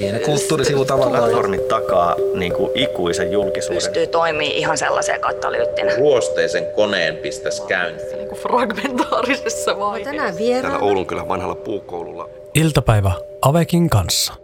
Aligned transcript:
Siinä 0.00 0.18
kulttuurisivut 0.18 0.90
avataan. 0.90 1.22
Platformin 1.22 1.60
takaa 1.68 2.16
niin 2.34 2.52
kuin 2.52 2.70
ikuisen 2.74 3.32
julkisuuden. 3.32 3.82
Pystyy 3.82 4.06
toimii 4.06 4.58
ihan 4.58 4.78
sellaiseen 4.78 5.20
katalyyttinä. 5.20 5.96
Ruosteisen 5.96 6.66
koneen 6.76 7.16
pistäisi 7.16 7.62
käyntiin. 7.62 8.16
Niin 8.16 8.28
kuin 8.28 8.40
fragmentaarisessa 8.40 9.78
vaiheessa. 9.78 10.10
Tänään 10.10 10.36
vieraana. 10.36 10.68
Täällä 10.68 10.86
Oulunkylän 10.86 11.28
vanhalla 11.28 11.54
puukoululla. 11.54 12.28
Iltapäivä 12.54 13.12
Avekin 13.42 13.90
kanssa. 13.90 14.34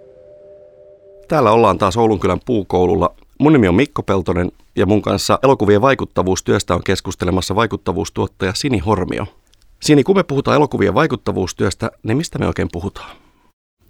Täällä 1.29 1.53
ollaan 1.53 1.79
taas 1.79 1.97
Oulunkylän 1.97 2.41
puukoululla. 2.47 3.15
Mun 3.39 3.53
nimi 3.53 3.69
on 3.69 3.75
Mikko 3.75 4.03
Peltonen 4.03 4.53
ja 4.77 4.87
mun 4.87 5.03
kanssa 5.03 5.39
elokuvien 5.43 5.83
vaikuttavuustyöstä 5.83 6.75
on 6.75 6.85
keskustelemassa 6.85 7.55
vaikuttavuustuottaja 7.55 8.53
Sini 8.55 8.79
Hormio. 8.79 9.27
Sini, 9.83 10.05
kun 10.05 10.17
me 10.17 10.23
puhutaan 10.23 10.57
elokuvien 10.57 10.95
vaikuttavuustyöstä, 10.95 11.91
niin 12.03 12.17
mistä 12.17 12.39
me 12.39 12.47
oikein 12.47 12.69
puhutaan? 12.73 13.22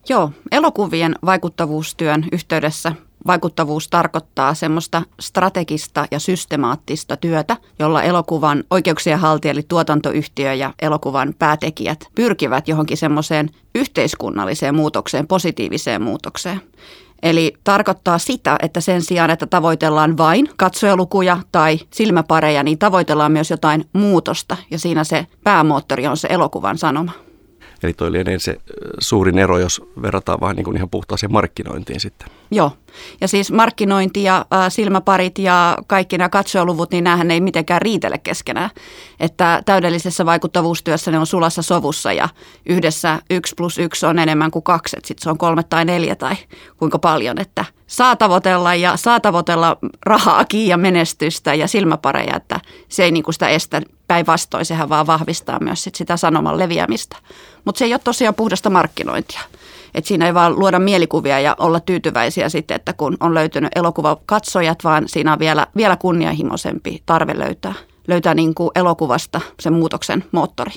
Joo, 0.08 0.30
elokuvien 0.52 1.14
vaikuttavuustyön 1.24 2.24
yhteydessä 2.32 2.92
vaikuttavuus 3.26 3.88
tarkoittaa 3.88 4.54
semmoista 4.54 5.02
strategista 5.20 6.06
ja 6.10 6.18
systemaattista 6.18 7.16
työtä, 7.16 7.56
jolla 7.78 8.02
elokuvan 8.02 8.64
oikeuksien 8.70 9.18
haltija 9.18 9.52
eli 9.52 9.62
tuotantoyhtiö 9.62 10.54
ja 10.54 10.74
elokuvan 10.82 11.34
päätekijät 11.38 12.08
pyrkivät 12.14 12.68
johonkin 12.68 12.96
semmoiseen 12.96 13.50
yhteiskunnalliseen 13.74 14.74
muutokseen, 14.74 15.26
positiiviseen 15.26 16.02
muutokseen. 16.02 16.60
Eli 17.22 17.54
tarkoittaa 17.64 18.18
sitä, 18.18 18.56
että 18.62 18.80
sen 18.80 19.02
sijaan, 19.02 19.30
että 19.30 19.46
tavoitellaan 19.46 20.16
vain 20.16 20.48
katsojalukuja 20.56 21.38
tai 21.52 21.78
silmäpareja, 21.90 22.62
niin 22.62 22.78
tavoitellaan 22.78 23.32
myös 23.32 23.50
jotain 23.50 23.84
muutosta 23.92 24.56
ja 24.70 24.78
siinä 24.78 25.04
se 25.04 25.26
päämoottori 25.44 26.06
on 26.06 26.16
se 26.16 26.28
elokuvan 26.30 26.78
sanoma. 26.78 27.12
Eli 27.82 27.92
toi 27.92 28.12
lienee 28.12 28.38
se 28.38 28.56
suurin 29.00 29.38
ero, 29.38 29.58
jos 29.58 29.82
verrataan 30.02 30.40
vain 30.40 30.56
niin 30.56 30.64
kuin 30.64 30.76
ihan 30.76 30.90
puhtaaseen 30.90 31.32
markkinointiin 31.32 32.00
sitten. 32.00 32.28
Joo. 32.50 32.70
Ja 33.20 33.28
siis 33.28 33.52
markkinointi 33.52 34.22
ja 34.22 34.46
äh, 34.54 34.66
silmäparit 34.68 35.38
ja 35.38 35.78
kaikki 35.86 36.18
nämä 36.18 36.28
katsojaluvut, 36.28 36.90
niin 36.90 37.04
näähän 37.04 37.30
ei 37.30 37.40
mitenkään 37.40 37.82
riitele 37.82 38.18
keskenään. 38.18 38.70
Että 39.20 39.62
täydellisessä 39.64 40.26
vaikuttavuustyössä 40.26 41.10
ne 41.10 41.18
on 41.18 41.26
sulassa 41.26 41.62
sovussa 41.62 42.12
ja 42.12 42.28
yhdessä 42.66 43.18
yksi 43.30 43.54
plus 43.56 43.78
yksi 43.78 44.06
on 44.06 44.18
enemmän 44.18 44.50
kuin 44.50 44.62
kaksi. 44.62 44.96
Sitten 45.04 45.22
se 45.22 45.30
on 45.30 45.38
kolme 45.38 45.62
tai 45.62 45.84
neljä 45.84 46.16
tai 46.16 46.34
kuinka 46.76 46.98
paljon, 46.98 47.38
että 47.38 47.64
saa 47.86 48.16
tavoitella 48.16 48.74
ja 48.74 48.96
saa 48.96 49.20
tavoitella 49.20 49.76
rahaakin 50.06 50.66
ja 50.66 50.76
menestystä 50.76 51.54
ja 51.54 51.68
silmäpareja, 51.68 52.36
että 52.36 52.60
se 52.88 53.04
ei 53.04 53.12
niin 53.12 53.22
kuin 53.22 53.34
sitä 53.34 53.48
estä 53.48 53.82
päinvastoin, 54.12 54.64
sehän 54.64 54.88
vaan 54.88 55.06
vahvistaa 55.06 55.60
myös 55.60 55.84
sit 55.84 55.94
sitä 55.94 56.16
sanoman 56.16 56.58
leviämistä. 56.58 57.16
Mutta 57.64 57.78
se 57.78 57.84
ei 57.84 57.94
ole 57.94 58.00
tosiaan 58.04 58.34
puhdasta 58.34 58.70
markkinointia. 58.70 59.40
Et 59.94 60.04
siinä 60.04 60.26
ei 60.26 60.34
vaan 60.34 60.58
luoda 60.58 60.78
mielikuvia 60.78 61.40
ja 61.40 61.56
olla 61.58 61.80
tyytyväisiä 61.80 62.48
sitten, 62.48 62.74
että 62.74 62.92
kun 62.92 63.16
on 63.20 63.34
löytynyt 63.34 63.72
elokuvakatsojat, 63.76 64.84
vaan 64.84 65.08
siinä 65.08 65.32
on 65.32 65.38
vielä, 65.38 65.66
vielä 65.76 65.96
kunnianhimoisempi 65.96 67.02
tarve 67.06 67.38
löytää, 67.38 67.74
löytää 68.08 68.34
niin 68.34 68.54
kuin 68.54 68.70
elokuvasta 68.74 69.40
sen 69.60 69.72
muutoksen 69.72 70.24
moottori. 70.32 70.72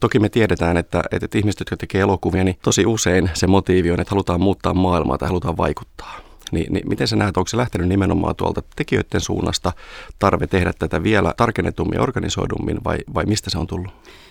Toki 0.00 0.18
me 0.18 0.28
tiedetään, 0.28 0.76
että, 0.76 1.02
että 1.10 1.38
ihmiset, 1.38 1.60
jotka 1.60 1.76
tekee 1.76 2.00
elokuvia, 2.00 2.44
niin 2.44 2.58
tosi 2.62 2.86
usein 2.86 3.30
se 3.34 3.46
motiivi 3.46 3.90
on, 3.90 4.00
että 4.00 4.10
halutaan 4.10 4.40
muuttaa 4.40 4.74
maailmaa 4.74 5.18
tai 5.18 5.28
halutaan 5.28 5.56
vaikuttaa. 5.56 6.27
Niin, 6.52 6.72
niin 6.72 6.88
miten 6.88 7.08
sä 7.08 7.16
näet, 7.16 7.36
onko 7.36 7.48
se 7.48 7.56
lähtenyt 7.56 7.88
nimenomaan 7.88 8.36
tuolta 8.36 8.62
tekijöiden 8.76 9.20
suunnasta 9.20 9.72
tarve 10.18 10.46
tehdä 10.46 10.72
tätä 10.78 11.02
vielä 11.02 11.34
tarkennetummin 11.36 11.96
ja 11.96 12.02
organisoidummin 12.02 12.84
vai, 12.84 12.98
vai 13.14 13.24
mistä 13.24 13.50
se 13.50 13.58
on 13.58 13.66
tullut? 13.66 13.90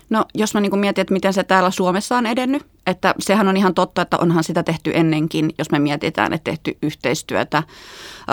No 0.09 0.25
jos 0.35 0.53
mä 0.53 0.59
niin 0.59 0.79
mietin, 0.79 1.01
että 1.01 1.13
miten 1.13 1.33
se 1.33 1.43
täällä 1.43 1.71
Suomessa 1.71 2.17
on 2.17 2.25
edennyt, 2.25 2.65
että 2.87 3.15
sehän 3.19 3.47
on 3.47 3.57
ihan 3.57 3.73
totta, 3.73 4.01
että 4.01 4.17
onhan 4.17 4.43
sitä 4.43 4.63
tehty 4.63 4.91
ennenkin, 4.93 5.49
jos 5.57 5.71
me 5.71 5.79
mietitään, 5.79 6.33
että 6.33 6.51
tehty 6.51 6.77
yhteistyötä 6.81 7.63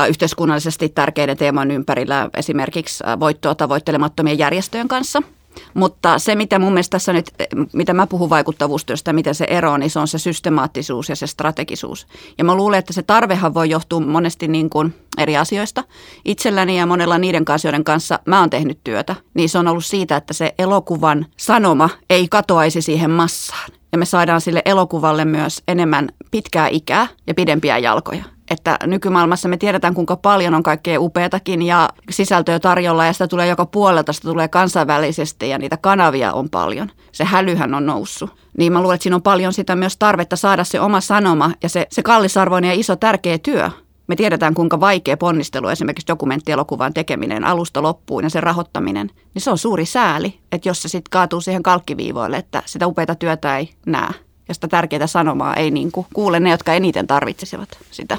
yhteiskunnallisesti 0.09 0.89
tärkeiden 0.89 1.37
teeman 1.37 1.71
ympärillä, 1.71 2.31
esimerkiksi 2.37 3.05
voittoa 3.21 3.55
tavoittelemattomien 3.55 4.39
järjestöjen 4.39 4.89
kanssa– 4.89 5.23
mutta 5.75 6.19
se, 6.19 6.35
mitä 6.35 6.59
mun 6.59 6.73
mielestä 6.73 6.95
tässä 6.95 7.13
nyt, 7.13 7.31
mitä 7.73 7.95
mä 7.95 8.07
puhun 8.07 8.31
vaikuttavuustyöstä, 8.31 9.13
miten 9.13 9.35
se 9.35 9.45
ero, 9.45 9.77
niin 9.77 9.91
se 9.91 9.99
on 9.99 10.09
se 10.09 10.19
systemaattisuus 10.19 11.09
ja 11.09 11.17
se 11.17 11.27
strategisuus. 11.27 12.07
Ja 12.39 12.45
mä 12.45 12.55
luulen, 12.55 12.79
että 12.79 12.93
se 12.93 13.03
tarvehan 13.03 13.55
voi 13.55 13.71
johtua 13.71 14.01
monesti 14.01 14.49
niin 14.49 14.71
kuin 14.71 14.95
eri 15.19 15.37
asioista. 15.37 15.85
Itselläni 16.25 16.79
ja 16.79 16.87
monella 16.87 17.19
niiden 17.19 17.45
kanssa, 17.45 17.69
joiden 17.69 17.85
kanssa 17.85 18.19
mä 18.27 18.41
oon 18.41 18.51
tehnyt 18.51 18.79
työtä, 18.85 19.17
niin 19.35 19.49
se 19.49 19.59
on 19.59 19.69
ollut 19.69 19.85
siitä, 19.85 20.17
että 20.17 20.35
se 20.35 20.55
elokuvan 20.59 21.27
sanoma 21.37 21.89
ei 22.11 22.29
katoaisi 22.29 22.83
siihen 22.83 23.11
massaan. 23.11 23.71
Ja 23.93 23.99
me 23.99 24.05
saadaan 24.05 24.41
sille 24.41 24.63
elokuvalle 24.65 25.25
myös 25.25 25.63
enemmän 25.69 26.09
pitkää 26.31 26.69
ikää 26.69 27.07
ja 27.27 27.35
pidempiä 27.35 27.79
jalkoja 27.79 28.34
että 28.51 28.79
nykymaailmassa 28.87 29.49
me 29.49 29.57
tiedetään, 29.57 29.95
kuinka 29.95 30.17
paljon 30.17 30.55
on 30.55 30.63
kaikkea 30.63 31.01
upeatakin 31.01 31.63
ja 31.63 31.89
sisältöä 32.11 32.61
tarjolla 32.61 33.07
ja 33.07 33.13
sitä 33.13 33.29
tulee 33.29 33.49
joka 33.49 33.67
puolelta, 33.67 34.13
sitä 34.13 34.29
tulee 34.29 34.49
kansainvälisesti 34.49 35.49
ja 35.49 35.59
niitä 35.59 35.77
kanavia 35.77 36.33
on 36.33 36.51
paljon. 36.51 36.91
Se 37.13 37.25
hälyhän 37.25 37.75
on 37.75 37.87
noussut. 37.87 38.31
Niin 38.59 38.73
mä 38.73 38.81
luulen, 38.81 38.95
että 38.95 39.03
siinä 39.03 39.17
on 39.17 39.23
paljon 39.23 39.53
sitä 39.53 39.77
myös 39.77 39.97
tarvetta 39.97 40.37
saada 40.37 40.65
se 40.65 40.81
oma 40.81 41.01
sanoma 41.01 41.51
ja 41.63 41.69
se, 41.69 41.87
se 41.91 42.03
kallisarvoinen 42.03 42.69
ja 42.69 42.81
iso 42.81 42.97
tärkeä 42.97 43.39
työ. 43.39 43.71
Me 44.07 44.17
tiedetään, 44.17 44.55
kuinka 44.55 44.81
vaikea 44.81 45.17
ponnistelu 45.17 45.69
esimerkiksi 45.69 46.09
dokumenttielokuvan 46.09 46.95
tekeminen 46.95 47.45
alusta 47.45 47.83
loppuun 47.83 48.25
ja 48.25 48.31
sen 48.31 48.43
rahoittaminen, 48.43 49.11
niin 49.35 49.43
se 49.43 49.51
on 49.51 49.59
suuri 49.59 49.85
sääli, 49.85 50.39
että 50.53 50.69
jos 50.69 50.83
se 50.83 50.89
sitten 50.89 51.11
kaatuu 51.11 51.41
siihen 51.41 51.63
kalkkiviivoille, 51.63 52.37
että 52.37 52.63
sitä 52.67 52.87
upeata 52.87 53.15
työtä 53.15 53.59
ei 53.59 53.71
näe 53.87 54.11
ja 54.49 54.55
sitä 54.55 54.69
tärkeää 54.69 55.07
sanomaa 55.07 55.55
ei 55.55 55.71
niin 55.71 55.93
kuule 56.15 56.41
ne, 56.41 56.51
jotka 56.51 56.75
eniten 56.75 57.07
tarvitsisivat 57.07 57.69
sitä. 57.91 58.19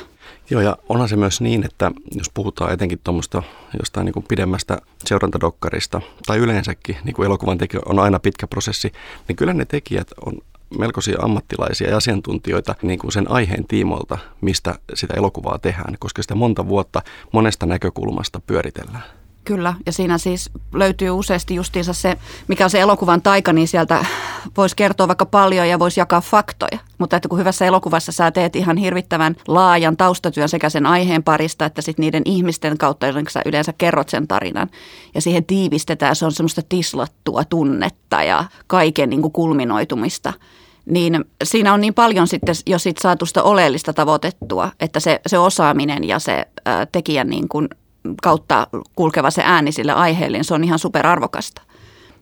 Joo, 0.50 0.62
ja 0.62 0.78
onhan 0.90 1.10
se 1.10 1.16
myös 1.16 1.42
niin, 1.42 1.66
että 1.66 1.92
jos 2.12 2.30
puhutaan 2.34 2.74
etenkin 2.74 3.00
tuommoista 3.04 3.44
jostain 3.80 4.06
niin 4.06 4.14
kuin 4.14 4.26
pidemmästä 4.30 4.78
seurantadokkarista 5.06 6.02
tai 6.26 6.38
yleensäkin, 6.38 6.98
niin 7.04 7.14
kuin 7.14 7.26
elokuvan 7.26 7.58
tekijä 7.58 7.82
on 7.86 8.00
aina 8.00 8.20
pitkä 8.20 8.48
prosessi, 8.48 8.92
niin 9.28 9.36
kyllä 9.36 9.54
ne 9.54 9.66
tekijät 9.66 10.08
on 10.26 10.34
melkoisia 10.80 11.18
ammattilaisia 11.22 11.90
ja 11.90 11.98
asiantuntijoita 11.98 12.76
niin 12.82 13.00
kuin 13.00 13.12
sen 13.12 13.32
aiheen 13.32 13.68
tiimoilta, 13.68 14.18
mistä 14.42 14.76
sitä 14.94 15.14
elokuvaa 15.18 15.60
tehdään, 15.60 15.96
koska 16.00 16.22
sitä 16.22 16.36
monta 16.36 16.68
vuotta 16.68 17.02
monesta 17.32 17.66
näkökulmasta 17.66 18.40
pyöritellään. 18.40 19.04
Kyllä, 19.44 19.74
ja 19.86 19.92
siinä 19.92 20.18
siis 20.18 20.50
löytyy 20.74 21.10
useasti 21.10 21.56
justiinsa 21.56 21.94
se, 21.94 22.18
mikä 22.48 22.64
on 22.64 22.70
se 22.70 22.80
elokuvan 22.80 23.22
taika, 23.22 23.54
niin 23.54 23.68
sieltä 23.68 24.06
voisi 24.58 24.76
kertoa 24.76 25.08
vaikka 25.08 25.26
paljon 25.26 25.70
ja 25.70 25.80
voisi 25.80 26.00
jakaa 26.00 26.22
faktoja. 26.22 26.80
Mutta 26.98 27.16
että 27.16 27.30
kun 27.30 27.40
hyvässä 27.40 27.66
elokuvassa 27.66 28.12
sä 28.12 28.32
teet 28.32 28.56
ihan 28.56 28.78
hirvittävän 28.78 29.36
laajan 29.48 29.98
taustatyön 29.98 30.50
sekä 30.50 30.70
sen 30.70 30.86
aiheen 30.86 31.24
parista, 31.24 31.66
että 31.66 31.82
sitten 31.82 32.04
niiden 32.04 32.22
ihmisten 32.26 32.78
kautta, 32.78 33.06
joiden 33.06 33.26
sä 33.30 33.42
yleensä 33.46 33.74
kerrot 33.78 34.10
sen 34.10 34.28
tarinan. 34.28 34.70
Ja 35.16 35.22
siihen 35.22 35.46
tiivistetään, 35.46 36.16
se 36.16 36.26
on 36.26 36.32
semmoista 36.32 36.62
tislattua 36.70 37.44
tunnetta 37.44 38.24
ja 38.24 38.46
kaiken 38.68 39.10
niin 39.10 39.22
kuin 39.22 39.32
kulminoitumista 39.32 40.34
niin 40.86 41.26
siinä 41.44 41.74
on 41.74 41.82
niin 41.82 41.94
paljon 41.94 42.28
sitten 42.28 42.56
jo 42.66 42.80
sit 42.80 42.98
saatu 42.98 43.26
sitä 43.26 43.44
oleellista 43.44 43.94
tavoitettua, 43.94 44.72
että 44.80 45.00
se, 45.00 45.22
se 45.28 45.38
osaaminen 45.38 46.04
ja 46.04 46.20
se 46.20 46.46
ää, 46.66 46.86
tekijän 46.86 47.30
niin 47.30 47.48
kuin 47.48 47.68
kautta 48.24 48.68
kulkeva 48.96 49.32
se 49.32 49.42
ääni 49.46 49.72
sille 49.72 49.94
aiheelle, 49.94 50.38
niin 50.38 50.46
se 50.46 50.54
on 50.54 50.64
ihan 50.64 50.80
superarvokasta. 50.80 51.62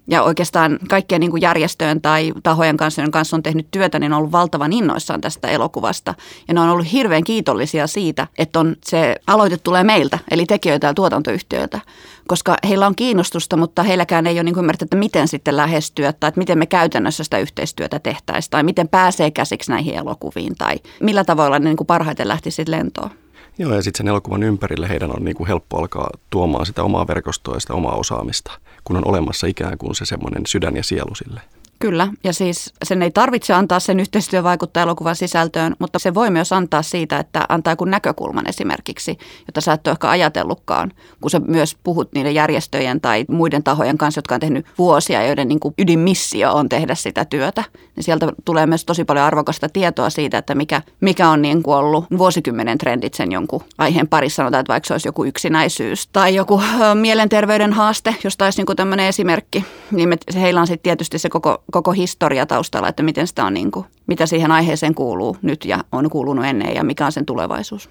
Ja 0.07 0.23
oikeastaan 0.23 0.79
kaikkien 0.89 1.21
niin 1.21 1.31
kuin 1.31 1.41
järjestöjen 1.41 2.01
tai 2.01 2.33
tahojen 2.43 2.77
kanssa, 2.77 3.01
joiden 3.01 3.11
kanssa 3.11 3.35
on 3.35 3.43
tehnyt 3.43 3.67
työtä, 3.71 3.99
niin 3.99 4.13
on 4.13 4.17
ollut 4.17 4.31
valtavan 4.31 4.73
innoissaan 4.73 5.21
tästä 5.21 5.47
elokuvasta. 5.47 6.13
Ja 6.47 6.53
ne 6.53 6.59
on 6.59 6.69
ollut 6.69 6.91
hirveän 6.91 7.23
kiitollisia 7.23 7.87
siitä, 7.87 8.27
että 8.37 8.59
on, 8.59 8.75
se 8.85 9.15
aloite 9.27 9.57
tulee 9.57 9.83
meiltä, 9.83 10.19
eli 10.31 10.45
tekijöitä 10.45 10.87
ja 10.87 10.93
tuotantoyhtiöiltä. 10.93 11.79
Koska 12.27 12.55
heillä 12.67 12.87
on 12.87 12.95
kiinnostusta, 12.95 13.57
mutta 13.57 13.83
heilläkään 13.83 14.27
ei 14.27 14.35
ole 14.35 14.43
niin 14.43 14.59
ymmärretty, 14.59 14.85
että 14.85 14.97
miten 14.97 15.27
sitten 15.27 15.57
lähestyä 15.57 16.13
tai 16.13 16.27
että 16.27 16.39
miten 16.39 16.57
me 16.57 16.65
käytännössä 16.65 17.23
sitä 17.23 17.37
yhteistyötä 17.37 17.99
tehtäisiin 17.99 18.51
tai 18.51 18.63
miten 18.63 18.87
pääsee 18.87 19.31
käsiksi 19.31 19.71
näihin 19.71 19.95
elokuviin 19.95 20.55
tai 20.55 20.75
millä 20.99 21.23
tavoilla 21.23 21.59
ne 21.59 21.69
niin 21.69 21.77
kuin 21.77 21.87
parhaiten 21.87 22.27
lähtisi 22.27 22.63
lentoon. 22.67 23.22
Joo, 23.57 23.73
ja 23.73 23.81
sitten 23.81 23.97
sen 23.97 24.07
elokuvan 24.07 24.43
ympärille 24.43 24.89
heidän 24.89 25.11
on 25.11 25.25
niin 25.25 25.35
kuin 25.35 25.47
helppo 25.47 25.77
alkaa 25.77 26.09
tuomaan 26.29 26.65
sitä 26.65 26.83
omaa 26.83 27.07
verkostoa 27.07 27.53
ja 27.55 27.59
sitä 27.59 27.73
omaa 27.73 27.95
osaamista, 27.95 28.51
kun 28.83 28.97
on 28.97 29.07
olemassa 29.07 29.47
ikään 29.47 29.77
kuin 29.77 29.95
se 29.95 30.05
semmoinen 30.05 30.45
sydän 30.45 30.75
ja 30.75 30.83
sielu 30.83 31.15
sille. 31.15 31.41
Kyllä, 31.83 32.07
ja 32.23 32.33
siis 32.33 32.73
sen 32.83 33.01
ei 33.01 33.11
tarvitse 33.11 33.53
antaa 33.53 33.79
sen 33.79 33.99
yhteistyö 33.99 34.43
vaikuttaa 34.43 34.83
elokuvan 34.83 35.15
sisältöön, 35.15 35.75
mutta 35.79 35.99
se 35.99 36.13
voi 36.13 36.29
myös 36.29 36.53
antaa 36.53 36.81
siitä, 36.81 37.19
että 37.19 37.45
antaa 37.49 37.73
joku 37.73 37.85
näkökulman 37.85 38.49
esimerkiksi, 38.49 39.17
jota 39.47 39.61
sä 39.61 39.73
et 39.73 39.87
ole 39.87 39.91
ehkä 39.91 40.09
ajatellutkaan, 40.09 40.91
kun 41.21 41.31
sä 41.31 41.39
myös 41.39 41.77
puhut 41.83 42.13
niiden 42.13 42.35
järjestöjen 42.35 43.01
tai 43.01 43.25
muiden 43.27 43.63
tahojen 43.63 43.97
kanssa, 43.97 44.17
jotka 44.17 44.35
on 44.35 44.41
tehnyt 44.41 44.65
vuosia, 44.77 45.27
joiden 45.27 45.47
niin 45.47 45.59
kuin 45.59 45.73
ydinmissio 45.77 46.53
on 46.53 46.69
tehdä 46.69 46.95
sitä 46.95 47.25
työtä. 47.25 47.63
Niin 47.95 48.03
sieltä 48.03 48.27
tulee 48.45 48.65
myös 48.65 48.85
tosi 48.85 49.05
paljon 49.05 49.25
arvokasta 49.25 49.69
tietoa 49.69 50.09
siitä, 50.09 50.37
että 50.37 50.55
mikä, 50.55 50.81
mikä 51.01 51.29
on 51.29 51.41
niin 51.41 51.63
kuin 51.63 51.75
ollut 51.75 52.05
vuosikymmenen 52.17 52.77
trendit 52.77 53.13
sen 53.13 53.31
jonkun 53.31 53.61
aiheen 53.77 54.07
parissa, 54.07 54.35
sanotaan, 54.35 54.61
että 54.61 54.73
vaikka 54.73 54.87
se 54.87 54.93
olisi 54.93 55.07
joku 55.07 55.23
yksinäisyys 55.23 56.07
tai 56.07 56.35
joku 56.35 56.61
mielenterveyden 56.93 57.73
haaste, 57.73 58.15
josta 58.23 58.45
olisi 58.45 58.63
niin 58.63 58.75
tämmöinen 58.75 59.07
esimerkki, 59.07 59.65
niin 59.91 60.09
me, 60.09 60.17
heillä 60.35 60.61
on 60.61 60.67
sitten 60.67 60.83
tietysti 60.83 61.19
se 61.19 61.29
koko 61.29 61.63
koko 61.73 61.91
historia 61.91 62.45
taustalla, 62.45 62.87
että 62.87 63.03
miten 63.03 63.27
sitä 63.27 63.45
on 63.45 63.53
niin 63.53 63.71
kuin, 63.71 63.85
mitä 64.07 64.25
siihen 64.25 64.51
aiheeseen 64.51 64.95
kuuluu 64.95 65.37
nyt 65.41 65.65
ja 65.65 65.83
on 65.91 66.09
kuulunut 66.09 66.45
ennen 66.45 66.75
ja 66.75 66.83
mikä 66.83 67.05
on 67.05 67.11
sen 67.11 67.25
tulevaisuus. 67.25 67.89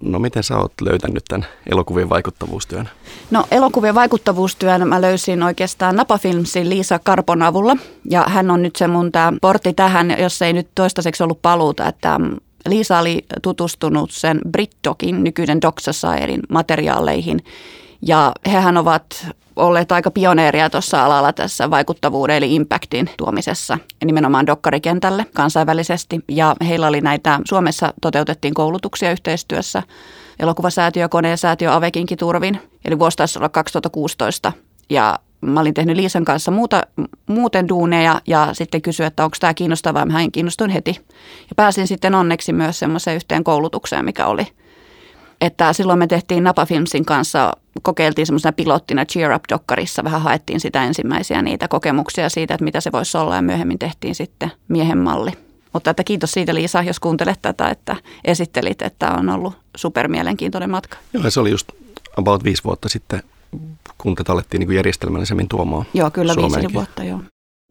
No 0.00 0.18
miten 0.18 0.42
sä 0.42 0.58
oot 0.58 0.72
löytänyt 0.80 1.24
tämän 1.28 1.46
elokuvien 1.70 2.08
vaikuttavuustyön? 2.08 2.88
No 3.30 3.44
elokuvien 3.50 3.94
vaikuttavuustyön 3.94 4.88
mä 4.88 5.00
löysin 5.00 5.42
oikeastaan 5.42 5.96
Napa 5.96 6.18
Filmsin 6.18 6.70
Liisa 6.70 6.98
Karpon 6.98 7.42
avulla. 7.42 7.76
Ja 8.10 8.24
hän 8.28 8.50
on 8.50 8.62
nyt 8.62 8.76
se 8.76 8.86
mun 8.86 9.12
tämä 9.12 9.32
portti 9.40 9.72
tähän, 9.72 10.16
jos 10.18 10.42
ei 10.42 10.52
nyt 10.52 10.68
toistaiseksi 10.74 11.22
ollut 11.22 11.42
paluuta, 11.42 11.88
että 11.88 12.20
Liisa 12.68 12.98
oli 12.98 13.24
tutustunut 13.42 14.10
sen 14.10 14.40
Britdokin, 14.50 15.24
nykyinen 15.24 15.62
Doc 15.62 15.80
Societyn 15.80 16.40
materiaaleihin. 16.48 17.44
Ja 18.02 18.32
hehän 18.46 18.76
ovat 18.76 19.26
olleet 19.56 19.92
aika 19.92 20.10
pioneeria 20.10 20.70
tuossa 20.70 21.04
alalla 21.04 21.32
tässä 21.32 21.70
vaikuttavuuden 21.70 22.36
eli 22.36 22.54
impactin 22.54 23.10
tuomisessa 23.16 23.78
nimenomaan 24.04 24.46
dokkarikentälle 24.46 25.26
kansainvälisesti. 25.34 26.20
Ja 26.28 26.56
heillä 26.68 26.86
oli 26.86 27.00
näitä, 27.00 27.40
Suomessa 27.44 27.94
toteutettiin 28.00 28.54
koulutuksia 28.54 29.12
yhteistyössä 29.12 29.82
elokuvasäätiö, 30.38 31.08
koneen 31.08 31.38
säätiö 31.38 31.74
Avekinkin 31.74 32.18
turvin. 32.18 32.60
Eli 32.84 32.98
vuosi 32.98 33.16
olla 33.36 33.48
2016 33.48 34.52
ja 34.90 35.18
mä 35.40 35.60
olin 35.60 35.74
tehnyt 35.74 35.96
Liisan 35.96 36.24
kanssa 36.24 36.50
muuta, 36.50 36.82
muuten 37.26 37.68
duuneja 37.68 38.20
ja 38.26 38.48
sitten 38.52 38.82
kysyin, 38.82 39.06
että 39.06 39.24
onko 39.24 39.36
tämä 39.40 39.54
kiinnostavaa. 39.54 40.06
Mä 40.06 40.18
kiinnostuin 40.32 40.70
heti. 40.70 41.00
Ja 41.48 41.54
pääsin 41.56 41.86
sitten 41.86 42.14
onneksi 42.14 42.52
myös 42.52 42.78
semmoiseen 42.78 43.16
yhteen 43.16 43.44
koulutukseen, 43.44 44.04
mikä 44.04 44.26
oli. 44.26 44.46
Että 45.40 45.72
silloin 45.72 45.98
me 45.98 46.06
tehtiin 46.06 46.44
Napa 46.44 46.66
Filmsin 46.66 47.04
kanssa, 47.04 47.52
kokeiltiin 47.82 48.26
semmoisena 48.26 48.52
pilottina 48.52 49.04
Cheer 49.04 49.32
Up-dokkarissa. 49.32 50.04
Vähän 50.04 50.22
haettiin 50.22 50.60
sitä 50.60 50.84
ensimmäisiä 50.84 51.42
niitä 51.42 51.68
kokemuksia 51.68 52.28
siitä, 52.28 52.54
että 52.54 52.64
mitä 52.64 52.80
se 52.80 52.92
voisi 52.92 53.18
olla 53.18 53.36
ja 53.36 53.42
myöhemmin 53.42 53.78
tehtiin 53.78 54.14
sitten 54.14 54.52
miehen 54.68 54.98
malli. 54.98 55.32
Mutta 55.72 55.90
että 55.90 56.04
kiitos 56.04 56.32
siitä 56.32 56.54
Liisa, 56.54 56.82
jos 56.82 57.00
kuuntelet 57.00 57.38
tätä, 57.42 57.68
että 57.68 57.96
esittelit, 58.24 58.82
että 58.82 59.10
on 59.10 59.28
ollut 59.28 59.54
supermielenkiintoinen 59.76 60.70
matka. 60.70 60.96
Joo, 61.12 61.30
se 61.30 61.40
oli 61.40 61.50
just 61.50 61.68
about 62.16 62.44
viisi 62.44 62.64
vuotta 62.64 62.88
sitten 62.88 63.22
kun 63.98 64.14
tätä 64.14 64.32
alettiin 64.32 64.60
niin 64.60 64.76
järjestelmällisemmin 64.76 65.48
tuomaan 65.48 65.84
Joo, 65.94 66.10
kyllä 66.10 66.34
viisi 66.36 66.72
vuotta, 66.72 67.04
joo. 67.04 67.20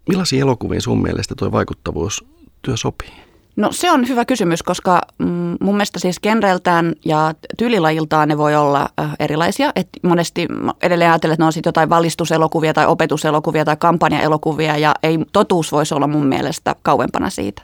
Millaisiin 0.10 0.42
elokuviin 0.42 0.82
sun 0.82 1.02
mielestä 1.02 1.36
tuo 1.38 1.52
vaikuttavuustyö 1.52 2.78
sopii? 2.78 3.14
No 3.56 3.70
se 3.72 3.92
on 3.92 4.08
hyvä 4.08 4.26
kysymys, 4.26 4.64
koska 4.64 5.02
mm, 5.18 5.58
mun 5.62 5.76
mielestä 5.76 6.00
siis 6.00 6.20
genreltään 6.20 6.94
ja 7.06 7.34
tyylilajiltaan 7.58 8.28
ne 8.28 8.38
voi 8.38 8.56
olla 8.56 8.90
äh, 9.00 9.12
erilaisia. 9.20 9.72
Et 9.76 9.90
monesti 10.04 10.48
edelleen 10.82 11.12
ajattelen, 11.12 11.34
että 11.34 11.44
ne 11.44 11.46
on 11.46 11.54
sitten 11.54 11.70
jotain 11.70 11.90
valistuselokuvia 11.90 12.74
tai 12.74 12.86
opetuselokuvia 12.86 13.66
tai 13.66 13.78
kampanjaelokuvia 13.80 14.78
ja 14.78 14.94
ei 15.04 15.20
totuus 15.34 15.72
voisi 15.72 15.94
olla 15.94 16.08
mun 16.08 16.26
mielestä 16.26 16.76
kauempana 16.82 17.30
siitä 17.30 17.62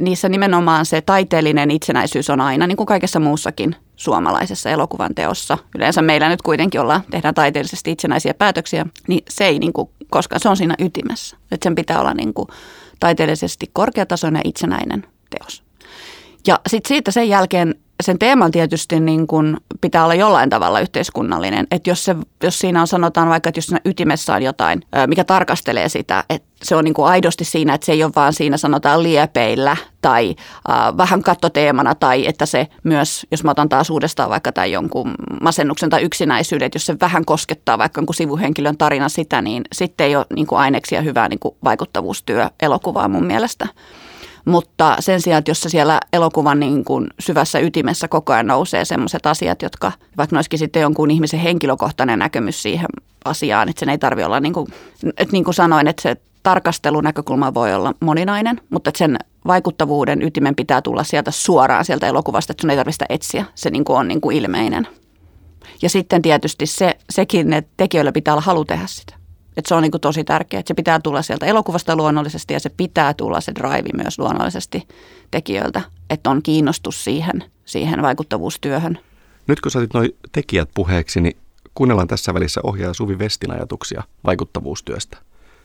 niissä 0.00 0.28
nimenomaan 0.28 0.86
se 0.86 1.00
taiteellinen 1.00 1.70
itsenäisyys 1.70 2.30
on 2.30 2.40
aina, 2.40 2.66
niin 2.66 2.76
kuin 2.76 2.86
kaikessa 2.86 3.20
muussakin 3.20 3.76
suomalaisessa 3.96 4.70
elokuvan 4.70 5.14
teossa. 5.14 5.58
Yleensä 5.76 6.02
meillä 6.02 6.28
nyt 6.28 6.42
kuitenkin 6.42 6.80
ollaan, 6.80 7.02
tehdään 7.10 7.34
taiteellisesti 7.34 7.90
itsenäisiä 7.90 8.34
päätöksiä, 8.34 8.86
niin 9.08 9.22
se 9.28 9.44
ei 9.44 9.58
niin 9.58 9.72
kuin, 9.72 9.88
koska 10.10 10.38
se 10.38 10.48
on 10.48 10.56
siinä 10.56 10.74
ytimessä. 10.78 11.36
Että 11.52 11.64
sen 11.64 11.74
pitää 11.74 12.00
olla 12.00 12.14
niin 12.14 12.34
kuin 12.34 12.48
taiteellisesti 13.00 13.70
korkeatasoinen 13.72 14.40
ja 14.44 14.48
itsenäinen 14.48 15.06
teos. 15.38 15.62
Ja 16.46 16.60
sitten 16.68 16.88
siitä 16.88 17.10
sen 17.10 17.28
jälkeen 17.28 17.74
sen 18.02 18.18
teeman 18.18 18.50
tietysti 18.50 19.00
niin 19.00 19.26
kuin 19.26 19.56
pitää 19.80 20.04
olla 20.04 20.14
jollain 20.14 20.50
tavalla 20.50 20.80
yhteiskunnallinen. 20.80 21.66
Että 21.70 21.90
jos, 21.90 22.04
se, 22.04 22.16
jos 22.42 22.58
siinä 22.58 22.80
on 22.80 22.86
sanotaan 22.86 23.28
vaikka, 23.28 23.48
että 23.48 23.58
jos 23.58 23.66
siinä 23.66 23.80
ytimessä 23.84 24.34
on 24.34 24.42
jotain, 24.42 24.82
mikä 25.06 25.24
tarkastelee 25.24 25.88
sitä, 25.88 26.24
että 26.30 26.48
se 26.62 26.76
on 26.76 26.84
niin 26.84 26.94
kuin 26.94 27.08
aidosti 27.08 27.44
siinä, 27.44 27.74
että 27.74 27.84
se 27.84 27.92
ei 27.92 28.04
ole 28.04 28.12
vaan 28.16 28.32
siinä 28.32 28.56
sanotaan 28.56 29.02
liepeillä 29.02 29.76
tai 30.02 30.36
äh, 30.70 30.96
vähän 30.96 31.22
kattoteemana 31.22 31.94
tai 31.94 32.26
että 32.26 32.46
se 32.46 32.68
myös, 32.84 33.26
jos 33.30 33.44
mä 33.44 33.50
otan 33.50 33.68
taas 33.68 33.90
uudestaan 33.90 34.30
vaikka 34.30 34.52
tai 34.52 34.72
jonkun 34.72 35.14
masennuksen 35.40 35.90
tai 35.90 36.02
yksinäisyyden, 36.02 36.66
että 36.66 36.76
jos 36.76 36.86
se 36.86 36.96
vähän 37.00 37.24
koskettaa 37.24 37.78
vaikka 37.78 37.98
jonkun 37.98 38.14
sivuhenkilön 38.14 38.76
tarina 38.76 39.08
sitä, 39.08 39.42
niin 39.42 39.62
sitten 39.72 40.06
ei 40.06 40.16
ole 40.16 40.26
niin 40.34 40.46
kuin 40.46 40.58
aineksia 40.58 41.02
hyvää 41.02 41.28
niin 41.28 41.38
kuin 41.38 41.54
vaikuttavuustyö 41.64 42.50
elokuvaa 42.62 43.08
mun 43.08 43.24
mielestä. 43.24 43.68
Mutta 44.46 44.96
sen 45.00 45.20
sijaan, 45.20 45.38
että 45.38 45.50
jos 45.50 45.60
siellä 45.60 46.00
elokuvan 46.12 46.60
niin 46.60 46.84
kuin 46.84 47.06
syvässä 47.18 47.58
ytimessä 47.58 48.08
koko 48.08 48.32
ajan 48.32 48.46
nousee 48.46 48.84
sellaiset 48.84 49.26
asiat, 49.26 49.62
jotka 49.62 49.92
vaikka 50.16 50.36
olisikin 50.36 50.58
sitten 50.58 50.82
jonkun 50.82 51.10
ihmisen 51.10 51.40
henkilökohtainen 51.40 52.18
näkemys 52.18 52.62
siihen 52.62 52.86
asiaan, 53.24 53.68
että 53.68 53.80
sen 53.80 53.88
ei 53.88 53.98
tarvitse 53.98 54.26
olla 54.26 54.40
niin 54.40 54.52
kuin, 54.52 54.66
että 55.04 55.32
niin 55.32 55.44
kuin 55.44 55.54
sanoin, 55.54 55.88
että 55.88 56.02
se 56.02 56.16
tarkastelunäkökulma 56.42 57.54
voi 57.54 57.74
olla 57.74 57.94
moninainen, 58.00 58.60
mutta 58.70 58.88
että 58.90 58.98
sen 58.98 59.18
vaikuttavuuden 59.46 60.22
ytimen 60.22 60.54
pitää 60.54 60.82
tulla 60.82 61.04
sieltä 61.04 61.30
suoraan 61.30 61.84
sieltä 61.84 62.06
elokuvasta, 62.06 62.52
että 62.52 62.60
sun 62.60 62.70
ei 62.70 62.76
tarvitse 62.76 63.04
etsiä. 63.08 63.44
Se 63.54 63.70
niin 63.70 63.84
kuin 63.84 63.98
on 63.98 64.08
niin 64.08 64.20
kuin 64.20 64.36
ilmeinen. 64.36 64.88
Ja 65.82 65.88
sitten 65.88 66.22
tietysti 66.22 66.66
se, 66.66 66.96
sekin, 67.10 67.52
että 67.52 67.70
tekijöillä 67.76 68.12
pitää 68.12 68.34
olla 68.34 68.42
halu 68.42 68.64
tehdä 68.64 68.86
sitä. 68.86 69.14
Että 69.56 69.68
se 69.68 69.74
on 69.74 69.82
niin 69.82 69.90
kuin 69.90 70.00
tosi 70.00 70.24
tärkeää, 70.24 70.58
että 70.60 70.68
se 70.68 70.74
pitää 70.74 71.00
tulla 71.00 71.22
sieltä 71.22 71.46
elokuvasta 71.46 71.96
luonnollisesti 71.96 72.54
ja 72.54 72.60
se 72.60 72.70
pitää 72.76 73.14
tulla 73.14 73.40
se 73.40 73.52
drive 73.54 73.88
myös 73.96 74.18
luonnollisesti 74.18 74.88
tekijöiltä, 75.30 75.80
että 76.10 76.30
on 76.30 76.42
kiinnostus 76.42 77.04
siihen, 77.04 77.44
siihen 77.64 78.02
vaikuttavuustyöhön. 78.02 78.98
Nyt 79.46 79.60
kun 79.60 79.70
saatit 79.70 79.94
noin 79.94 80.16
tekijät 80.32 80.68
puheeksi, 80.74 81.20
niin 81.20 81.36
kuunnellaan 81.74 82.08
tässä 82.08 82.34
välissä 82.34 82.60
ohjaaja 82.64 82.94
Suvi 82.94 83.18
Vestin 83.18 83.50
ajatuksia 83.50 84.02
vaikuttavuustyöstä. 84.24 85.18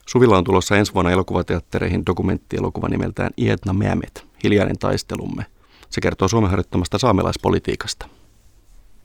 Suvilla 0.08 0.38
on 0.38 0.44
tulossa 0.44 0.76
ensi 0.76 0.94
vuonna 0.94 1.10
elokuvateattereihin 1.10 2.06
dokumenttielokuva 2.06 2.88
nimeltään 2.88 3.30
Ietna 3.38 3.72
Meamet, 3.72 4.24
hiljainen 4.44 4.78
taistelumme. 4.78 5.46
Se 5.90 6.00
kertoo 6.00 6.28
Suomen 6.28 6.50
harjoittamasta 6.50 6.98
saamelaispolitiikasta. 6.98 8.06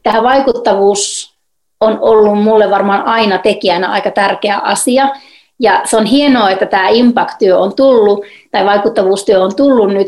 Tämä 0.04 0.24
vaikuttavuus 0.24 1.37
on 1.80 1.98
ollut 2.02 2.44
mulle 2.44 2.70
varmaan 2.70 3.06
aina 3.06 3.38
tekijänä 3.38 3.92
aika 3.92 4.12
tärkeä 4.12 4.58
asia. 4.58 5.10
Ja 5.60 5.82
se 5.86 5.98
on 5.98 6.06
hienoa, 6.06 6.50
että 6.50 6.66
tämä 6.66 6.90
impact-työ 6.90 7.58
on 7.58 7.76
tullut, 7.76 8.26
tai 8.52 8.66
vaikuttavuustyö 8.66 9.42
on 9.42 9.56
tullut 9.56 9.94
nyt 9.94 10.08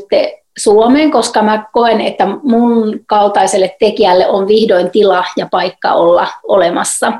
Suomeen, 0.57 1.11
koska 1.11 1.41
mä 1.41 1.63
koen, 1.73 2.01
että 2.01 2.27
mun 2.43 2.99
kaltaiselle 3.07 3.75
tekijälle 3.79 4.27
on 4.27 4.47
vihdoin 4.47 4.91
tila 4.91 5.25
ja 5.37 5.47
paikka 5.51 5.93
olla 5.93 6.27
olemassa. 6.43 7.13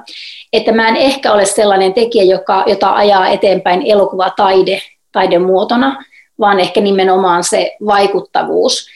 Että 0.53 0.71
mä 0.71 0.87
en 0.87 0.95
ehkä 0.95 1.33
ole 1.33 1.45
sellainen 1.45 1.93
tekijä, 1.93 2.23
joka, 2.23 2.63
jota 2.67 2.95
ajaa 2.95 3.27
eteenpäin 3.27 3.81
elokuvataide 3.85 4.81
taidemuotona, 5.11 6.03
vaan 6.39 6.59
ehkä 6.59 6.81
nimenomaan 6.81 7.43
se 7.43 7.75
vaikuttavuus. 7.85 8.87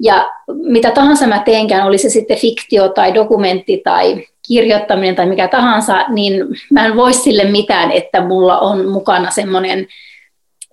Ja 0.00 0.30
mitä 0.48 0.90
tahansa 0.90 1.26
mä 1.26 1.38
teenkään, 1.38 1.86
oli 1.86 1.98
se 1.98 2.08
sitten 2.08 2.38
fiktio 2.38 2.88
tai 2.88 3.14
dokumentti 3.14 3.80
tai 3.84 4.26
kirjoittaminen 4.48 5.16
tai 5.16 5.26
mikä 5.26 5.48
tahansa, 5.48 6.04
niin 6.08 6.34
mä 6.70 6.86
en 6.86 6.96
voi 6.96 7.12
sille 7.12 7.44
mitään, 7.44 7.90
että 7.90 8.20
mulla 8.20 8.58
on 8.58 8.88
mukana 8.88 9.30
semmoinen, 9.30 9.86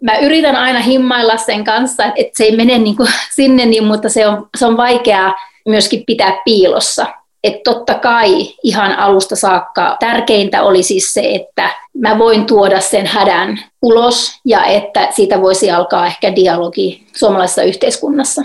mä 0.01 0.17
yritän 0.17 0.55
aina 0.55 0.79
himmailla 0.79 1.37
sen 1.37 1.63
kanssa, 1.63 2.05
että 2.15 2.37
se 2.37 2.43
ei 2.43 2.55
mene 2.55 2.77
niin 2.77 2.95
kuin 2.95 3.09
sinne, 3.35 3.65
niin, 3.65 3.83
mutta 3.83 4.09
se 4.09 4.27
on, 4.27 4.47
se 4.57 4.65
on 4.65 4.77
vaikeaa 4.77 5.35
myöskin 5.67 6.03
pitää 6.05 6.37
piilossa. 6.45 7.05
Että 7.43 7.71
totta 7.71 7.93
kai 7.93 8.29
ihan 8.63 8.99
alusta 8.99 9.35
saakka 9.35 9.97
tärkeintä 9.99 10.63
oli 10.63 10.83
siis 10.83 11.13
se, 11.13 11.21
että 11.21 11.69
mä 11.97 12.17
voin 12.17 12.45
tuoda 12.45 12.81
sen 12.81 13.05
hädän 13.05 13.59
ulos 13.81 14.39
ja 14.45 14.65
että 14.65 15.07
siitä 15.11 15.41
voisi 15.41 15.71
alkaa 15.71 16.07
ehkä 16.07 16.35
dialogi 16.35 17.07
suomalaisessa 17.15 17.63
yhteiskunnassa. 17.63 18.41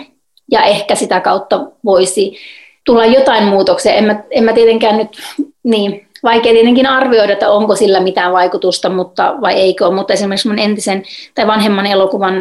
Ja 0.51 0.63
ehkä 0.63 0.95
sitä 0.95 1.21
kautta 1.21 1.61
voisi 1.85 2.37
tulla 2.87 3.07
jotain 3.07 3.45
muutoksia. 3.45 3.93
En 3.93 4.05
mä, 4.05 4.23
en 4.31 4.45
mä 4.45 4.53
tietenkään 4.53 4.97
nyt, 4.97 5.09
niin, 5.63 6.09
vaikea 6.25 6.53
tietenkin 6.53 6.87
arvioida, 6.87 7.33
että 7.33 7.51
onko 7.51 7.77
sillä 7.77 8.01
mitään 8.01 8.33
vaikutusta, 8.33 8.89
mutta 8.89 9.35
vai 9.41 9.55
eikö 9.55 9.91
Mutta 9.91 10.13
esimerkiksi 10.13 10.49
mun 10.49 10.59
entisen 10.59 11.03
tai 11.35 11.47
vanhemman 11.47 11.87
elokuvan 11.87 12.35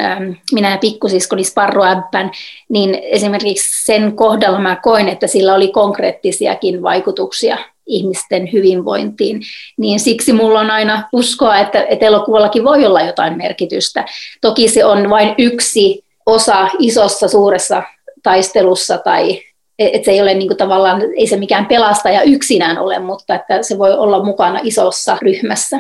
Minä 0.54 0.72
ja 0.72 0.78
pikkusiskoni 0.78 1.44
Sparro 1.44 1.84
Äppän, 1.84 2.32
niin 2.70 3.00
esimerkiksi 3.04 3.86
sen 3.86 4.16
kohdalla 4.16 4.60
mä 4.60 4.76
koin, 4.76 5.10
että 5.10 5.28
sillä 5.28 5.54
oli 5.54 5.68
konkreettisiakin 5.68 6.84
vaikutuksia 6.84 7.58
ihmisten 7.86 8.52
hyvinvointiin, 8.54 9.42
niin 9.78 10.00
siksi 10.00 10.34
mulla 10.34 10.60
on 10.60 10.72
aina 10.72 11.04
uskoa, 11.14 11.58
että, 11.58 11.84
että 11.90 12.06
elokuvallakin 12.06 12.64
voi 12.64 12.86
olla 12.86 13.02
jotain 13.02 13.38
merkitystä. 13.38 14.06
Toki 14.42 14.68
se 14.68 14.86
on 14.86 15.10
vain 15.10 15.36
yksi 15.38 16.04
osa 16.26 16.70
isossa 16.80 17.28
suuressa 17.28 17.84
taistelussa 18.24 18.98
tai 18.98 19.42
että 19.80 20.06
se 20.06 20.12
ei 20.12 20.22
ole 20.22 20.34
niin 20.34 20.48
kuin 20.48 20.58
tavallaan, 20.58 21.02
ei 21.18 21.28
se 21.28 21.38
mikään 21.38 21.66
pelastaja 21.66 22.22
yksinään 22.22 22.78
ole, 22.78 23.00
mutta 23.00 23.36
että 23.36 23.64
se 23.64 23.78
voi 23.78 23.94
olla 23.94 24.24
mukana 24.24 24.60
isossa 24.64 25.18
ryhmässä. 25.22 25.80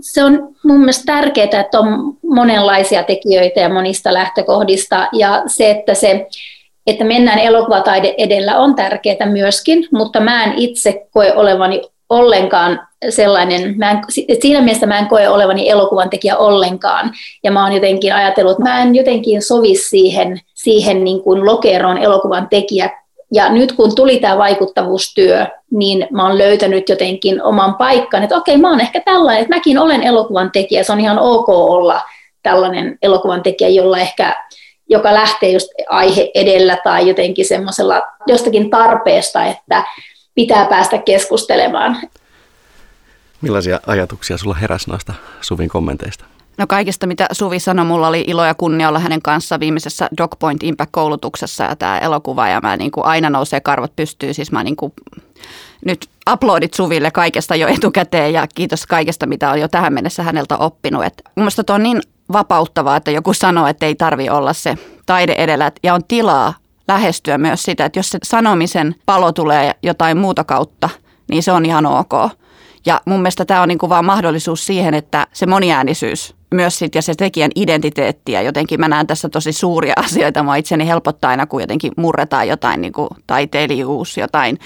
Se 0.00 0.24
on 0.24 0.48
mun 0.64 0.78
mielestä 0.78 1.02
tärkeää, 1.06 1.60
että 1.60 1.80
on 1.80 2.16
monenlaisia 2.22 3.02
tekijöitä 3.02 3.60
ja 3.60 3.68
monista 3.68 4.14
lähtökohdista 4.14 5.08
ja 5.12 5.42
se, 5.46 5.70
että 5.70 5.94
se 5.94 6.26
että 6.86 7.04
mennään 7.04 7.38
elokuvataide 7.38 8.14
edellä 8.18 8.58
on 8.58 8.74
tärkeää 8.74 9.26
myöskin, 9.26 9.88
mutta 9.92 10.20
mä 10.20 10.44
en 10.44 10.52
itse 10.56 11.06
koe 11.10 11.34
olevani 11.34 11.82
ollenkaan 12.08 12.80
sellainen, 13.08 13.78
mä 13.78 13.90
en, 13.90 13.98
siinä 14.40 14.60
mielessä 14.60 14.86
mä 14.86 14.98
en 14.98 15.06
koe 15.06 15.28
olevani 15.28 15.68
elokuvan 15.68 16.10
tekijä 16.10 16.36
ollenkaan. 16.36 17.12
Ja 17.44 17.50
mä 17.50 17.64
oon 17.64 17.72
jotenkin 17.72 18.14
ajatellut, 18.14 18.52
että 18.52 18.62
mä 18.62 18.82
en 18.82 18.94
jotenkin 18.94 19.42
sovi 19.42 19.74
siihen, 19.74 20.40
siihen 20.54 21.04
niin 21.04 21.22
kuin 21.22 21.46
lokeroon 21.46 21.98
elokuvan 21.98 22.48
tekijä. 22.48 22.90
Ja 23.32 23.52
nyt 23.52 23.72
kun 23.72 23.94
tuli 23.94 24.20
tämä 24.20 24.38
vaikuttavuustyö, 24.38 25.46
niin 25.70 26.06
mä 26.10 26.26
oon 26.26 26.38
löytänyt 26.38 26.88
jotenkin 26.88 27.42
oman 27.42 27.74
paikkan, 27.74 28.22
että 28.22 28.36
okei, 28.36 28.56
mä 28.56 28.70
oon 28.70 28.80
ehkä 28.80 29.00
tällainen, 29.00 29.42
että 29.42 29.56
mäkin 29.56 29.78
olen 29.78 30.02
elokuvan 30.02 30.50
tekijä, 30.50 30.82
se 30.82 30.92
on 30.92 31.00
ihan 31.00 31.18
ok 31.18 31.48
olla 31.48 32.02
tällainen 32.42 32.98
elokuvan 33.02 33.42
tekijä, 33.42 33.68
jolla 33.68 33.98
ehkä 33.98 34.36
joka 34.88 35.14
lähtee 35.14 35.50
just 35.50 35.68
aihe 35.88 36.30
edellä 36.34 36.78
tai 36.84 37.08
jotenkin 37.08 37.46
semmoisella 37.46 38.02
jostakin 38.26 38.70
tarpeesta, 38.70 39.44
että 39.44 39.84
pitää 40.34 40.64
päästä 40.64 40.98
keskustelemaan. 40.98 41.96
Millaisia 43.40 43.80
ajatuksia 43.86 44.38
sulla 44.38 44.54
heräsi 44.54 44.90
noista 44.90 45.14
Suvin 45.40 45.68
kommenteista? 45.68 46.24
No 46.58 46.66
kaikista, 46.66 47.06
mitä 47.06 47.26
Suvi 47.32 47.60
sanoi, 47.60 47.84
mulla 47.84 48.08
oli 48.08 48.24
ilo 48.26 48.44
ja 48.44 48.54
kunnia 48.54 48.88
olla 48.88 48.98
hänen 48.98 49.22
kanssa 49.22 49.60
viimeisessä 49.60 50.08
DocPoint 50.18 50.62
Impact-koulutuksessa 50.62 51.64
ja 51.64 51.76
tämä 51.76 51.98
elokuva 51.98 52.48
ja 52.48 52.60
mä 52.60 52.76
niin 52.76 52.90
kuin 52.90 53.06
aina 53.06 53.30
nousee 53.30 53.60
karvat 53.60 53.96
pystyy, 53.96 54.34
siis 54.34 54.52
mä 54.52 54.64
niin 54.64 54.76
kuin 54.76 54.92
nyt 55.84 56.08
uploadit 56.32 56.74
Suville 56.74 57.10
kaikesta 57.10 57.56
jo 57.56 57.68
etukäteen 57.68 58.32
ja 58.32 58.46
kiitos 58.54 58.86
kaikesta, 58.86 59.26
mitä 59.26 59.50
on 59.50 59.60
jo 59.60 59.68
tähän 59.68 59.92
mennessä 59.92 60.22
häneltä 60.22 60.56
oppinut. 60.56 61.04
Et 61.04 61.22
mun 61.24 61.44
mielestä 61.44 61.74
on 61.74 61.82
niin 61.82 62.02
vapauttavaa, 62.32 62.96
että 62.96 63.10
joku 63.10 63.32
sanoo, 63.32 63.66
että 63.66 63.86
ei 63.86 63.94
tarvi 63.94 64.30
olla 64.30 64.52
se 64.52 64.78
taide 65.06 65.32
edellä 65.32 65.72
ja 65.82 65.94
on 65.94 66.04
tilaa 66.04 66.54
lähestyä 66.88 67.38
myös 67.38 67.62
sitä, 67.62 67.84
että 67.84 67.98
jos 67.98 68.10
se 68.10 68.18
sanomisen 68.22 68.94
palo 69.06 69.32
tulee 69.32 69.72
jotain 69.82 70.18
muuta 70.18 70.44
kautta, 70.44 70.88
niin 71.30 71.42
se 71.42 71.52
on 71.52 71.66
ihan 71.66 71.86
ok. 71.86 72.12
Ja 72.86 73.00
mun 73.04 73.20
mielestä 73.20 73.44
tämä 73.44 73.62
on 73.62 73.68
niin 73.68 73.78
kuin 73.78 73.90
vaan 73.90 74.04
mahdollisuus 74.04 74.66
siihen, 74.66 74.94
että 74.94 75.26
se 75.32 75.46
moniäänisyys 75.46 76.39
myös 76.54 76.78
sit, 76.78 76.94
ja 76.94 77.02
se 77.02 77.14
tekijän 77.14 77.50
identiteetti 77.56 78.32
ja 78.32 78.42
jotenkin 78.42 78.80
mä 78.80 78.88
näen 78.88 79.06
tässä 79.06 79.28
tosi 79.28 79.52
suuria 79.52 79.94
asioita. 80.04 80.42
Mä 80.42 80.56
itseni 80.56 80.86
helpottaa 80.86 81.30
aina, 81.30 81.46
kun 81.46 81.60
jotenkin 81.60 81.92
murretaan 81.96 82.48
jotain 82.48 82.80
niin 82.80 82.92
kuin 82.92 83.08
taiteilijuus, 83.26 84.16
jotain 84.16 84.58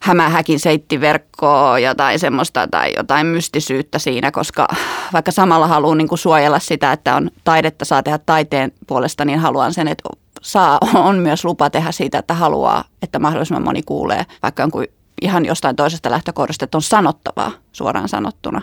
hämähäkin 0.00 0.60
seittiverkkoa, 0.60 1.78
jotain 1.78 2.18
semmoista 2.18 2.68
tai 2.70 2.92
jotain 2.96 3.26
mystisyyttä 3.26 3.98
siinä, 3.98 4.30
koska 4.30 4.68
vaikka 5.12 5.30
samalla 5.30 5.66
haluan 5.66 5.98
niin 5.98 6.08
kuin 6.08 6.18
suojella 6.18 6.58
sitä, 6.58 6.92
että 6.92 7.16
on 7.16 7.30
taidetta 7.44 7.84
saa 7.84 8.02
tehdä 8.02 8.18
taiteen 8.18 8.72
puolesta, 8.86 9.24
niin 9.24 9.38
haluan 9.38 9.74
sen, 9.74 9.88
että 9.88 10.08
saa, 10.42 10.78
on 11.08 11.18
myös 11.18 11.44
lupa 11.44 11.70
tehdä 11.70 11.92
siitä, 11.92 12.18
että 12.18 12.34
haluaa, 12.34 12.84
että 13.02 13.18
mahdollisimman 13.18 13.64
moni 13.64 13.82
kuulee, 13.82 14.26
vaikka 14.42 14.62
jonkun 14.62 14.84
ihan 15.22 15.44
jostain 15.44 15.76
toisesta 15.76 16.10
lähtökohdasta, 16.10 16.64
että 16.64 16.78
on 16.78 16.82
sanottavaa 16.82 17.52
suoraan 17.72 18.08
sanottuna 18.08 18.62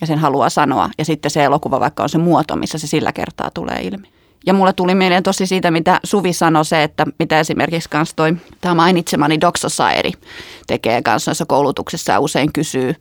ja 0.00 0.06
sen 0.06 0.18
haluaa 0.18 0.50
sanoa. 0.50 0.90
Ja 0.98 1.04
sitten 1.04 1.30
se 1.30 1.44
elokuva 1.44 1.80
vaikka 1.80 2.02
on 2.02 2.08
se 2.08 2.18
muoto, 2.18 2.56
missä 2.56 2.78
se 2.78 2.86
sillä 2.86 3.12
kertaa 3.12 3.50
tulee 3.54 3.80
ilmi. 3.82 4.08
Ja 4.46 4.54
mulle 4.54 4.72
tuli 4.72 4.94
mieleen 4.94 5.22
tosi 5.22 5.46
siitä, 5.46 5.70
mitä 5.70 6.00
Suvi 6.04 6.32
sanoi 6.32 6.64
se, 6.64 6.82
että 6.82 7.06
mitä 7.18 7.40
esimerkiksi 7.40 7.88
kans 7.88 8.14
toi 8.14 8.36
tämä 8.60 8.74
mainitsemani 8.74 9.40
Doc 9.40 9.56
tekee 10.66 11.02
kanssa 11.02 11.30
noissa 11.30 11.46
koulutuksissa 11.46 12.12
ja 12.12 12.20
usein 12.20 12.52
kysyy, 12.52 12.94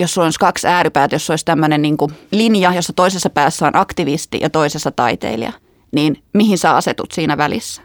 jos 0.00 0.18
olisi 0.18 0.38
kaksi 0.38 0.66
ääripäät, 0.66 1.12
jos 1.12 1.30
olisi 1.30 1.44
tämmöinen 1.44 1.82
niin 1.82 1.96
linja, 2.30 2.74
jossa 2.74 2.92
toisessa 2.92 3.30
päässä 3.30 3.66
on 3.66 3.76
aktivisti 3.76 4.38
ja 4.40 4.50
toisessa 4.50 4.90
taiteilija, 4.90 5.52
niin 5.92 6.22
mihin 6.32 6.58
sä 6.58 6.76
asetut 6.76 7.12
siinä 7.12 7.36
välissä? 7.36 7.82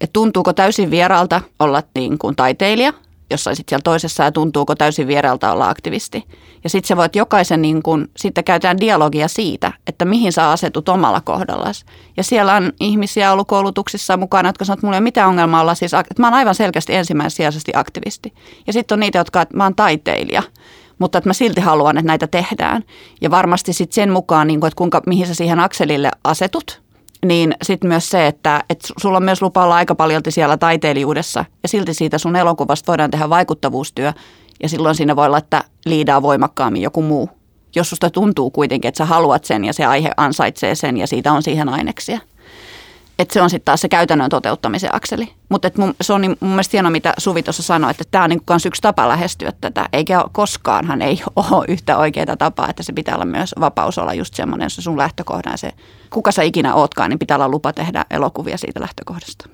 Et 0.00 0.12
tuntuuko 0.12 0.52
täysin 0.52 0.90
vieraalta 0.90 1.40
olla 1.58 1.82
niin 1.94 2.18
kuin 2.18 2.36
taiteilija 2.36 2.92
jossain 3.32 3.56
sitten 3.56 3.70
siellä 3.70 3.82
toisessa 3.82 4.24
ja 4.24 4.32
tuntuuko 4.32 4.74
täysin 4.74 5.06
viereltä 5.06 5.52
olla 5.52 5.68
aktivisti. 5.68 6.24
Ja 6.64 6.70
sitten 6.70 6.88
sä 6.88 6.96
voit 6.96 7.16
jokaisen, 7.16 7.62
niin 7.62 7.82
kun, 7.82 8.08
sitten 8.16 8.44
käytetään 8.44 8.80
dialogia 8.80 9.28
siitä, 9.28 9.72
että 9.86 10.04
mihin 10.04 10.32
sä 10.32 10.50
asetut 10.50 10.88
omalla 10.88 11.20
kohdallas. 11.20 11.84
Ja 12.16 12.22
siellä 12.22 12.54
on 12.54 12.72
ihmisiä 12.80 13.32
ollut 13.32 13.48
koulutuksissa 13.48 14.16
mukana, 14.16 14.48
jotka 14.48 14.64
sanoo, 14.64 14.74
että 14.74 14.86
mulla 14.86 14.96
ei 14.96 15.00
ole 15.00 15.04
mitään 15.04 15.28
ongelmaa 15.28 15.60
olla 15.60 15.74
siis, 15.74 15.94
että 15.94 16.22
mä 16.22 16.26
oon 16.26 16.34
aivan 16.34 16.54
selkeästi 16.54 16.94
ensimmäisijaisesti 16.94 17.72
aktivisti. 17.74 18.34
Ja 18.66 18.72
sitten 18.72 18.96
on 18.96 19.00
niitä, 19.00 19.18
jotka, 19.18 19.42
että 19.42 19.56
mä 19.56 19.64
oon 19.64 19.74
taiteilija 19.74 20.42
mutta 20.98 21.18
että 21.18 21.30
mä 21.30 21.34
silti 21.34 21.60
haluan, 21.60 21.98
että 21.98 22.06
näitä 22.06 22.26
tehdään. 22.26 22.84
Ja 23.20 23.30
varmasti 23.30 23.72
sitten 23.72 23.94
sen 23.94 24.10
mukaan, 24.10 24.46
niin 24.46 24.60
kun, 24.60 24.66
että 24.66 24.76
kuinka, 24.76 25.02
mihin 25.06 25.26
sä 25.26 25.34
siihen 25.34 25.60
akselille 25.60 26.10
asetut, 26.24 26.82
niin 27.26 27.54
sitten 27.62 27.88
myös 27.88 28.10
se, 28.10 28.26
että, 28.26 28.64
että 28.70 28.88
sulla 29.00 29.16
on 29.16 29.24
myös 29.24 29.42
lupa 29.42 29.64
olla 29.64 29.74
aika 29.74 29.94
paljon 29.94 30.22
siellä 30.28 30.56
taiteilijuudessa 30.56 31.44
ja 31.62 31.68
silti 31.68 31.94
siitä 31.94 32.18
sun 32.18 32.36
elokuvasta 32.36 32.92
voidaan 32.92 33.10
tehdä 33.10 33.30
vaikuttavuustyö 33.30 34.12
ja 34.62 34.68
silloin 34.68 34.94
siinä 34.94 35.16
voi 35.16 35.26
olla, 35.26 35.38
että 35.38 35.64
liidaa 35.86 36.22
voimakkaammin 36.22 36.82
joku 36.82 37.02
muu. 37.02 37.30
Jos 37.76 37.90
susta 37.90 38.10
tuntuu 38.10 38.50
kuitenkin, 38.50 38.88
että 38.88 38.98
sä 38.98 39.04
haluat 39.04 39.44
sen 39.44 39.64
ja 39.64 39.72
se 39.72 39.84
aihe 39.84 40.10
ansaitsee 40.16 40.74
sen 40.74 40.96
ja 40.96 41.06
siitä 41.06 41.32
on 41.32 41.42
siihen 41.42 41.68
aineksia. 41.68 42.18
Että 43.18 43.34
se 43.34 43.42
on 43.42 43.50
sitten 43.50 43.64
taas 43.64 43.80
se 43.80 43.88
käytännön 43.88 44.30
toteuttamisen 44.30 44.94
akseli. 44.94 45.32
Mutta 45.48 45.70
se 46.00 46.12
on 46.12 46.20
niin, 46.20 46.36
mun 46.40 46.50
mielestä 46.50 46.70
hienoa, 46.72 46.90
mitä 46.90 47.14
Suvi 47.18 47.42
tuossa 47.42 47.62
sanoi, 47.62 47.90
että 47.90 48.04
tämä 48.10 48.24
on 48.24 48.30
niin 48.30 48.42
myös 48.50 48.66
yksi 48.66 48.82
tapa 48.82 49.08
lähestyä 49.08 49.52
tätä. 49.60 49.88
Eikä 49.92 50.24
koskaanhan 50.32 51.02
ei 51.02 51.22
ole 51.36 51.64
yhtä 51.68 51.98
oikeaa 51.98 52.36
tapaa, 52.36 52.70
että 52.70 52.82
se 52.82 52.92
pitää 52.92 53.14
olla 53.14 53.24
myös 53.24 53.54
vapaus 53.60 53.98
olla 53.98 54.14
just 54.14 54.34
semmoinen, 54.34 54.70
se 54.70 54.82
sun 54.82 54.98
lähtökohdan 54.98 55.58
se, 55.58 55.72
kuka 56.10 56.32
sä 56.32 56.42
ikinä 56.42 56.74
ootkaan, 56.74 57.10
niin 57.10 57.18
pitää 57.18 57.36
olla 57.36 57.48
lupa 57.48 57.72
tehdä 57.72 58.04
elokuvia 58.10 58.58
siitä 58.58 58.80
lähtökohdasta. 58.80 59.48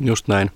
Just 0.00 0.28
näin. 0.28 0.50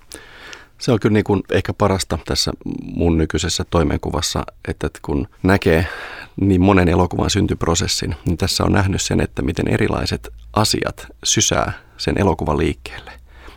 Se 0.79 0.93
on 0.93 1.01
kyllä 1.01 1.13
niin 1.13 1.25
kuin 1.25 1.43
ehkä 1.53 1.73
parasta 1.73 2.19
tässä 2.25 2.53
mun 2.95 3.19
nykyisessä 3.19 3.65
toimenkuvassa, 3.71 4.45
että 4.69 4.89
kun 5.03 5.29
näkee 5.43 5.87
niin 6.41 6.61
monen 6.61 6.89
elokuvan 6.89 7.31
syntyprosessin, 7.31 8.17
niin 8.25 8.37
tässä 8.37 8.65
on 8.65 8.73
nähnyt 8.73 9.03
sen, 9.03 9.21
että 9.21 9.43
miten 9.43 9.69
erilaiset 9.69 10.29
asiat 10.53 11.07
sysää 11.25 11.73
sen 11.97 12.19
elokuvan 12.19 12.59
liikkeelle. 12.59 13.13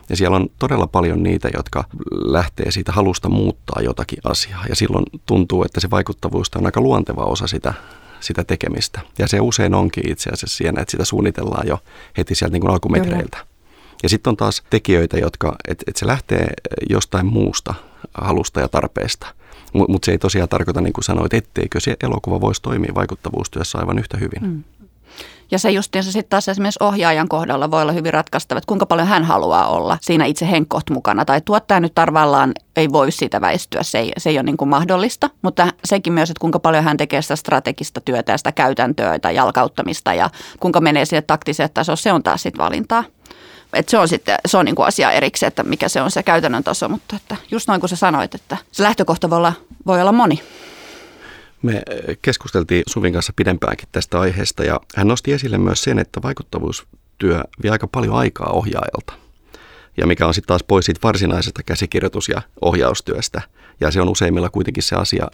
Ja 0.08 0.16
siellä 0.16 0.36
on 0.36 0.48
todella 0.58 0.86
paljon 0.86 1.22
niitä, 1.22 1.48
jotka 1.56 1.84
lähtee 2.10 2.70
siitä 2.70 2.92
halusta 2.92 3.28
muuttaa 3.28 3.82
jotakin 3.82 4.18
asiaa. 4.24 4.64
Ja 4.68 4.76
silloin 4.76 5.04
tuntuu, 5.26 5.64
että 5.64 5.80
se 5.80 5.90
vaikuttavuus 5.90 6.50
on 6.56 6.66
aika 6.66 6.80
luonteva 6.80 7.24
osa 7.24 7.46
sitä, 7.46 7.74
sitä 8.20 8.44
tekemistä. 8.44 9.00
Ja 9.18 9.28
se 9.28 9.40
usein 9.40 9.74
onkin 9.74 10.10
itse 10.10 10.30
asiassa 10.30 10.56
siinä, 10.56 10.82
että 10.82 10.90
sitä 10.90 11.04
suunnitellaan 11.04 11.68
jo 11.68 11.78
heti 12.16 12.34
sieltä 12.34 12.52
niin 12.52 12.60
kuin 12.60 12.70
alkumetreiltä. 12.70 13.36
Kyllä. 13.36 13.50
Ja 14.02 14.08
sitten 14.08 14.30
on 14.30 14.36
taas 14.36 14.62
tekijöitä, 14.70 15.18
jotka, 15.18 15.56
että 15.68 15.84
et 15.88 15.96
se 15.96 16.06
lähtee 16.06 16.46
jostain 16.90 17.26
muusta 17.26 17.74
halusta 18.14 18.60
ja 18.60 18.68
tarpeesta. 18.68 19.26
Mutta 19.72 19.92
mut 19.92 20.04
se 20.04 20.12
ei 20.12 20.18
tosiaan 20.18 20.48
tarkoita, 20.48 20.80
niin 20.80 20.92
kuin 20.92 21.04
sanoit, 21.04 21.34
etteikö 21.34 21.80
se 21.80 21.96
elokuva 22.02 22.40
voisi 22.40 22.62
toimia 22.62 22.94
vaikuttavuustyössä 22.94 23.78
aivan 23.78 23.98
yhtä 23.98 24.16
hyvin. 24.16 24.42
Mm. 24.42 24.64
Ja 25.50 25.58
se 25.58 25.70
justiinsa 25.70 26.12
sitten 26.12 26.30
taas 26.30 26.48
esimerkiksi 26.48 26.84
ohjaajan 26.84 27.28
kohdalla 27.28 27.70
voi 27.70 27.82
olla 27.82 27.92
hyvin 27.92 28.12
ratkaistava, 28.12 28.58
että 28.58 28.66
kuinka 28.66 28.86
paljon 28.86 29.08
hän 29.08 29.24
haluaa 29.24 29.68
olla 29.68 29.98
siinä 30.00 30.24
itse 30.24 30.50
henkkoht 30.50 30.90
mukana. 30.90 31.24
Tai 31.24 31.40
tuottaja 31.40 31.80
nyt 31.80 31.94
tarvallaan 31.94 32.52
ei 32.76 32.92
voi 32.92 33.12
siitä 33.12 33.40
väistyä, 33.40 33.82
se 33.82 33.98
ei, 33.98 34.12
se 34.18 34.30
ei 34.30 34.36
ole 34.36 34.42
niin 34.42 34.56
kuin 34.56 34.68
mahdollista. 34.68 35.30
Mutta 35.42 35.68
sekin 35.84 36.12
myös, 36.12 36.30
että 36.30 36.40
kuinka 36.40 36.58
paljon 36.58 36.84
hän 36.84 36.96
tekee 36.96 37.22
sitä 37.22 37.36
strategista 37.36 38.00
työtä 38.00 38.32
ja 38.32 38.38
sitä 38.38 38.52
käytäntöä 38.52 39.18
tai 39.18 39.34
jalkauttamista 39.34 40.14
ja 40.14 40.30
kuinka 40.60 40.80
menee 40.80 41.04
sinne 41.04 41.22
taktiseen 41.22 41.70
tasoon, 41.74 41.96
se 41.96 42.12
on 42.12 42.22
taas 42.22 42.42
sitten 42.42 42.64
valintaa. 42.64 43.04
Et 43.72 43.88
se 43.88 43.98
on 43.98 44.08
sitten 44.08 44.38
se 44.46 44.58
on 44.58 44.64
niinku 44.64 44.82
asia 44.82 45.12
erikseen, 45.12 45.48
että 45.48 45.62
mikä 45.62 45.88
se 45.88 46.02
on 46.02 46.10
se 46.10 46.22
käytännön 46.22 46.64
taso, 46.64 46.88
mutta 46.88 47.16
että 47.16 47.36
just 47.50 47.68
noin 47.68 47.80
kuin 47.80 47.90
sä 47.90 47.96
sanoit, 47.96 48.34
että 48.34 48.56
se 48.72 48.82
lähtökohta 48.82 49.30
voi 49.30 49.38
olla, 49.38 49.52
voi 49.86 50.00
olla 50.00 50.12
moni. 50.12 50.42
Me 51.62 51.82
keskusteltiin 52.22 52.82
Suvin 52.86 53.12
kanssa 53.12 53.32
pidempäänkin 53.36 53.88
tästä 53.92 54.20
aiheesta 54.20 54.64
ja 54.64 54.80
hän 54.96 55.08
nosti 55.08 55.32
esille 55.32 55.58
myös 55.58 55.82
sen, 55.82 55.98
että 55.98 56.22
vaikuttavuustyö 56.22 57.44
vie 57.62 57.70
aika 57.70 57.88
paljon 57.88 58.16
aikaa 58.16 58.50
ohjaajalta. 58.52 59.12
Ja 59.96 60.06
mikä 60.06 60.26
on 60.26 60.34
sitten 60.34 60.48
taas 60.48 60.62
pois 60.62 60.84
siitä 60.84 61.00
varsinaisesta 61.02 61.62
käsikirjoitus- 61.62 62.28
ja 62.28 62.42
ohjaustyöstä. 62.60 63.42
Ja 63.80 63.90
se 63.90 64.00
on 64.00 64.08
useimmilla 64.08 64.50
kuitenkin 64.50 64.82
se 64.82 64.96
asia, 64.96 65.26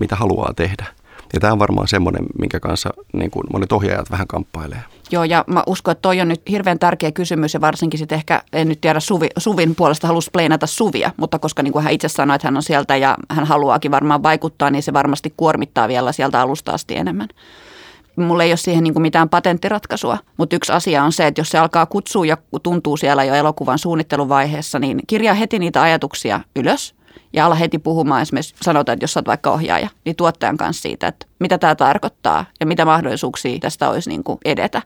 mitä 0.00 0.16
haluaa 0.16 0.52
tehdä. 0.56 0.86
Ja 1.32 1.40
tämä 1.40 1.52
on 1.52 1.58
varmaan 1.58 1.88
semmoinen, 1.88 2.26
minkä 2.38 2.60
kanssa 2.60 2.90
niin 3.12 3.30
kuin 3.30 3.44
monet 3.52 3.72
ohjaajat 3.72 4.10
vähän 4.10 4.26
kamppailee. 4.26 4.82
Joo, 5.12 5.24
ja 5.24 5.44
mä 5.46 5.62
uskon, 5.66 5.92
että 5.92 6.02
toi 6.02 6.20
on 6.20 6.28
nyt 6.28 6.42
hirveän 6.50 6.78
tärkeä 6.78 7.12
kysymys, 7.12 7.54
ja 7.54 7.60
varsinkin 7.60 7.98
sitten 7.98 8.16
ehkä, 8.16 8.42
en 8.52 8.68
nyt 8.68 8.80
tiedä 8.80 9.00
Suvi, 9.00 9.28
Suvin 9.38 9.74
puolesta 9.74 10.06
halus 10.06 10.30
pleenata 10.30 10.66
Suvia, 10.66 11.10
mutta 11.16 11.38
koska 11.38 11.62
niin 11.62 11.72
kuin 11.72 11.82
hän 11.82 11.92
itse 11.92 12.08
sanoi, 12.08 12.34
että 12.34 12.46
hän 12.46 12.56
on 12.56 12.62
sieltä 12.62 12.96
ja 12.96 13.16
hän 13.30 13.44
haluaakin 13.44 13.90
varmaan 13.90 14.22
vaikuttaa, 14.22 14.70
niin 14.70 14.82
se 14.82 14.92
varmasti 14.92 15.34
kuormittaa 15.36 15.88
vielä 15.88 16.12
sieltä 16.12 16.40
alusta 16.40 16.72
asti 16.72 16.96
enemmän. 16.96 17.28
Mulla 18.16 18.44
ei 18.44 18.50
ole 18.50 18.56
siihen 18.56 18.84
niin 18.84 18.94
kuin 18.94 19.02
mitään 19.02 19.28
patenttiratkaisua, 19.28 20.18
mutta 20.36 20.56
yksi 20.56 20.72
asia 20.72 21.04
on 21.04 21.12
se, 21.12 21.26
että 21.26 21.40
jos 21.40 21.48
se 21.48 21.58
alkaa 21.58 21.86
kutsua 21.86 22.26
ja 22.26 22.36
tuntuu 22.62 22.96
siellä 22.96 23.24
jo 23.24 23.34
elokuvan 23.34 23.78
suunnitteluvaiheessa, 23.78 24.78
niin 24.78 25.00
kirjaa 25.06 25.34
heti 25.34 25.58
niitä 25.58 25.82
ajatuksia 25.82 26.40
ylös– 26.56 26.94
ja 27.32 27.46
ala 27.46 27.54
heti 27.54 27.78
puhumaan 27.78 28.22
esimerkiksi, 28.22 28.54
sanotaan, 28.62 28.94
että 28.94 29.04
jos 29.04 29.16
olet 29.16 29.26
vaikka 29.26 29.50
ohjaaja, 29.50 29.88
niin 30.04 30.16
tuottajan 30.16 30.56
kanssa 30.56 30.82
siitä, 30.82 31.06
että 31.06 31.26
mitä 31.38 31.58
tämä 31.58 31.74
tarkoittaa 31.74 32.44
ja 32.60 32.66
mitä 32.66 32.84
mahdollisuuksia 32.84 33.58
tästä 33.58 33.88
olisi 33.88 34.10
niin 34.10 34.24
kuin 34.24 34.38
edetä. 34.44 34.82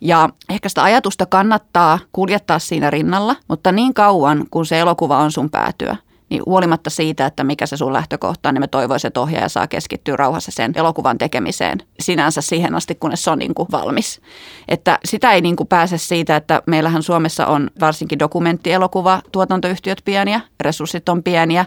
Ja 0.00 0.28
ehkä 0.48 0.68
sitä 0.68 0.82
ajatusta 0.82 1.26
kannattaa 1.26 1.98
kuljettaa 2.12 2.58
siinä 2.58 2.90
rinnalla, 2.90 3.36
mutta 3.48 3.72
niin 3.72 3.94
kauan 3.94 4.44
kun 4.50 4.66
se 4.66 4.78
elokuva 4.78 5.18
on 5.18 5.32
sun 5.32 5.50
päätyä, 5.50 5.96
niin 6.34 6.42
huolimatta 6.46 6.90
siitä, 6.90 7.26
että 7.26 7.44
mikä 7.44 7.66
se 7.66 7.76
sun 7.76 7.92
lähtökohta 7.92 8.48
on, 8.48 8.54
niin 8.54 8.62
me 8.62 8.66
toivoisin, 8.66 9.08
että 9.08 9.20
ohjaaja 9.20 9.48
saa 9.48 9.66
keskittyä 9.66 10.16
rauhassa 10.16 10.50
sen 10.54 10.72
elokuvan 10.74 11.18
tekemiseen 11.18 11.78
sinänsä 12.00 12.40
siihen 12.40 12.74
asti, 12.74 12.94
kunnes 12.94 13.24
se 13.24 13.30
on 13.30 13.38
niin 13.38 13.54
kuin 13.54 13.68
valmis. 13.72 14.20
Että 14.68 14.98
sitä 15.04 15.32
ei 15.32 15.40
niin 15.40 15.56
kuin 15.56 15.66
pääse 15.66 15.98
siitä, 15.98 16.36
että 16.36 16.62
meillähän 16.66 17.02
Suomessa 17.02 17.46
on 17.46 17.70
varsinkin 17.80 18.18
dokumenttielokuva, 18.18 19.22
tuotantoyhtiöt 19.32 20.02
pieniä, 20.04 20.40
resurssit 20.60 21.08
on 21.08 21.22
pieniä. 21.22 21.66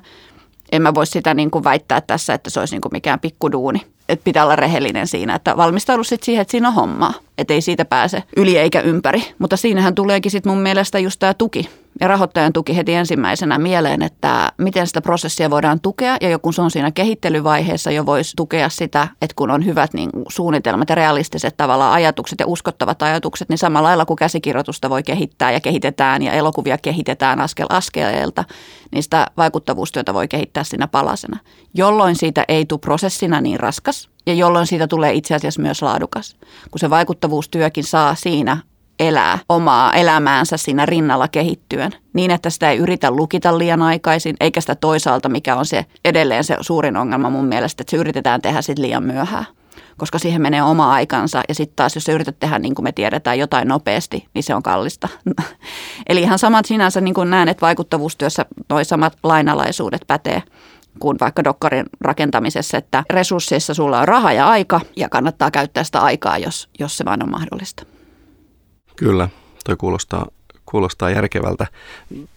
En 0.71 0.81
mä 0.81 0.93
voi 0.93 1.07
sitä 1.07 1.33
niin 1.33 1.51
kuin 1.51 1.63
väittää 1.63 2.01
tässä, 2.01 2.33
että 2.33 2.49
se 2.49 2.59
olisi 2.59 2.75
niin 2.75 2.81
kuin 2.81 2.93
mikään 2.93 3.19
pikkuduuni. 3.19 3.96
Että 4.09 4.23
pitää 4.23 4.43
olla 4.43 4.55
rehellinen 4.55 5.07
siinä, 5.07 5.35
että 5.35 5.57
valmistaudu 5.57 6.03
sitten 6.03 6.25
siihen, 6.25 6.41
että 6.41 6.51
siinä 6.51 6.67
on 6.67 6.73
hommaa. 6.73 7.13
Että 7.37 7.53
ei 7.53 7.61
siitä 7.61 7.85
pääse 7.85 8.23
yli 8.37 8.57
eikä 8.57 8.81
ympäri. 8.81 9.23
Mutta 9.39 9.57
siinähän 9.57 9.95
tuleekin 9.95 10.31
sitten 10.31 10.51
mun 10.51 10.61
mielestä 10.61 10.99
just 10.99 11.19
tämä 11.19 11.33
tuki 11.33 11.69
ja 12.01 12.07
rahoittajan 12.07 12.53
tuki 12.53 12.77
heti 12.77 12.93
ensimmäisenä 12.93 13.57
mieleen, 13.57 14.01
että 14.01 14.51
miten 14.57 14.87
sitä 14.87 15.01
prosessia 15.01 15.49
voidaan 15.49 15.79
tukea 15.81 16.17
ja 16.21 16.29
joku 16.29 16.51
se 16.51 16.61
on 16.61 16.71
siinä 16.71 16.91
kehittelyvaiheessa 16.91 17.91
jo 17.91 18.05
voisi 18.05 18.33
tukea 18.35 18.69
sitä, 18.69 19.07
että 19.21 19.35
kun 19.35 19.51
on 19.51 19.65
hyvät 19.65 19.93
niin 19.93 20.09
suunnitelmat 20.29 20.89
ja 20.89 20.95
realistiset 20.95 21.57
tavalla 21.57 21.93
ajatukset 21.93 22.39
ja 22.39 22.47
uskottavat 22.47 23.01
ajatukset, 23.01 23.49
niin 23.49 23.57
samalla 23.57 23.87
lailla 23.87 24.05
kuin 24.05 24.17
käsikirjoitusta 24.17 24.89
voi 24.89 25.03
kehittää 25.03 25.51
ja 25.51 25.59
kehitetään 25.59 26.21
ja 26.21 26.31
elokuvia 26.31 26.77
kehitetään 26.77 27.41
askel 27.41 27.67
askeleelta, 27.69 28.43
niin 28.91 29.03
sitä 29.03 29.27
vaikuttavuustyötä 29.37 30.13
voi 30.13 30.27
kehittää 30.27 30.63
siinä 30.63 30.87
palasena, 30.87 31.39
jolloin 31.73 32.15
siitä 32.15 32.45
ei 32.47 32.65
tule 32.65 32.79
prosessina 32.79 33.41
niin 33.41 33.59
raskas 33.59 33.96
ja 34.27 34.33
jolloin 34.33 34.67
siitä 34.67 34.87
tulee 34.87 35.13
itse 35.13 35.35
asiassa 35.35 35.61
myös 35.61 35.81
laadukas, 35.81 36.35
kun 36.71 36.79
se 36.79 36.89
vaikuttavuustyökin 36.89 37.83
saa 37.83 38.15
siinä 38.15 38.57
elää 38.99 39.39
omaa 39.49 39.93
elämäänsä 39.93 40.57
siinä 40.57 40.85
rinnalla 40.85 41.27
kehittyen. 41.27 41.91
Niin, 42.13 42.31
että 42.31 42.49
sitä 42.49 42.71
ei 42.71 42.77
yritä 42.77 43.11
lukita 43.11 43.57
liian 43.57 43.81
aikaisin, 43.81 44.35
eikä 44.39 44.61
sitä 44.61 44.75
toisaalta, 44.75 45.29
mikä 45.29 45.55
on 45.55 45.65
se 45.65 45.85
edelleen 46.05 46.43
se 46.43 46.57
suurin 46.61 46.97
ongelma 46.97 47.29
mun 47.29 47.45
mielestä, 47.45 47.81
että 47.81 47.91
se 47.91 47.97
yritetään 47.97 48.41
tehdä 48.41 48.61
sitten 48.61 48.85
liian 48.85 49.03
myöhään 49.03 49.45
koska 49.97 50.19
siihen 50.19 50.41
menee 50.41 50.63
oma 50.63 50.91
aikansa. 50.93 51.41
Ja 51.49 51.55
sitten 51.55 51.75
taas, 51.75 51.95
jos 51.95 52.03
sä 52.03 52.11
yrität 52.11 52.39
tehdä 52.39 52.59
niin 52.59 52.75
kuin 52.75 52.83
me 52.83 52.91
tiedetään 52.91 53.39
jotain 53.39 53.67
nopeasti, 53.67 54.27
niin 54.33 54.43
se 54.43 54.55
on 54.55 54.63
kallista. 54.63 55.07
Eli 56.09 56.21
ihan 56.21 56.39
samat 56.39 56.65
sinänsä 56.65 57.01
niin 57.01 57.13
kuin 57.13 57.29
näen, 57.29 57.49
että 57.49 57.61
vaikuttavuustyössä 57.61 58.45
noi 58.69 58.85
samat 58.85 59.17
lainalaisuudet 59.23 60.01
pätee 60.07 60.43
kuin 60.99 61.17
vaikka 61.21 61.43
dokkarin 61.43 61.85
rakentamisessa, 62.01 62.77
että 62.77 63.03
resursseissa 63.09 63.73
sulla 63.73 63.99
on 63.99 64.07
raha 64.07 64.33
ja 64.33 64.49
aika 64.49 64.81
ja 64.95 65.09
kannattaa 65.09 65.51
käyttää 65.51 65.83
sitä 65.83 65.99
aikaa, 65.99 66.37
jos, 66.37 66.69
jos 66.79 66.97
se 66.97 67.05
vain 67.05 67.23
on 67.23 67.31
mahdollista. 67.31 67.83
Kyllä, 68.95 69.29
toi 69.65 69.75
kuulostaa, 69.75 70.27
kuulostaa 70.65 71.09
järkevältä. 71.09 71.67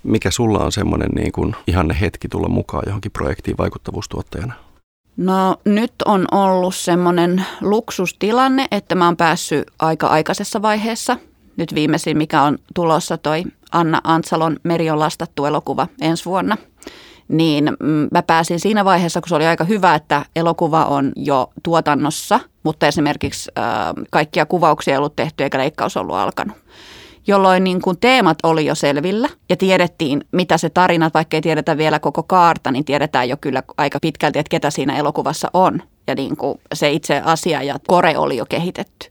Mikä 0.02 0.30
sulla 0.30 0.58
on 0.58 0.72
semmoinen 0.72 1.08
niin 1.14 1.32
kuin 1.32 1.56
ihanne 1.66 1.96
hetki 2.00 2.28
tulla 2.28 2.48
mukaan 2.48 2.82
johonkin 2.86 3.12
projektiin 3.12 3.58
vaikuttavuustuottajana? 3.58 4.54
No 5.16 5.56
nyt 5.64 5.92
on 6.04 6.26
ollut 6.32 6.74
semmoinen 6.74 7.46
luksustilanne, 7.60 8.66
että 8.70 8.94
mä 8.94 9.04
oon 9.04 9.16
päässyt 9.16 9.66
aika 9.78 10.06
aikaisessa 10.06 10.62
vaiheessa. 10.62 11.16
Nyt 11.56 11.74
viimeisin, 11.74 12.18
mikä 12.18 12.42
on 12.42 12.58
tulossa 12.74 13.18
toi 13.18 13.44
Anna 13.72 14.00
Antsalon 14.04 14.56
Meri 14.62 14.90
on 14.90 14.98
lastattu 14.98 15.44
elokuva 15.44 15.86
ensi 16.00 16.24
vuonna. 16.24 16.56
Niin 17.30 17.72
mm, 17.80 18.08
mä 18.12 18.22
pääsin 18.22 18.60
siinä 18.60 18.84
vaiheessa, 18.84 19.20
kun 19.20 19.28
se 19.28 19.34
oli 19.34 19.46
aika 19.46 19.64
hyvä, 19.64 19.94
että 19.94 20.24
elokuva 20.36 20.84
on 20.84 21.12
jo 21.16 21.50
tuotannossa, 21.62 22.40
mutta 22.62 22.86
esimerkiksi 22.86 23.50
äh, 23.58 23.64
kaikkia 24.10 24.46
kuvauksia 24.46 24.94
ei 24.94 24.98
ollut 24.98 25.16
tehty 25.16 25.44
eikä 25.44 25.58
leikkaus 25.58 25.96
ollut 25.96 26.16
alkanut 26.16 26.56
jolloin 27.26 27.64
niin 27.64 27.82
kuin 27.82 27.96
teemat 28.00 28.38
oli 28.42 28.66
jo 28.66 28.74
selvillä 28.74 29.28
ja 29.48 29.56
tiedettiin, 29.56 30.24
mitä 30.32 30.58
se 30.58 30.70
tarina, 30.70 31.10
vaikka 31.14 31.36
ei 31.36 31.40
tiedetä 31.40 31.78
vielä 31.78 31.98
koko 31.98 32.22
kaarta, 32.22 32.70
niin 32.70 32.84
tiedetään 32.84 33.28
jo 33.28 33.36
kyllä 33.40 33.62
aika 33.76 33.98
pitkälti, 34.02 34.38
että 34.38 34.50
ketä 34.50 34.70
siinä 34.70 34.96
elokuvassa 34.96 35.50
on. 35.52 35.82
Ja 36.06 36.14
niin 36.14 36.36
kuin 36.36 36.60
se 36.74 36.90
itse 36.90 37.22
asia 37.24 37.62
ja 37.62 37.76
kore 37.86 38.18
oli 38.18 38.36
jo 38.36 38.46
kehitetty 38.46 39.10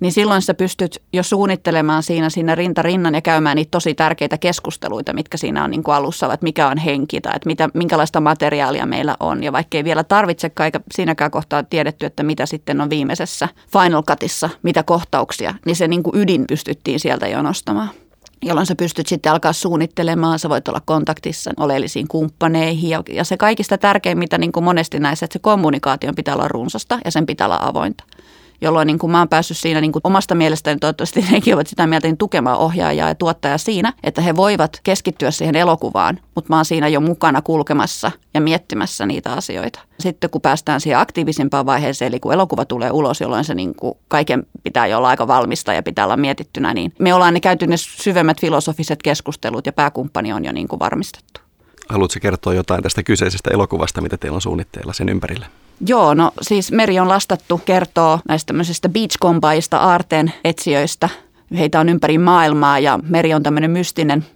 niin 0.00 0.12
silloin 0.12 0.42
sä 0.42 0.54
pystyt 0.54 1.02
jo 1.12 1.22
suunnittelemaan 1.22 2.02
siinä, 2.02 2.30
siinä 2.30 2.54
rinta 2.54 2.82
rinnan 2.82 3.14
ja 3.14 3.20
käymään 3.20 3.56
niitä 3.56 3.70
tosi 3.70 3.94
tärkeitä 3.94 4.38
keskusteluita, 4.38 5.12
mitkä 5.12 5.36
siinä 5.36 5.64
on 5.64 5.70
niin 5.70 5.82
kuin 5.82 5.94
alussa, 5.94 6.32
että 6.32 6.44
mikä 6.44 6.68
on 6.68 6.78
henki 6.78 7.20
tai 7.20 7.32
että 7.36 7.46
mitä, 7.46 7.68
minkälaista 7.74 8.20
materiaalia 8.20 8.86
meillä 8.86 9.16
on. 9.20 9.42
Ja 9.42 9.52
vaikka 9.52 9.76
ei 9.76 9.84
vielä 9.84 10.04
tarvitsekaan 10.04 10.64
eikä 10.64 10.80
siinäkään 10.94 11.30
kohtaa 11.30 11.62
tiedetty, 11.62 12.06
että 12.06 12.22
mitä 12.22 12.46
sitten 12.46 12.80
on 12.80 12.90
viimeisessä 12.90 13.48
Final 13.72 14.02
Cutissa, 14.02 14.50
mitä 14.62 14.82
kohtauksia, 14.82 15.54
niin 15.66 15.76
se 15.76 15.88
niin 15.88 16.02
kuin 16.02 16.18
ydin 16.18 16.44
pystyttiin 16.48 17.00
sieltä 17.00 17.28
jo 17.28 17.42
nostamaan 17.42 17.90
jolloin 18.44 18.66
sä 18.66 18.76
pystyt 18.76 19.06
sitten 19.06 19.32
alkaa 19.32 19.52
suunnittelemaan, 19.52 20.38
sä 20.38 20.48
voit 20.48 20.68
olla 20.68 20.80
kontaktissa 20.84 21.50
oleellisiin 21.56 22.08
kumppaneihin 22.08 22.90
ja, 22.90 23.02
ja 23.10 23.24
se 23.24 23.36
kaikista 23.36 23.78
tärkein, 23.78 24.18
mitä 24.18 24.38
niin 24.38 24.52
kuin 24.52 24.64
monesti 24.64 24.98
näissä, 24.98 25.24
että 25.24 25.32
se 25.32 25.38
kommunikaatio 25.38 26.12
pitää 26.12 26.34
olla 26.34 26.48
runsasta 26.48 26.98
ja 27.04 27.10
sen 27.10 27.26
pitää 27.26 27.46
olla 27.46 27.58
avointa 27.62 28.04
jolloin 28.64 28.86
niin 28.86 28.98
kuin 28.98 29.10
mä 29.10 29.18
oon 29.18 29.28
päässyt 29.28 29.56
siinä 29.56 29.80
niin 29.80 29.92
kuin 29.92 30.00
omasta 30.04 30.34
mielestäni, 30.34 30.78
toivottavasti 30.80 31.24
nekin 31.30 31.54
ovat 31.54 31.66
sitä 31.66 31.86
mieltä, 31.86 32.08
niin 32.08 32.18
tukemaan 32.18 32.58
ohjaajaa 32.58 33.08
ja 33.08 33.14
tuottajaa 33.14 33.58
siinä, 33.58 33.92
että 34.02 34.22
he 34.22 34.36
voivat 34.36 34.80
keskittyä 34.84 35.30
siihen 35.30 35.56
elokuvaan, 35.56 36.20
mutta 36.34 36.48
mä 36.48 36.56
oon 36.56 36.64
siinä 36.64 36.88
jo 36.88 37.00
mukana 37.00 37.42
kulkemassa 37.42 38.10
ja 38.34 38.40
miettimässä 38.40 39.06
niitä 39.06 39.32
asioita. 39.32 39.80
Sitten 40.00 40.30
kun 40.30 40.40
päästään 40.40 40.80
siihen 40.80 40.98
aktiivisempaan 40.98 41.66
vaiheeseen, 41.66 42.08
eli 42.08 42.20
kun 42.20 42.32
elokuva 42.32 42.64
tulee 42.64 42.90
ulos, 42.90 43.20
jolloin 43.20 43.44
se 43.44 43.54
niin 43.54 43.74
kuin 43.74 43.94
kaiken 44.08 44.46
pitää 44.62 44.86
jo 44.86 44.98
olla 44.98 45.08
aika 45.08 45.26
valmista 45.26 45.72
ja 45.72 45.82
pitää 45.82 46.04
olla 46.04 46.16
mietittynä, 46.16 46.74
niin 46.74 46.92
me 46.98 47.14
ollaan 47.14 47.34
ne 47.34 47.40
käyty 47.40 47.66
ne 47.66 47.76
syvemmät 47.76 48.40
filosofiset 48.40 49.02
keskustelut 49.02 49.66
ja 49.66 49.72
pääkumppani 49.72 50.32
on 50.32 50.44
jo 50.44 50.52
niin 50.52 50.68
kuin 50.68 50.80
varmistettu. 50.80 51.40
Haluatko 51.88 52.18
kertoa 52.22 52.54
jotain 52.54 52.82
tästä 52.82 53.02
kyseisestä 53.02 53.50
elokuvasta, 53.52 54.00
mitä 54.00 54.16
teillä 54.16 54.36
on 54.36 54.40
suunnitteilla 54.40 54.92
sen 54.92 55.08
ympärille? 55.08 55.46
Joo, 55.86 56.14
no 56.14 56.32
siis 56.42 56.72
Meri 56.72 56.98
on 57.00 57.08
lastattu 57.08 57.60
kertoo 57.64 58.20
näistä 58.28 58.46
tämmöisistä 58.46 58.88
beachcompaista 58.88 59.78
aarteen 59.78 60.32
etsijöistä. 60.44 61.08
Heitä 61.58 61.80
on 61.80 61.88
ympäri 61.88 62.18
maailmaa 62.18 62.78
ja 62.78 62.98
Meri 63.08 63.34
on 63.34 63.42
tämmöinen 63.42 63.70
mystinen 63.70 64.26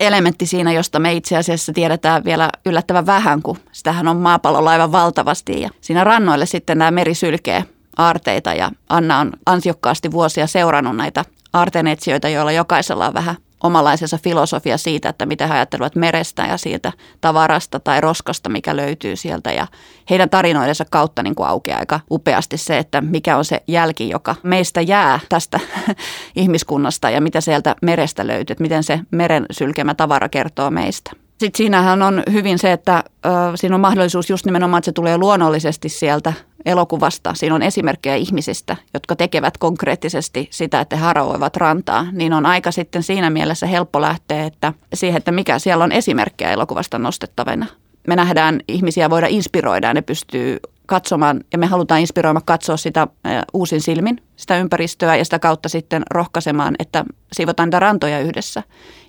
elementti 0.00 0.46
siinä, 0.46 0.72
josta 0.72 0.98
me 0.98 1.12
itse 1.12 1.36
asiassa 1.36 1.72
tiedetään 1.72 2.24
vielä 2.24 2.50
yllättävän 2.66 3.06
vähän, 3.06 3.42
kun 3.42 3.56
sitähän 3.72 4.08
on 4.08 4.16
maapallolla 4.16 4.70
aivan 4.70 4.92
valtavasti. 4.92 5.60
Ja 5.60 5.68
siinä 5.80 6.04
rannoille 6.04 6.46
sitten 6.46 6.78
nämä 6.78 6.90
meri 6.90 7.14
sylkee 7.14 7.64
aarteita 7.96 8.54
ja 8.54 8.70
Anna 8.88 9.18
on 9.18 9.32
ansiokkaasti 9.46 10.12
vuosia 10.12 10.46
seurannut 10.46 10.96
näitä 10.96 11.24
aarteenetsijöitä, 11.52 12.28
joilla 12.28 12.52
jokaisella 12.52 13.06
on 13.06 13.14
vähän 13.14 13.36
omalaisensa 13.62 14.18
filosofia 14.22 14.78
siitä, 14.78 15.08
että 15.08 15.26
mitä 15.26 15.46
he 15.46 15.54
ajattelevat 15.54 15.94
merestä 15.94 16.42
ja 16.42 16.56
siitä 16.56 16.92
tavarasta 17.20 17.80
tai 17.80 18.00
roskasta, 18.00 18.48
mikä 18.48 18.76
löytyy 18.76 19.16
sieltä. 19.16 19.52
Ja 19.52 19.66
heidän 20.10 20.30
tarinoidensa 20.30 20.84
kautta 20.90 21.22
niin 21.22 21.34
kuin 21.34 21.48
aukeaa 21.48 21.78
aika 21.78 22.00
upeasti 22.10 22.56
se, 22.56 22.78
että 22.78 23.00
mikä 23.00 23.36
on 23.36 23.44
se 23.44 23.62
jälki, 23.68 24.08
joka 24.08 24.34
meistä 24.42 24.80
jää 24.80 25.20
tästä 25.28 25.60
ihmiskunnasta 26.36 27.10
ja 27.10 27.20
mitä 27.20 27.40
sieltä 27.40 27.76
merestä 27.82 28.26
löytyy, 28.26 28.52
että 28.52 28.62
miten 28.62 28.82
se 28.82 29.00
meren 29.10 29.46
sylkemä 29.50 29.94
tavara 29.94 30.28
kertoo 30.28 30.70
meistä. 30.70 31.25
Sitten 31.38 31.56
siinähän 31.56 32.02
on 32.02 32.22
hyvin 32.32 32.58
se, 32.58 32.72
että 32.72 33.04
ö, 33.26 33.30
siinä 33.54 33.74
on 33.74 33.80
mahdollisuus 33.80 34.30
just 34.30 34.46
nimenomaan, 34.46 34.78
että 34.78 34.84
se 34.84 34.92
tulee 34.92 35.18
luonnollisesti 35.18 35.88
sieltä 35.88 36.32
elokuvasta. 36.66 37.34
Siinä 37.34 37.54
on 37.54 37.62
esimerkkejä 37.62 38.16
ihmisistä, 38.16 38.76
jotka 38.94 39.16
tekevät 39.16 39.58
konkreettisesti 39.58 40.48
sitä, 40.50 40.80
että 40.80 40.96
he 40.96 41.02
haravoivat 41.02 41.56
rantaa. 41.56 42.06
Niin 42.12 42.32
on 42.32 42.46
aika 42.46 42.70
sitten 42.70 43.02
siinä 43.02 43.30
mielessä 43.30 43.66
helppo 43.66 44.00
lähteä 44.00 44.44
että 44.44 44.72
siihen, 44.94 45.18
että 45.18 45.32
mikä 45.32 45.58
siellä 45.58 45.84
on 45.84 45.92
esimerkkejä 45.92 46.50
elokuvasta 46.50 46.98
nostettavana. 46.98 47.66
Me 48.08 48.16
nähdään 48.16 48.60
ihmisiä 48.68 49.10
voida 49.10 49.26
inspiroida, 49.26 49.94
ne 49.94 50.02
pystyy 50.02 50.58
katsomaan 50.86 51.40
ja 51.52 51.58
me 51.58 51.66
halutaan 51.66 52.00
inspiroimaan 52.00 52.44
katsoa 52.44 52.76
sitä 52.76 53.08
uusin 53.52 53.80
silmin, 53.80 54.22
sitä 54.36 54.58
ympäristöä 54.58 55.16
ja 55.16 55.24
sitä 55.24 55.38
kautta 55.38 55.68
sitten 55.68 56.02
rohkaisemaan, 56.10 56.74
että 56.78 57.04
siivotaan 57.32 57.66
niitä 57.66 57.78
rantoja 57.78 58.20
yhdessä. 58.20 58.62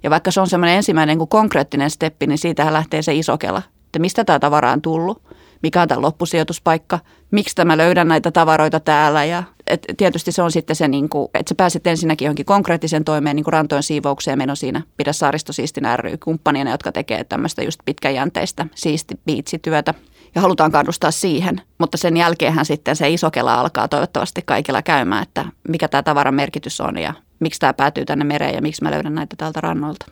Ja 0.04 0.10
vaikka 0.10 0.32
se 0.32 0.42
on 0.42 0.48
semmoinen 0.48 0.76
ensimmäinen 0.76 1.18
kuin 1.18 1.28
konkreettinen 1.28 1.90
steppi, 1.90 2.28
niin 2.28 2.38
siitähän 2.38 2.74
lähtee 2.74 3.02
se 3.02 3.16
iso 3.16 3.38
kela, 3.38 3.62
että 3.86 4.00
mistä 4.00 4.26
tämä 4.26 4.40
tavara 4.40 4.72
on 4.72 4.82
tullut, 4.82 5.22
mikä 5.64 5.82
on 5.82 5.88
tämä 5.88 6.02
loppusijoituspaikka, 6.02 7.00
miksi 7.32 7.66
mä 7.66 7.78
löydän 7.78 8.08
näitä 8.08 8.32
tavaroita 8.32 8.80
täällä. 8.80 9.26
Ja 9.26 9.44
et 9.68 9.86
tietysti 9.98 10.32
se 10.32 10.42
on 10.42 10.52
sitten 10.52 10.76
se, 10.76 10.88
niin 10.88 11.10
kuin, 11.10 11.28
että 11.34 11.50
sä 11.50 11.56
pääset 11.56 11.88
ensinnäkin 11.88 12.26
johonkin 12.26 12.46
konkreettisen 12.46 13.04
toimeen 13.04 13.36
niin 13.36 13.44
kuin 13.44 13.54
rantojen 13.54 13.84
siivoukseen. 13.84 14.38
Meillä 14.38 14.52
on 14.52 14.58
siinä 14.58 14.82
Pidä 14.98 15.14
saaristo 15.14 15.54
siistinä 15.54 15.98
ry 15.98 16.18
kumppanina, 16.18 16.72
jotka 16.72 16.92
tekee 16.92 17.24
tämmöistä 17.24 17.64
just 17.64 17.80
pitkäjänteistä 17.86 18.66
siisti 18.76 19.20
biitsityötä 19.26 19.94
ja 20.36 20.42
halutaan 20.42 20.72
kannustaa 20.72 21.12
siihen. 21.12 21.62
Mutta 21.78 21.98
sen 21.98 22.18
jälkeenhän 22.18 22.66
sitten 22.66 22.96
se 22.96 23.10
iso 23.10 23.32
kela 23.32 23.54
alkaa 23.54 23.88
toivottavasti 23.88 24.42
kaikilla 24.46 24.82
käymään, 24.82 25.24
että 25.24 25.46
mikä 25.68 25.88
tämä 25.88 26.04
tavaran 26.04 26.36
merkitys 26.36 26.82
on 26.82 26.98
ja 26.98 27.14
miksi 27.40 27.60
tämä 27.60 27.74
päätyy 27.74 28.06
tänne 28.06 28.26
mereen 28.26 28.56
ja 28.56 28.62
miksi 28.62 28.84
mä 28.84 28.92
löydän 28.92 29.16
näitä 29.16 29.36
täältä 29.36 29.62
rannoilta. 29.62 30.06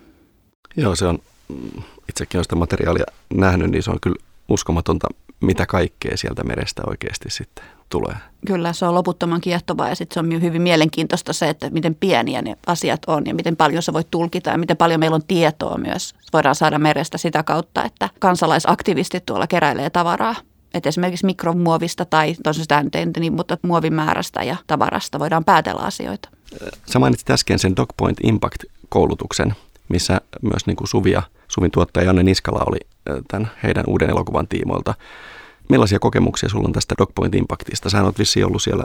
Joo, 0.78 0.96
se 0.96 1.06
on, 1.06 1.20
itsekin 2.10 2.38
on 2.38 2.44
sitä 2.44 2.56
materiaalia 2.56 3.06
nähnyt, 3.34 3.72
niin 3.72 3.84
se 3.84 3.92
on 3.92 4.00
kyllä 4.02 4.26
uskomatonta, 4.50 5.08
mitä 5.42 5.66
kaikkea 5.66 6.18
sieltä 6.18 6.44
merestä 6.44 6.82
oikeasti 6.88 7.30
sitten 7.30 7.66
tulee. 7.90 8.16
Kyllä, 8.48 8.74
se 8.74 8.86
on 8.86 8.94
loputtoman 8.94 9.42
kiehtovaa 9.42 9.90
ja 9.90 9.96
sitten 9.96 10.14
se 10.14 10.20
on 10.20 10.42
hyvin 10.42 10.62
mielenkiintoista 10.62 11.34
se, 11.34 11.50
että 11.50 11.70
miten 11.70 11.96
pieniä 11.96 12.42
ne 12.42 12.58
asiat 12.68 13.02
on 13.08 13.26
ja 13.26 13.36
miten 13.36 13.56
paljon 13.56 13.84
se 13.84 13.94
voi 13.94 14.04
tulkita 14.12 14.50
ja 14.50 14.58
miten 14.58 14.78
paljon 14.78 15.00
meillä 15.00 15.16
on 15.16 15.26
tietoa 15.28 15.78
myös. 15.78 16.16
Voidaan 16.34 16.56
saada 16.56 16.80
merestä 16.80 17.18
sitä 17.18 17.44
kautta, 17.44 17.84
että 17.84 18.10
kansalaisaktivistit 18.20 19.26
tuolla 19.26 19.48
keräilee 19.48 19.90
tavaraa. 19.90 20.36
Että 20.76 20.90
esimerkiksi 20.90 21.26
mikromuovista 21.26 22.06
tai 22.06 22.36
tosiaan 22.44 22.86
sitä 22.86 23.20
niin, 23.20 23.34
mutta 23.34 23.58
muovin 23.62 23.94
määrästä 23.94 24.44
ja 24.44 24.56
tavarasta 24.68 25.20
voidaan 25.20 25.46
päätellä 25.46 25.82
asioita. 25.82 26.30
Sä 26.86 27.00
mainitsit 27.00 27.30
äsken 27.30 27.60
sen 27.60 27.76
DocPoint 27.76 28.18
Impact-koulutuksen, 28.24 29.54
missä 29.90 30.22
myös 30.42 30.68
niin 30.68 30.76
kuin 30.76 30.88
Suvi 30.88 31.12
ja 31.12 31.22
Suvin 31.48 31.72
tuottaja 31.72 32.06
Janne 32.06 32.24
Niskala 32.24 32.64
oli 32.68 32.78
tämän 33.28 33.52
heidän 33.64 33.84
uuden 33.88 34.10
elokuvan 34.10 34.48
tiimoilta. 34.48 34.94
Millaisia 35.70 36.00
kokemuksia 36.00 36.50
sulla 36.50 36.68
on 36.68 36.74
tästä 36.74 36.96
DocPoint 37.00 37.36
Impactista? 37.36 37.90
Sä 37.90 38.04
oot 38.04 38.20
vissiin 38.20 38.46
ollut 38.46 38.62
siellä 38.62 38.84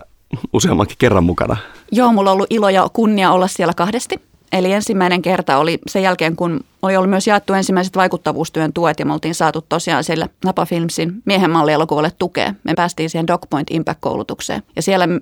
useammankin 0.53 0.97
kerran 0.99 1.25
mukana. 1.25 1.57
Joo, 1.93 2.13
mulla 2.13 2.31
on 2.31 2.35
ollut 2.35 2.51
ilo 2.51 2.69
ja 2.69 2.89
kunnia 2.93 3.33
olla 3.33 3.49
siellä 3.49 3.75
kahdesti. 3.75 4.21
Eli 4.53 4.73
ensimmäinen 4.73 5.23
kerta 5.23 5.59
oli 5.59 5.79
sen 5.87 6.03
jälkeen, 6.03 6.37
kun 6.37 6.61
oli 6.83 6.97
ollut 6.97 7.11
myös 7.11 7.27
jaettu 7.27 7.53
ensimmäiset 7.53 7.97
vaikuttavuustyön 7.97 8.73
tuet 8.73 8.99
ja 8.99 9.07
me 9.07 9.13
oltiin 9.13 9.35
saatu 9.35 9.65
tosiaan 9.69 10.05
siellä 10.05 10.29
Napa 10.45 10.67
Filmsin 10.67 11.23
miehen 11.25 11.51
mallielokuvalle 11.51 12.13
tukea. 12.19 12.55
Me 12.65 12.75
päästiin 12.75 13.11
siihen 13.11 13.27
DocPoint 13.27 13.71
Impact-koulutukseen. 13.71 14.63
Ja 14.77 14.83
siellä 14.83 15.07
mm, 15.07 15.21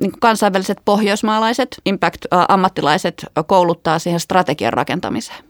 niin 0.00 0.12
kansainväliset 0.20 0.78
pohjoismaalaiset 0.84 1.80
Impact-ammattilaiset 1.86 3.26
kouluttaa 3.46 3.98
siihen 3.98 4.20
strategian 4.20 4.72
rakentamiseen. 4.72 5.49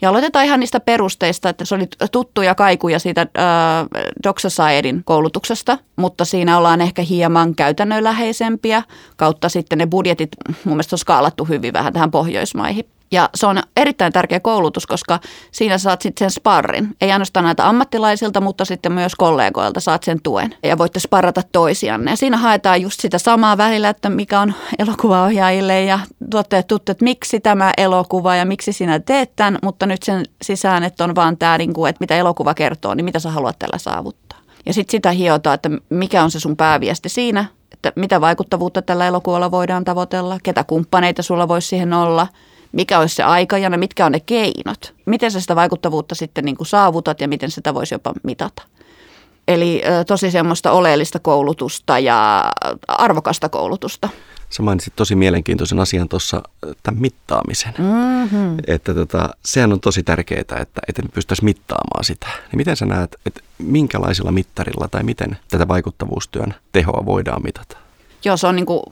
Ja 0.00 0.08
aloitetaan 0.08 0.44
ihan 0.44 0.60
niistä 0.60 0.80
perusteista, 0.80 1.48
että 1.48 1.64
se 1.64 1.74
oli 1.74 1.88
tuttuja 2.12 2.54
kaikuja 2.54 2.98
siitä 2.98 3.20
äh, 3.20 3.26
Doc 4.24 4.40
koulutuksesta, 5.04 5.78
mutta 5.96 6.24
siinä 6.24 6.58
ollaan 6.58 6.80
ehkä 6.80 7.02
hieman 7.02 7.54
käytännönläheisempiä 7.54 8.82
kautta 9.16 9.48
sitten 9.48 9.78
ne 9.78 9.86
budjetit 9.86 10.30
mun 10.64 10.74
mielestä 10.74 10.94
on 10.94 10.98
skaalattu 10.98 11.44
hyvin 11.44 11.72
vähän 11.72 11.92
tähän 11.92 12.10
Pohjoismaihin. 12.10 12.99
Ja 13.12 13.28
se 13.34 13.46
on 13.46 13.62
erittäin 13.76 14.12
tärkeä 14.12 14.40
koulutus, 14.40 14.86
koska 14.86 15.20
siinä 15.52 15.78
saat 15.78 16.02
sitten 16.02 16.24
sen 16.24 16.30
sparrin. 16.30 16.96
Ei 17.00 17.12
ainoastaan 17.12 17.44
näitä 17.44 17.68
ammattilaisilta, 17.68 18.40
mutta 18.40 18.64
sitten 18.64 18.92
myös 18.92 19.14
kollegoilta 19.14 19.80
saat 19.80 20.02
sen 20.02 20.22
tuen. 20.22 20.54
Ja 20.62 20.78
voitte 20.78 21.00
sparrata 21.00 21.42
toisianne. 21.52 22.10
Ja 22.10 22.16
siinä 22.16 22.36
haetaan 22.36 22.82
just 22.82 23.00
sitä 23.00 23.18
samaa 23.18 23.56
välillä, 23.56 23.88
että 23.88 24.10
mikä 24.10 24.40
on 24.40 24.54
elokuvaohjaajille 24.78 25.84
ja 25.84 25.98
tuotteet 26.30 26.66
tuttu, 26.66 26.92
että 26.92 27.04
miksi 27.04 27.40
tämä 27.40 27.72
elokuva 27.76 28.36
ja 28.36 28.44
miksi 28.44 28.72
sinä 28.72 29.00
teet 29.00 29.36
tämän. 29.36 29.58
Mutta 29.62 29.86
nyt 29.86 30.02
sen 30.02 30.24
sisään, 30.42 30.84
että 30.84 31.04
on 31.04 31.14
vaan 31.14 31.36
tämä, 31.36 31.58
niin 31.58 31.72
kuin, 31.72 31.90
että 31.90 32.00
mitä 32.00 32.16
elokuva 32.16 32.54
kertoo, 32.54 32.94
niin 32.94 33.04
mitä 33.04 33.18
sä 33.18 33.30
haluat 33.30 33.58
tällä 33.58 33.78
saavuttaa. 33.78 34.38
Ja 34.66 34.72
sitten 34.72 34.92
sitä 34.92 35.10
hiotaan, 35.10 35.54
että 35.54 35.70
mikä 35.88 36.22
on 36.22 36.30
se 36.30 36.40
sun 36.40 36.56
pääviesti 36.56 37.08
siinä, 37.08 37.44
että 37.72 37.92
mitä 37.96 38.20
vaikuttavuutta 38.20 38.82
tällä 38.82 39.06
elokuvalla 39.06 39.50
voidaan 39.50 39.84
tavoitella, 39.84 40.38
ketä 40.42 40.64
kumppaneita 40.64 41.22
sulla 41.22 41.48
voisi 41.48 41.68
siihen 41.68 41.92
olla– 41.92 42.26
mikä 42.72 42.98
olisi 42.98 43.14
se 43.14 43.22
aikajana, 43.22 43.76
mitkä 43.76 44.06
on 44.06 44.12
ne 44.12 44.20
keinot, 44.20 44.94
miten 45.06 45.30
sä 45.30 45.40
sitä 45.40 45.56
vaikuttavuutta 45.56 46.14
sitten 46.14 46.44
niin 46.44 46.56
kuin 46.56 46.66
saavutat 46.66 47.20
ja 47.20 47.28
miten 47.28 47.50
sitä 47.50 47.74
voisi 47.74 47.94
jopa 47.94 48.12
mitata. 48.22 48.62
Eli 49.48 49.82
tosi 50.06 50.30
semmoista 50.30 50.72
oleellista 50.72 51.18
koulutusta 51.18 51.98
ja 51.98 52.50
arvokasta 52.88 53.48
koulutusta. 53.48 54.08
Sä 54.50 54.62
mainitsit 54.62 54.96
tosi 54.96 55.14
mielenkiintoisen 55.14 55.80
asian 55.80 56.08
tuossa, 56.08 56.42
tämän 56.82 57.00
mittaamisen. 57.00 57.74
Mm-hmm. 57.78 58.56
Että 58.66 58.94
tota, 58.94 59.28
sehän 59.44 59.72
on 59.72 59.80
tosi 59.80 60.02
tärkeää, 60.02 60.40
että, 60.40 60.80
että 60.88 61.02
me 61.02 61.08
pystyttäisiin 61.14 61.44
mittaamaan 61.44 62.04
sitä. 62.04 62.26
Niin 62.26 62.56
miten 62.56 62.76
sä 62.76 62.86
näet, 62.86 63.16
että 63.26 63.40
minkälaisilla 63.58 64.32
mittarilla 64.32 64.88
tai 64.88 65.02
miten 65.02 65.38
tätä 65.48 65.68
vaikuttavuustyön 65.68 66.54
tehoa 66.72 67.06
voidaan 67.06 67.42
mitata? 67.42 67.76
Joo, 68.24 68.36
se 68.36 68.46
on 68.46 68.56
niin 68.56 68.66
kuin 68.66 68.82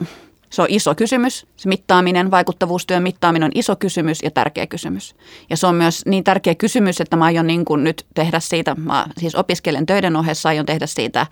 se 0.49 0.61
on 0.61 0.67
iso 0.69 0.95
kysymys. 0.95 1.47
Se 1.55 1.69
mittaaminen, 1.69 2.31
vaikuttavuustyön 2.31 3.03
mittaaminen 3.03 3.45
on 3.45 3.51
iso 3.55 3.75
kysymys 3.75 4.23
ja 4.23 4.31
tärkeä 4.31 4.67
kysymys. 4.67 5.15
Ja 5.49 5.57
se 5.57 5.67
on 5.67 5.75
myös 5.75 6.05
niin 6.05 6.23
tärkeä 6.23 6.55
kysymys, 6.55 7.01
että 7.01 7.15
mä 7.15 7.25
aion 7.25 7.47
niin 7.47 7.65
kuin 7.65 7.83
nyt 7.83 8.05
tehdä 8.15 8.39
siitä, 8.39 8.75
mä 8.75 9.05
siis 9.17 9.35
opiskelen 9.35 9.85
töiden 9.85 10.15
ohessa, 10.15 10.49
aion 10.49 10.65
tehdä 10.65 10.87
siitä 10.87 11.27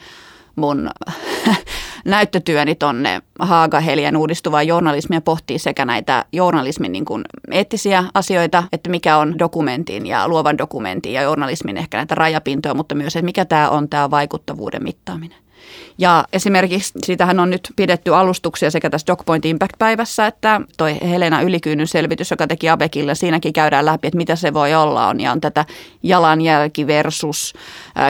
mun 0.58 0.90
näyttötyöni 2.06 2.76
tonne 2.76 3.22
Haaga 3.40 3.80
Helien 3.80 4.18
uudistuvaa 4.18 4.64
journalismia 4.64 5.22
pohtii 5.22 5.60
sekä 5.60 5.86
näitä 5.86 6.26
journalismin 6.34 6.92
niin 6.92 7.06
kuin 7.06 7.24
eettisiä 7.52 8.04
asioita, 8.14 8.64
että 8.72 8.90
mikä 8.90 9.18
on 9.18 9.40
dokumentin 9.40 10.06
ja 10.06 10.28
luovan 10.28 10.58
dokumentin 10.58 11.14
ja 11.14 11.22
journalismin 11.22 11.78
ehkä 11.78 11.98
näitä 11.98 12.16
rajapintoja, 12.16 12.74
mutta 12.74 12.96
myös, 12.96 13.16
että 13.16 13.26
mikä 13.26 13.46
tämä 13.46 13.70
on 13.70 13.90
tämä 13.90 14.12
vaikuttavuuden 14.12 14.84
mittaaminen. 14.84 15.47
Ja 15.98 16.26
esimerkiksi 16.34 16.94
siitähän 17.06 17.40
on 17.40 17.50
nyt 17.50 17.74
pidetty 17.76 18.16
alustuksia 18.16 18.72
sekä 18.72 18.90
tässä 18.90 19.08
DocPoint 19.08 19.46
Impact-päivässä, 19.46 20.28
että 20.28 20.62
toi 20.78 20.98
Helena 21.10 21.42
Ylikyynyn 21.42 21.88
selvitys, 21.88 22.32
joka 22.32 22.48
teki 22.48 22.70
Abekille, 22.70 23.16
siinäkin 23.16 23.54
käydään 23.54 23.86
läpi, 23.86 24.08
että 24.08 24.18
mitä 24.18 24.36
se 24.36 24.54
voi 24.54 24.76
olla 24.76 25.08
on. 25.08 25.20
Ja 25.20 25.32
on 25.32 25.42
tätä 25.42 25.66
jalanjälki 26.04 26.88
versus 26.88 27.54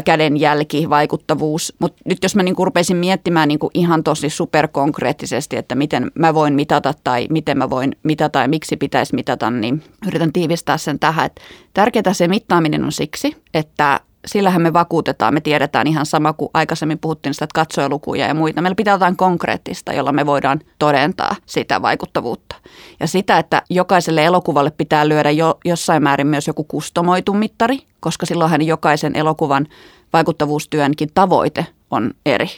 kädenjälki, 0.06 0.90
vaikuttavuus. 0.90 1.74
Mutta 1.80 2.02
nyt 2.06 2.18
jos 2.24 2.36
mä 2.36 2.44
niinku 2.44 2.66
rupesin 2.66 2.98
miettimään 2.98 3.48
niinku 3.48 3.72
ihan 3.74 4.04
tosi 4.04 4.30
superkonkreettisesti, 4.30 5.58
että 5.58 5.76
miten 5.76 6.12
mä 6.16 6.34
voin 6.34 6.54
mitata 6.54 6.94
tai 7.04 7.28
miten 7.30 7.58
mä 7.58 7.70
voin 7.70 7.96
mitata 8.04 8.40
ja 8.40 8.48
miksi 8.48 8.78
pitäisi 8.78 9.16
mitata, 9.16 9.52
niin 9.52 9.84
yritän 10.08 10.34
tiivistää 10.34 10.78
sen 10.78 11.00
tähän. 11.00 11.26
Että 11.26 11.42
tärkeää 11.74 12.14
se 12.14 12.28
mittaaminen 12.28 12.84
on 12.84 12.92
siksi, 12.92 13.36
että 13.54 14.00
sillähän 14.28 14.62
me 14.62 14.74
vakuutetaan, 14.74 15.34
me 15.34 15.42
tiedetään 15.42 15.88
ihan 15.88 16.06
sama 16.06 16.34
kuin 16.34 16.50
aikaisemmin 16.54 17.00
puhuttiin 17.00 17.34
sitä 17.34 17.48
katsojalukuja 17.54 18.28
ja 18.28 18.34
muita. 18.34 18.62
Meillä 18.62 18.76
pitää 18.76 18.94
jotain 18.94 19.18
konkreettista, 19.18 19.94
jolla 19.94 20.12
me 20.12 20.26
voidaan 20.26 20.60
todentaa 20.80 21.36
sitä 21.46 21.82
vaikuttavuutta. 21.82 22.56
Ja 23.00 23.08
sitä, 23.08 23.38
että 23.38 23.62
jokaiselle 23.70 24.26
elokuvalle 24.26 24.72
pitää 24.72 25.10
lyödä 25.10 25.32
jo, 25.32 25.58
jossain 25.66 26.04
määrin 26.04 26.28
myös 26.28 26.48
joku 26.48 26.64
kustomoitu 26.64 27.34
mittari, 27.34 27.80
koska 28.00 28.26
silloinhan 28.26 28.62
jokaisen 28.62 29.16
elokuvan 29.16 29.68
vaikuttavuustyönkin 30.14 31.10
tavoite 31.14 31.66
on 31.92 32.12
eri. 32.26 32.50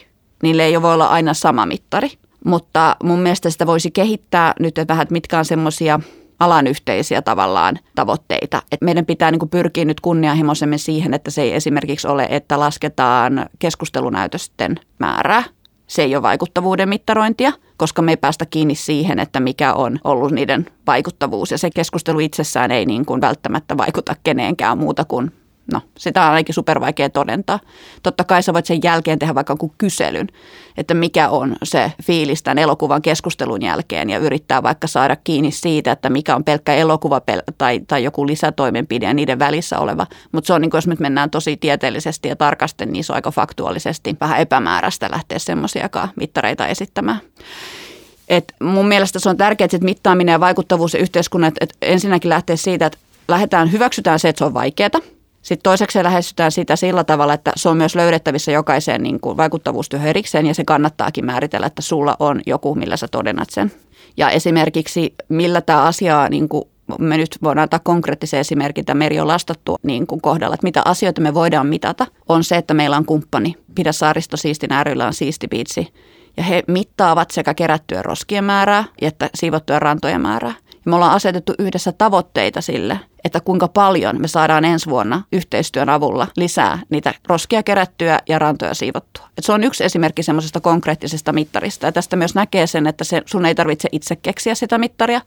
Niille 0.42 0.64
ei 0.64 0.82
voi 0.82 0.94
olla 0.94 1.06
aina 1.06 1.34
sama 1.34 1.66
mittari. 1.66 2.10
Mutta 2.44 2.96
mun 3.02 3.18
mielestä 3.18 3.50
sitä 3.50 3.66
voisi 3.66 3.90
kehittää 3.90 4.54
nyt, 4.60 4.78
että 4.78 4.92
vähän, 4.92 5.06
mitkä 5.10 5.38
on 5.38 5.44
semmoisia 5.44 6.00
alan 6.40 6.66
yhteisiä 6.66 7.22
tavallaan 7.22 7.78
tavoitteita. 7.94 8.62
Et 8.72 8.80
meidän 8.80 9.06
pitää 9.06 9.30
niin 9.30 9.48
pyrkiä 9.50 9.84
nyt 9.84 10.00
kunnianhimoisemmin 10.00 10.78
siihen, 10.78 11.14
että 11.14 11.30
se 11.30 11.42
ei 11.42 11.54
esimerkiksi 11.54 12.08
ole, 12.08 12.26
että 12.30 12.60
lasketaan 12.60 13.46
keskustelunäytösten 13.58 14.80
määrää. 14.98 15.44
Se 15.86 16.02
ei 16.02 16.16
ole 16.16 16.22
vaikuttavuuden 16.22 16.88
mittarointia, 16.88 17.52
koska 17.76 18.02
me 18.02 18.12
ei 18.12 18.16
päästä 18.16 18.46
kiinni 18.46 18.74
siihen, 18.74 19.18
että 19.18 19.40
mikä 19.40 19.74
on 19.74 19.98
ollut 20.04 20.32
niiden 20.32 20.66
vaikuttavuus. 20.86 21.50
Ja 21.50 21.58
se 21.58 21.70
keskustelu 21.74 22.18
itsessään 22.18 22.70
ei 22.70 22.86
niin 22.86 23.06
kuin 23.06 23.20
välttämättä 23.20 23.76
vaikuta 23.76 24.16
keneenkään 24.22 24.78
muuta 24.78 25.04
kuin 25.04 25.32
No, 25.72 25.80
sitä 25.98 26.22
on 26.22 26.28
ainakin 26.28 26.54
supervaikea 26.54 27.10
todentaa. 27.10 27.60
Totta 28.02 28.24
kai 28.24 28.42
sä 28.42 28.54
voit 28.54 28.66
sen 28.66 28.80
jälkeen 28.84 29.18
tehdä 29.18 29.34
vaikka 29.34 29.56
kuin 29.56 29.72
kyselyn, 29.78 30.28
että 30.76 30.94
mikä 30.94 31.28
on 31.28 31.56
se 31.62 31.92
fiilis 32.02 32.42
tämän 32.42 32.58
elokuvan 32.58 33.02
keskustelun 33.02 33.62
jälkeen 33.62 34.10
ja 34.10 34.18
yrittää 34.18 34.62
vaikka 34.62 34.86
saada 34.86 35.16
kiinni 35.16 35.50
siitä, 35.50 35.92
että 35.92 36.10
mikä 36.10 36.36
on 36.36 36.44
pelkkä 36.44 36.74
elokuva 36.74 37.20
tai, 37.58 37.80
tai 37.88 38.04
joku 38.04 38.26
lisätoimenpide 38.26 39.06
ja 39.06 39.14
niiden 39.14 39.38
välissä 39.38 39.78
oleva. 39.78 40.06
Mutta 40.32 40.46
se 40.46 40.52
on 40.52 40.60
niin 40.60 40.70
kuin, 40.70 40.78
jos 40.78 40.86
nyt 40.86 41.00
mennään 41.00 41.30
tosi 41.30 41.56
tieteellisesti 41.56 42.28
ja 42.28 42.36
tarkasti, 42.36 42.86
niin 42.86 43.04
se 43.04 43.12
on 43.12 43.14
aika 43.14 43.30
faktuaalisesti 43.30 44.16
vähän 44.20 44.40
epämääräistä 44.40 45.08
lähteä 45.12 45.38
semmoisiakaan 45.38 46.08
mittareita 46.16 46.66
esittämään. 46.66 47.20
Et 48.28 48.54
mun 48.62 48.88
mielestä 48.88 49.18
se 49.18 49.28
on 49.28 49.36
tärkeää, 49.36 49.64
että 49.64 49.78
mittaaminen 49.78 50.32
ja 50.32 50.40
vaikuttavuus 50.40 50.94
ja 50.94 51.00
yhteiskunnat, 51.00 51.54
että 51.60 51.74
ensinnäkin 51.82 52.28
lähtee 52.28 52.56
siitä, 52.56 52.86
että 52.86 52.98
lähdetään, 53.28 53.72
hyväksytään 53.72 54.18
se, 54.18 54.28
että 54.28 54.38
se 54.38 54.44
on 54.44 54.54
vaikeaa 54.54 54.90
sitten 55.42 55.62
toiseksi 55.62 56.02
lähestytään 56.02 56.52
sitä 56.52 56.76
sillä 56.76 57.04
tavalla, 57.04 57.34
että 57.34 57.52
se 57.56 57.68
on 57.68 57.76
myös 57.76 57.94
löydettävissä 57.94 58.52
jokaiseen 58.52 59.02
niin 59.02 59.20
kuin 59.20 59.36
vaikuttavuustyöhön 59.36 60.08
erikseen 60.08 60.46
ja 60.46 60.54
se 60.54 60.64
kannattaakin 60.64 61.26
määritellä, 61.26 61.66
että 61.66 61.82
sulla 61.82 62.16
on 62.18 62.40
joku, 62.46 62.74
millä 62.74 62.96
sä 62.96 63.08
todennat 63.08 63.50
sen. 63.50 63.72
Ja 64.16 64.30
esimerkiksi 64.30 65.14
millä 65.28 65.60
tämä 65.60 65.82
asia, 65.82 66.28
niin 66.28 66.48
kuin 66.48 66.64
me 66.98 67.16
nyt 67.16 67.38
voidaan 67.42 67.62
antaa 67.62 67.78
konkreettisen 67.78 68.40
esimerkin, 68.40 68.82
että 68.82 68.94
Meri 68.94 69.20
on 69.20 69.28
lastattu 69.28 69.76
niin 69.82 70.06
kuin 70.06 70.20
kohdalla, 70.20 70.54
että 70.54 70.66
mitä 70.66 70.82
asioita 70.84 71.20
me 71.20 71.34
voidaan 71.34 71.66
mitata, 71.66 72.06
on 72.28 72.44
se, 72.44 72.56
että 72.56 72.74
meillä 72.74 72.96
on 72.96 73.04
kumppani. 73.04 73.56
Pidä 73.74 73.92
saaristo 73.92 74.36
siistin 74.36 74.72
äärillä 74.72 75.06
on 75.06 75.14
siisti 75.14 75.48
biitsi. 75.48 75.88
Ja 76.36 76.42
he 76.42 76.62
mittaavat 76.66 77.30
sekä 77.30 77.54
kerättyä 77.54 78.02
roskien 78.02 78.44
määrää 78.44 78.84
että 79.00 79.30
siivottuja 79.34 79.78
rantojen 79.78 80.20
määrää. 80.20 80.54
Ja 80.72 80.80
me 80.84 80.94
ollaan 80.94 81.12
asetettu 81.12 81.54
yhdessä 81.58 81.92
tavoitteita 81.92 82.60
sille, 82.60 83.00
että 83.24 83.40
kuinka 83.40 83.68
paljon 83.68 84.20
me 84.20 84.28
saadaan 84.28 84.64
ensi 84.64 84.90
vuonna 84.90 85.22
yhteistyön 85.32 85.88
avulla 85.88 86.26
lisää 86.36 86.78
niitä 86.90 87.14
roskia 87.28 87.62
kerättyä 87.62 88.18
ja 88.28 88.38
rantoja 88.38 88.74
siivottua. 88.74 89.28
Et 89.38 89.44
se 89.44 89.52
on 89.52 89.64
yksi 89.64 89.84
esimerkki 89.84 90.22
semmoisesta 90.22 90.60
konkreettisesta 90.60 91.32
mittarista. 91.32 91.86
Ja 91.86 91.92
tästä 91.92 92.16
myös 92.16 92.34
näkee 92.34 92.66
sen, 92.66 92.86
että 92.86 93.04
se, 93.04 93.22
sun 93.26 93.46
ei 93.46 93.54
tarvitse 93.54 93.88
itse 93.92 94.16
keksiä 94.16 94.54
sitä 94.54 94.78
mittaria, 94.78 95.20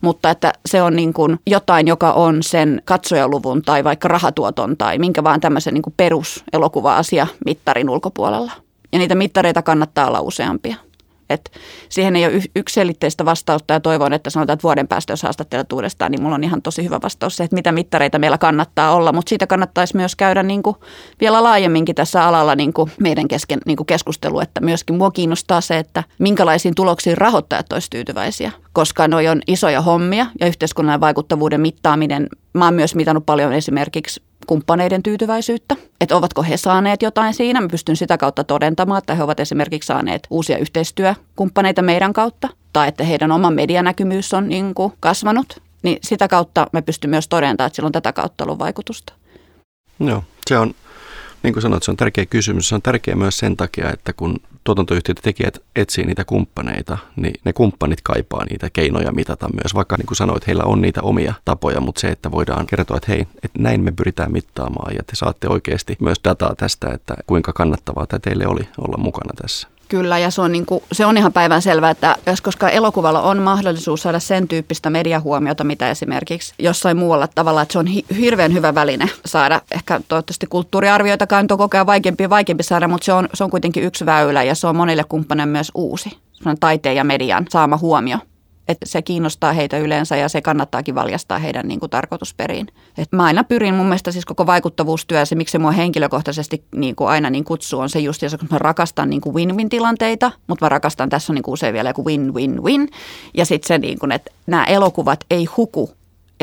mutta 0.00 0.30
että 0.30 0.52
se 0.66 0.82
on 0.82 0.96
niin 0.96 1.12
kuin 1.12 1.38
jotain, 1.46 1.86
joka 1.86 2.12
on 2.12 2.42
sen 2.42 2.82
katsojaluvun 2.84 3.62
tai 3.62 3.84
vaikka 3.84 4.08
rahatuoton 4.08 4.76
tai 4.76 4.98
minkä 4.98 5.24
vaan 5.24 5.40
tämmöisen 5.40 5.74
niin 5.74 5.82
kuin 5.82 5.94
peruselokuva-asia 5.96 7.26
mittarin 7.46 7.90
ulkopuolella. 7.90 8.52
Ja 8.92 8.98
niitä 8.98 9.14
mittareita 9.14 9.62
kannattaa 9.62 10.06
olla 10.06 10.20
useampia. 10.20 10.76
Et 11.32 11.52
siihen 11.88 12.16
ei 12.16 12.26
ole 12.26 12.42
yksilitteistä 12.56 13.24
vastausta 13.24 13.74
ja 13.74 13.80
toivon, 13.80 14.12
että 14.12 14.30
sanotaan, 14.30 14.54
että 14.54 14.62
vuoden 14.62 14.88
päästä, 14.88 15.12
jos 15.12 15.22
haastattelet 15.22 15.72
uudestaan, 15.72 16.12
niin 16.12 16.22
mulla 16.22 16.34
on 16.34 16.44
ihan 16.44 16.62
tosi 16.62 16.84
hyvä 16.84 17.00
vastaus 17.02 17.36
se, 17.36 17.44
että 17.44 17.54
mitä 17.54 17.72
mittareita 17.72 18.18
meillä 18.18 18.38
kannattaa 18.38 18.94
olla. 18.94 19.12
Mutta 19.12 19.28
siitä 19.28 19.46
kannattaisi 19.46 19.96
myös 19.96 20.16
käydä 20.16 20.42
niin 20.42 20.62
kuin 20.62 20.76
vielä 21.20 21.42
laajemminkin 21.42 21.94
tässä 21.94 22.24
alalla 22.24 22.54
niin 22.54 22.72
kuin 22.72 22.92
meidän 23.00 23.28
kesken 23.28 23.58
niin 23.66 23.76
kuin 23.76 23.86
keskustelu, 23.86 24.40
että 24.40 24.60
myöskin 24.60 24.96
mua 24.96 25.10
kiinnostaa 25.10 25.60
se, 25.60 25.78
että 25.78 26.04
minkälaisiin 26.18 26.74
tuloksiin 26.74 27.18
rahoittajat 27.18 27.72
olisivat 27.72 27.90
tyytyväisiä, 27.90 28.52
koska 28.72 29.08
noi 29.08 29.28
on 29.28 29.40
isoja 29.46 29.80
hommia 29.80 30.26
ja 30.40 30.46
yhteiskunnan 30.46 31.00
vaikuttavuuden 31.00 31.60
mittaaminen. 31.60 32.28
Mä 32.54 32.64
oon 32.64 32.74
myös 32.74 32.94
mitannut 32.94 33.26
paljon 33.26 33.52
esimerkiksi 33.52 34.22
kumppaneiden 34.46 35.02
tyytyväisyyttä, 35.02 35.76
että 36.00 36.16
ovatko 36.16 36.42
he 36.42 36.56
saaneet 36.56 37.02
jotain 37.02 37.34
siinä. 37.34 37.60
Mä 37.60 37.68
pystyn 37.68 37.96
sitä 37.96 38.18
kautta 38.18 38.44
todentamaan, 38.44 38.98
että 38.98 39.14
he 39.14 39.22
ovat 39.22 39.40
esimerkiksi 39.40 39.86
saaneet 39.86 40.26
uusia 40.30 40.58
yhteistyökumppaneita 40.58 41.82
meidän 41.82 42.12
kautta 42.12 42.48
tai 42.72 42.88
että 42.88 43.04
heidän 43.04 43.32
oma 43.32 43.50
medianäkymyys 43.50 44.34
on 44.34 44.48
niin 44.48 44.74
kuin 44.74 44.92
kasvanut. 45.00 45.62
Niin 45.82 45.98
sitä 46.02 46.28
kautta 46.28 46.66
me 46.72 46.82
pystyn 46.82 47.10
myös 47.10 47.28
todentamaan, 47.28 47.66
että 47.66 47.76
sillä 47.76 47.86
on 47.86 47.92
tätä 47.92 48.12
kautta 48.12 48.44
ollut 48.44 48.58
vaikutusta. 48.58 49.12
Joo, 50.00 50.24
se 50.46 50.58
on, 50.58 50.74
niin 51.42 51.52
kuin 51.52 51.62
sanoit, 51.62 51.82
se 51.82 51.90
on 51.90 51.96
tärkeä 51.96 52.26
kysymys. 52.26 52.68
Se 52.68 52.74
on 52.74 52.82
tärkeä 52.82 53.16
myös 53.16 53.38
sen 53.38 53.56
takia, 53.56 53.90
että 53.90 54.12
kun 54.12 54.40
tuotantoyhtiöt 54.64 55.18
ja 55.18 55.22
tekijät 55.22 55.58
etsii 55.76 56.04
niitä 56.04 56.24
kumppaneita, 56.24 56.98
niin 57.16 57.34
ne 57.44 57.52
kumppanit 57.52 58.00
kaipaa 58.02 58.44
niitä 58.44 58.70
keinoja 58.70 59.12
mitata 59.12 59.48
myös. 59.48 59.74
Vaikka 59.74 59.96
niin 59.96 60.06
kuin 60.06 60.16
sanoit, 60.16 60.46
heillä 60.46 60.64
on 60.64 60.80
niitä 60.80 61.02
omia 61.02 61.34
tapoja, 61.44 61.80
mutta 61.80 62.00
se, 62.00 62.08
että 62.08 62.30
voidaan 62.30 62.66
kertoa, 62.66 62.96
että 62.96 63.12
hei, 63.12 63.20
että 63.20 63.58
näin 63.58 63.80
me 63.80 63.92
pyritään 63.92 64.32
mittaamaan 64.32 64.94
ja 64.94 65.02
te 65.02 65.12
saatte 65.14 65.48
oikeasti 65.48 65.96
myös 66.00 66.20
dataa 66.24 66.54
tästä, 66.54 66.90
että 66.94 67.14
kuinka 67.26 67.52
kannattavaa 67.52 68.06
tämä 68.06 68.20
teille 68.20 68.46
oli 68.46 68.68
olla 68.78 68.96
mukana 68.98 69.32
tässä. 69.42 69.68
Kyllä, 69.92 70.18
ja 70.18 70.30
se 70.30 70.40
on, 70.40 70.52
niin 70.52 70.66
kuin, 70.66 70.84
se 70.92 71.06
on 71.06 71.16
ihan 71.16 71.32
päivän 71.32 71.62
selvää, 71.62 71.90
että 71.90 72.16
jos 72.26 72.40
koska 72.40 72.68
elokuvalla 72.68 73.22
on 73.22 73.38
mahdollisuus 73.38 74.02
saada 74.02 74.18
sen 74.18 74.48
tyyppistä 74.48 74.90
mediahuomiota, 74.90 75.64
mitä 75.64 75.90
esimerkiksi 75.90 76.54
jossain 76.58 76.96
muualla 76.96 77.28
tavalla, 77.34 77.62
että 77.62 77.72
se 77.72 77.78
on 77.78 77.86
hi- 77.86 78.04
hirveän 78.20 78.52
hyvä 78.52 78.74
väline 78.74 79.10
saada, 79.26 79.60
ehkä 79.72 80.00
toivottavasti 80.08 80.46
kulttuuriarvioitakaan 80.46 81.46
on 81.50 81.58
koko 81.58 81.76
ajan 81.76 81.86
vaikeampi 81.86 82.22
ja 82.22 82.30
vaikeampi 82.30 82.62
saada, 82.62 82.88
mutta 82.88 83.04
se 83.04 83.12
on, 83.12 83.28
se 83.34 83.44
on 83.44 83.50
kuitenkin 83.50 83.84
yksi 83.84 84.06
väylä 84.06 84.42
ja 84.42 84.54
se 84.54 84.66
on 84.66 84.76
monille 84.76 85.04
kumppaneille 85.08 85.52
myös 85.52 85.72
uusi, 85.74 86.18
taiteen 86.60 86.96
ja 86.96 87.04
median 87.04 87.46
saama 87.48 87.76
huomio 87.76 88.18
että 88.68 88.86
se 88.86 89.02
kiinnostaa 89.02 89.52
heitä 89.52 89.78
yleensä 89.78 90.16
ja 90.16 90.28
se 90.28 90.40
kannattaakin 90.40 90.94
valjastaa 90.94 91.38
heidän 91.38 91.68
niin 91.68 91.80
kuin 91.80 91.90
tarkoitusperiin. 91.90 92.66
Et 92.98 93.12
mä 93.12 93.24
aina 93.24 93.44
pyrin, 93.44 93.74
mun 93.74 93.86
mielestä 93.86 94.10
siis 94.10 94.24
koko 94.24 94.46
vaikuttavuustyö, 94.46 95.24
se 95.24 95.34
miksi 95.34 95.52
se 95.52 95.58
mua 95.58 95.70
henkilökohtaisesti 95.70 96.64
niin 96.74 96.96
kuin 96.96 97.08
aina 97.08 97.30
niin 97.30 97.44
kutsuu, 97.44 97.80
on 97.80 97.88
se 97.88 97.98
just, 98.00 98.22
kun 98.38 98.48
mä 98.50 98.58
rakastan 98.58 99.10
niin 99.10 99.20
kuin 99.20 99.34
win-win-tilanteita, 99.34 100.32
mutta 100.46 100.64
mä 100.64 100.68
rakastan, 100.68 101.08
tässä 101.08 101.32
on 101.32 101.34
niin 101.34 101.42
kuin 101.42 101.52
usein 101.52 101.74
vielä 101.74 101.90
joku 101.90 102.04
win-win-win. 102.04 102.88
Ja 103.34 103.46
sitten 103.46 103.68
se, 103.68 103.78
niin 103.78 103.98
kuin, 103.98 104.12
että 104.12 104.30
nämä 104.46 104.64
elokuvat 104.64 105.24
ei 105.30 105.44
huku 105.44 105.90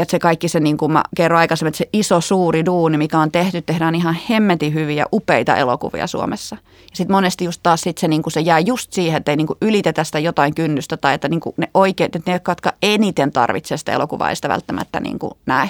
että 0.01 0.11
se 0.11 0.19
kaikki 0.19 0.47
se, 0.47 0.59
niin 0.59 0.77
kuin 0.77 0.91
mä 0.91 1.03
kerroin 1.15 1.39
aikaisemmin, 1.39 1.69
että 1.69 1.77
se 1.77 1.89
iso 1.93 2.21
suuri 2.21 2.65
duuni, 2.65 2.97
mikä 2.97 3.19
on 3.19 3.31
tehty, 3.31 3.61
tehdään 3.61 3.95
ihan 3.95 4.17
hemmetin 4.29 4.73
hyviä, 4.73 5.05
upeita 5.13 5.55
elokuvia 5.55 6.07
Suomessa. 6.07 6.57
Ja 6.63 6.95
sitten 6.95 7.15
monesti 7.15 7.45
just 7.45 7.59
taas 7.63 7.81
sit 7.81 7.97
se, 7.97 8.07
niin 8.07 8.23
kuin 8.23 8.33
se 8.33 8.39
jää 8.39 8.59
just 8.59 8.93
siihen, 8.93 9.17
että 9.17 9.31
ei 9.31 9.37
niin 9.37 9.47
kuin 9.47 9.57
ylitetä 9.61 10.03
sitä 10.03 10.19
jotain 10.19 10.55
kynnystä 10.55 10.97
tai 10.97 11.13
että 11.13 11.29
niin 11.29 11.39
kuin 11.39 11.53
ne 11.57 11.69
oikeat, 11.73 12.15
että 12.15 12.31
ne, 12.31 12.41
jotka 12.47 12.73
eniten 12.81 13.31
tarvitsee 13.31 13.77
sitä 13.77 13.91
elokuvaa, 13.91 14.29
ei 14.29 14.35
sitä 14.35 14.49
välttämättä 14.49 14.99
niin 14.99 15.19
kuin 15.19 15.33
näe. 15.45 15.69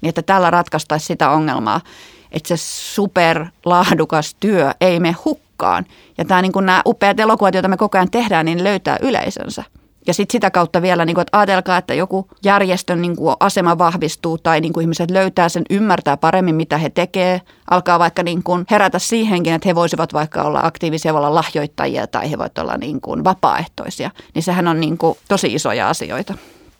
Niin 0.00 0.08
että 0.08 0.22
tällä 0.22 0.50
ratkaistaisi 0.50 1.06
sitä 1.06 1.30
ongelmaa, 1.30 1.80
että 2.32 2.48
se 2.48 2.56
superlahdukas 2.94 4.36
työ 4.40 4.70
ei 4.80 5.00
me 5.00 5.16
hukkaan. 5.24 5.86
Ja 6.18 6.24
tämä 6.24 6.42
niin 6.42 6.52
kuin 6.52 6.66
nämä 6.66 6.82
upeat 6.86 7.20
elokuvat, 7.20 7.54
joita 7.54 7.68
me 7.68 7.76
koko 7.76 7.98
ajan 7.98 8.10
tehdään, 8.10 8.46
niin 8.46 8.64
löytää 8.64 8.98
yleisönsä. 9.00 9.64
Ja 10.06 10.14
sitten 10.14 10.32
sitä 10.32 10.50
kautta 10.50 10.82
vielä, 10.82 11.04
niin 11.04 11.14
kuin, 11.14 11.22
että 11.22 11.38
ajatelkaa, 11.38 11.78
että 11.78 11.94
joku 11.94 12.28
järjestön 12.44 13.02
niin 13.02 13.16
kuin, 13.16 13.36
asema 13.40 13.78
vahvistuu 13.78 14.38
tai 14.38 14.60
niin 14.60 14.72
kuin 14.72 14.82
ihmiset 14.82 15.10
löytää 15.10 15.48
sen, 15.48 15.62
ymmärtää 15.70 16.16
paremmin, 16.16 16.54
mitä 16.54 16.78
he 16.78 16.90
tekee. 16.90 17.40
Alkaa 17.70 17.98
vaikka 17.98 18.22
niin 18.22 18.42
kuin, 18.42 18.64
herätä 18.70 18.98
siihenkin, 18.98 19.52
että 19.52 19.68
he 19.68 19.74
voisivat 19.74 20.12
vaikka 20.12 20.42
olla 20.42 20.60
aktiivisia, 20.62 21.12
voi 21.12 21.18
olla 21.18 21.34
lahjoittajia 21.34 22.06
tai 22.06 22.30
he 22.30 22.38
voivat 22.38 22.58
olla 22.58 22.76
niin 22.76 23.00
kuin, 23.00 23.24
vapaaehtoisia. 23.24 24.10
Niin 24.34 24.42
sehän 24.42 24.68
on 24.68 24.80
niin 24.80 24.98
kuin, 24.98 25.18
tosi 25.28 25.54
isoja 25.54 25.88
asioita. 25.88 26.34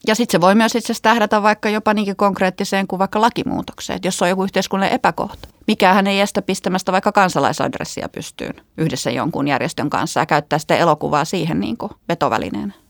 Ja 0.07 0.15
sitten 0.15 0.33
se 0.33 0.41
voi 0.41 0.55
myös 0.55 0.75
itse 0.75 0.87
asiassa 0.87 1.03
tähdätä 1.03 1.43
vaikka 1.43 1.69
jopa 1.69 1.95
niinkin 1.95 2.17
konkreettiseen 2.17 2.87
kuin 2.87 2.99
vaikka 2.99 3.21
lakimuutokseen, 3.21 4.01
jos 4.05 4.23
on 4.23 4.29
joku 4.29 4.45
yhteiskunnallinen 4.45 4.95
epäkohta. 4.95 5.49
Mikähän 5.67 6.07
ei 6.07 6.21
estä 6.21 6.43
pistämästä 6.43 6.93
vaikka 6.93 7.13
kansalaisadressia 7.13 8.09
pystyyn 8.09 8.55
yhdessä 8.77 9.11
jonkun 9.11 9.49
järjestön 9.49 9.91
kanssa 9.91 10.21
ja 10.21 10.27
käyttää 10.27 10.59
sitä 10.59 10.77
elokuvaa 10.77 11.25
siihen 11.25 11.61
niin 11.61 11.77
kuin 11.77 11.93
vetovälineenä. 12.09 12.84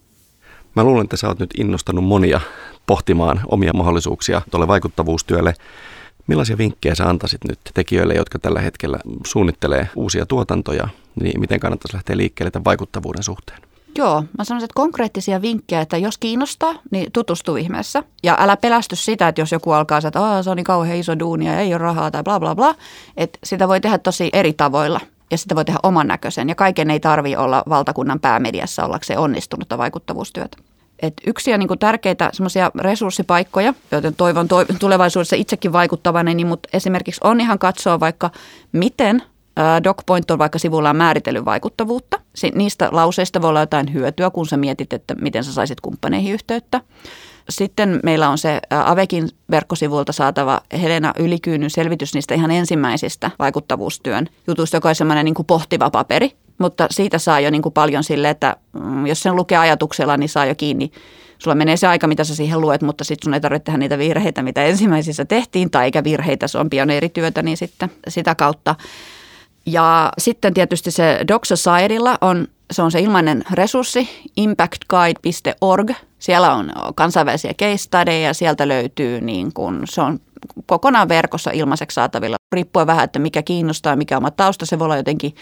Mä 0.74 0.84
luulen, 0.84 1.04
että 1.04 1.16
sä 1.16 1.28
oot 1.28 1.38
nyt 1.38 1.50
innostanut 1.58 2.04
monia 2.04 2.40
pohtimaan 2.86 3.40
omia 3.46 3.72
mahdollisuuksia 3.74 4.42
tuolle 4.50 4.68
vaikuttavuustyölle. 4.68 5.54
Millaisia 6.26 6.58
vinkkejä 6.58 6.94
sä 6.94 7.08
antaisit 7.08 7.44
nyt 7.48 7.58
tekijöille, 7.74 8.14
jotka 8.14 8.38
tällä 8.38 8.60
hetkellä 8.60 8.98
suunnittelee 9.26 9.88
uusia 9.96 10.26
tuotantoja, 10.26 10.88
niin 11.20 11.40
miten 11.40 11.60
kannattaisi 11.60 11.94
lähteä 11.96 12.16
liikkeelle 12.16 12.50
tämän 12.50 12.64
vaikuttavuuden 12.64 13.22
suhteen? 13.22 13.58
Joo, 13.98 14.24
mä 14.38 14.44
sanoisin, 14.44 14.64
että 14.64 14.74
konkreettisia 14.74 15.42
vinkkejä, 15.42 15.80
että 15.80 15.96
jos 15.96 16.18
kiinnostaa, 16.18 16.74
niin 16.90 17.12
tutustu 17.12 17.56
ihmeessä. 17.56 18.02
Ja 18.22 18.36
älä 18.40 18.56
pelästy 18.56 18.96
sitä, 18.96 19.28
että 19.28 19.40
jos 19.40 19.52
joku 19.52 19.72
alkaa 19.72 19.98
että 19.98 20.42
se 20.42 20.50
on 20.50 20.56
niin 20.56 20.64
kauhean 20.64 20.98
iso 20.98 21.18
duunia 21.18 21.52
ja 21.52 21.60
ei 21.60 21.74
ole 21.74 21.78
rahaa 21.78 22.10
tai 22.10 22.22
bla 22.22 22.40
bla 22.40 22.54
bla. 22.54 22.74
Että 23.16 23.38
sitä 23.44 23.68
voi 23.68 23.80
tehdä 23.80 23.98
tosi 23.98 24.30
eri 24.32 24.52
tavoilla 24.52 25.00
ja 25.30 25.38
sitä 25.38 25.54
voi 25.54 25.64
tehdä 25.64 25.80
oman 25.82 26.06
näköisen. 26.06 26.48
Ja 26.48 26.54
kaiken 26.54 26.90
ei 26.90 27.00
tarvi 27.00 27.36
olla 27.36 27.62
valtakunnan 27.68 28.20
päämediassa 28.20 28.84
ollakseen 28.84 29.18
onnistunutta 29.18 29.78
vaikuttavuustyötä. 29.78 30.56
Et 31.02 31.14
yksi 31.26 31.50
ja 31.50 31.58
niin 31.58 31.78
tärkeitä 31.78 32.30
semmoisia 32.32 32.70
resurssipaikkoja, 32.78 33.74
joten 33.90 34.14
toivon 34.14 34.48
tulevaisuudessa 34.78 35.36
itsekin 35.36 35.72
vaikuttavani, 35.72 36.34
niin 36.34 36.46
mutta 36.46 36.68
esimerkiksi 36.72 37.20
on 37.24 37.40
ihan 37.40 37.58
katsoa 37.58 38.00
vaikka, 38.00 38.30
miten 38.72 39.22
DocPoint 39.84 40.30
on 40.30 40.38
vaikka 40.38 40.58
sivullaan 40.58 40.96
määritellyt 40.96 41.44
vaikuttavuutta. 41.44 42.20
Niistä 42.54 42.88
lauseista 42.92 43.42
voi 43.42 43.50
olla 43.50 43.60
jotain 43.60 43.92
hyötyä, 43.92 44.30
kun 44.30 44.46
sä 44.46 44.56
mietit, 44.56 44.92
että 44.92 45.14
miten 45.14 45.44
sä 45.44 45.52
saisit 45.52 45.80
kumppaneihin 45.80 46.34
yhteyttä. 46.34 46.80
Sitten 47.48 48.00
meillä 48.02 48.28
on 48.28 48.38
se 48.38 48.60
Avekin 48.70 49.28
verkkosivuilta 49.50 50.12
saatava 50.12 50.60
Helena 50.82 51.12
Ylikyynyn 51.18 51.70
selvitys 51.70 52.14
niistä 52.14 52.34
ihan 52.34 52.50
ensimmäisistä 52.50 53.30
vaikuttavuustyön 53.38 54.26
jutuista, 54.46 54.76
joka 54.76 54.88
on 54.88 54.94
semmoinen 54.94 55.24
niin 55.24 55.34
pohtiva 55.46 55.90
paperi. 55.90 56.36
Mutta 56.58 56.86
siitä 56.90 57.18
saa 57.18 57.40
jo 57.40 57.50
niin 57.50 57.62
kuin 57.62 57.72
paljon 57.72 58.04
sille, 58.04 58.30
että 58.30 58.56
mm, 58.72 59.06
jos 59.06 59.20
sen 59.20 59.36
lukee 59.36 59.58
ajatuksella, 59.58 60.16
niin 60.16 60.28
saa 60.28 60.46
jo 60.46 60.54
kiinni. 60.54 60.90
Sulla 61.38 61.54
menee 61.54 61.76
se 61.76 61.86
aika, 61.86 62.06
mitä 62.06 62.24
sä 62.24 62.34
siihen 62.34 62.60
luet, 62.60 62.82
mutta 62.82 63.04
sitten 63.04 63.24
sun 63.24 63.34
ei 63.34 63.40
tarvitse 63.40 63.64
tehdä 63.64 63.78
niitä 63.78 63.98
virheitä, 63.98 64.42
mitä 64.42 64.64
ensimmäisissä 64.64 65.24
tehtiin, 65.24 65.70
tai 65.70 65.84
eikä 65.84 66.04
virheitä, 66.04 66.48
se 66.48 66.58
on 66.58 66.70
pioneerityötä, 66.70 67.42
niin 67.42 67.56
sitten 67.56 67.90
sitä 68.08 68.34
kautta. 68.34 68.74
Ja 69.66 70.12
sitten 70.18 70.54
tietysti 70.54 70.90
se 70.90 71.20
Doc 71.28 71.44
Societylla 71.44 72.18
on 72.20 72.48
se 72.72 72.82
on 72.82 72.90
se 72.90 73.00
ilmainen 73.00 73.44
resurssi, 73.50 74.08
impactguide.org. 74.36 75.90
Siellä 76.18 76.54
on 76.54 76.72
kansainvälisiä 76.94 77.54
case 77.54 77.76
studyja, 77.76 78.34
sieltä 78.34 78.68
löytyy 78.68 79.20
niin 79.20 79.52
kuin, 79.52 79.80
se 79.84 80.00
on 80.00 80.20
kokonaan 80.66 81.08
verkossa 81.08 81.50
ilmaiseksi 81.50 81.94
saatavilla. 81.94 82.36
Riippuen 82.54 82.86
vähän, 82.86 83.04
että 83.04 83.18
mikä 83.18 83.42
kiinnostaa, 83.42 83.96
mikä 83.96 84.16
on 84.16 84.22
oma 84.22 84.30
tausta, 84.30 84.66
se 84.66 84.78
voi 84.78 84.84
olla 84.84 84.96
jotenkin 84.96 85.34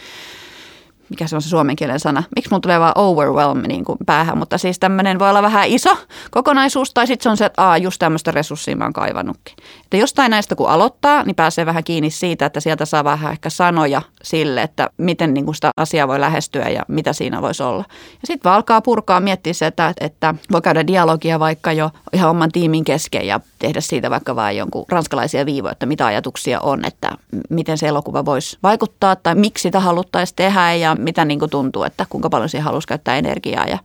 mikä 1.13 1.27
se 1.27 1.37
on 1.37 1.43
se 1.43 1.49
suomen 1.49 1.77
kielen 1.77 2.01
sana, 2.01 2.23
miksi 2.37 2.51
mulla 2.51 2.61
tulee 2.61 2.81
vaan 2.81 2.93
overwhelm 2.95 3.63
niin 3.69 3.85
kuin 3.85 3.99
päähän, 4.07 4.39
mutta 4.39 4.59
siis 4.59 4.79
tämmöinen 4.79 5.19
voi 5.19 5.31
olla 5.31 5.43
vähän 5.43 5.69
iso 5.69 5.97
kokonaisuus, 6.31 6.95
tai 6.95 7.07
sitten 7.07 7.23
se 7.23 7.29
on 7.29 7.37
se, 7.37 7.45
että 7.45 7.63
aa, 7.63 7.79
just 7.79 7.99
tämmöistä 7.99 8.31
resurssia 8.31 8.77
mä 8.77 8.85
oon 8.85 8.93
kaivannutkin. 8.93 9.55
Että 9.85 9.97
jostain 9.97 10.31
näistä 10.31 10.55
kun 10.55 10.71
aloittaa, 10.71 11.23
niin 11.23 11.37
pääsee 11.37 11.67
vähän 11.67 11.85
kiinni 11.85 12.11
siitä, 12.11 12.47
että 12.47 12.61
sieltä 12.61 12.85
saa 12.85 13.05
vähän 13.05 13.33
ehkä 13.33 13.51
sanoja 13.51 14.03
sille, 14.23 14.63
että 14.63 14.91
miten 14.97 15.35
niin 15.35 15.45
kuin 15.45 15.55
sitä 15.55 15.71
asiaa 15.77 16.09
voi 16.09 16.21
lähestyä 16.21 16.69
ja 16.69 16.83
mitä 16.89 17.13
siinä 17.13 17.43
voisi 17.43 17.63
olla. 17.63 17.85
Ja 17.89 18.27
sitten 18.27 18.45
vaan 18.45 18.57
alkaa 18.57 18.81
purkaa, 18.81 19.21
miettiä 19.21 19.53
se, 19.53 19.67
että, 19.67 19.95
että 20.01 20.35
voi 20.53 20.63
käydä 20.63 20.87
dialogia 20.87 21.41
vaikka 21.41 21.73
jo 21.73 21.91
ihan 22.13 22.31
oman 22.31 22.53
tiimin 22.53 22.85
kesken 22.85 23.27
ja 23.27 23.41
tehdä 23.63 23.81
siitä 23.81 24.11
vaikka 24.11 24.37
vain 24.37 24.57
jonkun 24.57 24.85
ranskalaisia 24.89 25.47
viivoja, 25.47 25.73
että 25.73 25.87
mitä 25.87 26.07
ajatuksia 26.07 26.61
on, 26.61 26.85
että 26.85 27.11
miten 27.51 27.79
se 27.79 27.89
elokuva 27.89 28.25
voisi 28.25 28.59
vaikuttaa 28.63 29.17
tai 29.17 29.35
miksi 29.35 29.63
sitä 29.63 29.81
haluttaisiin 29.81 30.37
tehdä 30.37 30.75
ja 30.75 30.95
mitä 30.95 31.25
niin 31.25 31.39
kuin 31.39 31.51
tuntuu, 31.51 31.83
että 31.83 32.07
kuinka 32.09 32.31
paljon 32.31 32.49
siihen 32.49 32.65
haluaisi 32.65 32.89
käyttää 32.89 33.17
energiaa 33.17 33.67
ja 33.67 33.79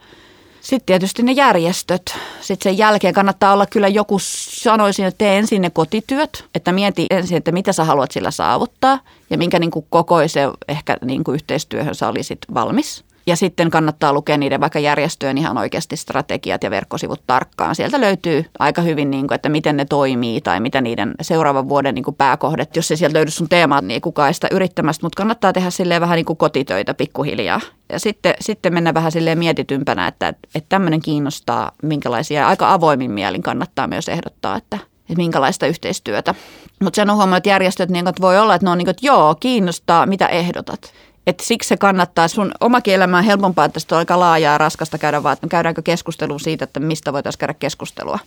sitten 0.61 0.85
tietysti 0.85 1.23
ne 1.23 1.31
järjestöt. 1.31 2.15
Sitten 2.41 2.71
sen 2.71 2.77
jälkeen 2.77 3.13
kannattaa 3.13 3.53
olla 3.53 3.65
kyllä 3.65 3.87
joku, 3.87 4.17
sanoisin, 4.19 5.05
että 5.05 5.17
tee 5.17 5.37
ensin 5.37 5.61
ne 5.61 5.69
kotityöt, 5.69 6.45
että 6.55 6.71
mieti 6.71 7.05
ensin, 7.09 7.37
että 7.37 7.51
mitä 7.51 7.73
sä 7.73 7.83
haluat 7.83 8.11
sillä 8.11 8.31
saavuttaa 8.31 8.99
ja 9.29 9.37
minkä 9.37 9.59
niin 9.59 9.71
kuin 9.71 9.85
kokoisen 9.89 10.49
ehkä 10.67 10.97
niin 11.05 11.23
kuin 11.23 11.35
yhteistyöhön 11.35 11.95
sä 11.95 12.07
olisit 12.07 12.39
valmis. 12.53 13.03
Ja 13.27 13.35
sitten 13.35 13.69
kannattaa 13.69 14.13
lukea 14.13 14.37
niiden 14.37 14.61
vaikka 14.61 14.79
järjestöjen 14.79 15.37
ihan 15.37 15.57
oikeasti 15.57 15.97
strategiat 15.97 16.63
ja 16.63 16.69
verkkosivut 16.69 17.21
tarkkaan. 17.27 17.75
Sieltä 17.75 18.01
löytyy 18.01 18.45
aika 18.59 18.81
hyvin, 18.81 19.11
niin 19.11 19.27
kuin, 19.27 19.35
että 19.35 19.49
miten 19.49 19.77
ne 19.77 19.85
toimii 19.85 20.41
tai 20.41 20.59
mitä 20.59 20.81
niiden 20.81 21.15
seuraavan 21.21 21.69
vuoden 21.69 21.95
niin 21.95 22.03
kuin 22.03 22.15
pääkohdet. 22.15 22.75
Jos 22.75 22.91
ei 22.91 22.97
sieltä 22.97 23.17
löydy 23.17 23.31
sun 23.31 23.49
teemaa, 23.49 23.81
niin 23.81 24.01
kukaan 24.01 24.27
ei 24.27 24.33
sitä 24.33 24.47
yrittämästä, 24.51 25.05
mutta 25.05 25.17
kannattaa 25.17 25.53
tehdä 25.53 25.69
silleen 25.69 26.01
vähän 26.01 26.15
niin 26.15 26.25
kuin 26.25 26.37
kotitöitä 26.37 26.93
pikkuhiljaa. 26.93 27.61
Ja 27.91 27.99
sitten, 27.99 28.33
sitten 28.41 28.73
mennä 28.73 28.93
vähän 28.93 29.11
silleen 29.11 29.39
mietitympänä, 29.39 30.07
että, 30.07 30.27
että 30.27 30.69
tämmöinen 30.69 31.01
kiinnostaa, 31.01 31.71
minkälaisia, 31.83 32.47
aika 32.47 32.73
avoimin 32.73 33.11
mielin 33.11 33.43
kannattaa 33.43 33.87
myös 33.87 34.09
ehdottaa, 34.09 34.57
että, 34.57 34.75
että 35.01 35.17
minkälaista 35.17 35.67
yhteistyötä. 35.67 36.35
Mutta 36.83 36.95
sen 36.95 37.09
on 37.09 37.15
huomannut, 37.15 37.37
että 37.37 37.49
järjestöt 37.49 37.89
niin, 37.89 38.05
voi 38.21 38.39
olla, 38.39 38.55
että 38.55 38.65
ne 38.65 38.71
on 38.71 38.77
niin 38.77 38.85
kuin, 38.85 38.91
että 38.91 39.05
joo, 39.05 39.35
kiinnostaa, 39.39 40.05
mitä 40.05 40.27
ehdotat. 40.27 40.93
Et 41.27 41.39
siksi 41.39 41.69
se 41.69 41.77
kannattaa, 41.77 42.27
sun 42.27 42.51
omakin 42.59 42.93
elämä 42.93 43.17
on 43.17 43.23
helpompaa, 43.23 43.65
että 43.65 43.79
sitä 43.79 43.95
on 43.95 43.99
aika 43.99 44.19
laajaa 44.19 44.53
ja 44.53 44.57
raskasta 44.57 44.97
käydä, 44.97 45.23
vaan 45.23 45.37
käydäänkö 45.49 45.81
keskustelua 45.81 46.39
siitä, 46.39 46.63
että 46.63 46.79
mistä 46.79 47.13
voitaisiin 47.13 47.39
käydä 47.39 47.53
keskustelua. 47.53 48.19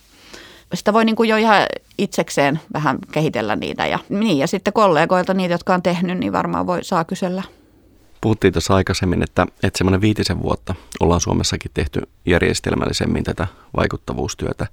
Sitä 0.74 0.92
voi 0.92 1.04
niin 1.04 1.16
kuin 1.16 1.28
jo 1.28 1.36
ihan 1.36 1.62
itsekseen 1.98 2.60
vähän 2.72 2.98
kehitellä 3.12 3.56
niitä 3.56 3.86
ja, 3.86 3.98
niin, 4.08 4.38
ja 4.38 4.46
sitten 4.46 4.72
kollegoilta 4.72 5.34
niitä, 5.34 5.54
jotka 5.54 5.74
on 5.74 5.82
tehnyt, 5.82 6.18
niin 6.18 6.32
varmaan 6.32 6.66
voi 6.66 6.84
saa 6.84 7.04
kysellä. 7.04 7.42
Puhuttiin 8.20 8.52
tuossa 8.52 8.74
aikaisemmin, 8.74 9.22
että, 9.22 9.46
että 9.62 9.78
semmoinen 9.78 10.00
viitisen 10.00 10.42
vuotta 10.42 10.74
ollaan 11.00 11.20
Suomessakin 11.20 11.70
tehty 11.74 12.02
järjestelmällisemmin 12.26 13.24
tätä 13.24 13.46
vaikuttavuustyötä. 13.76 14.66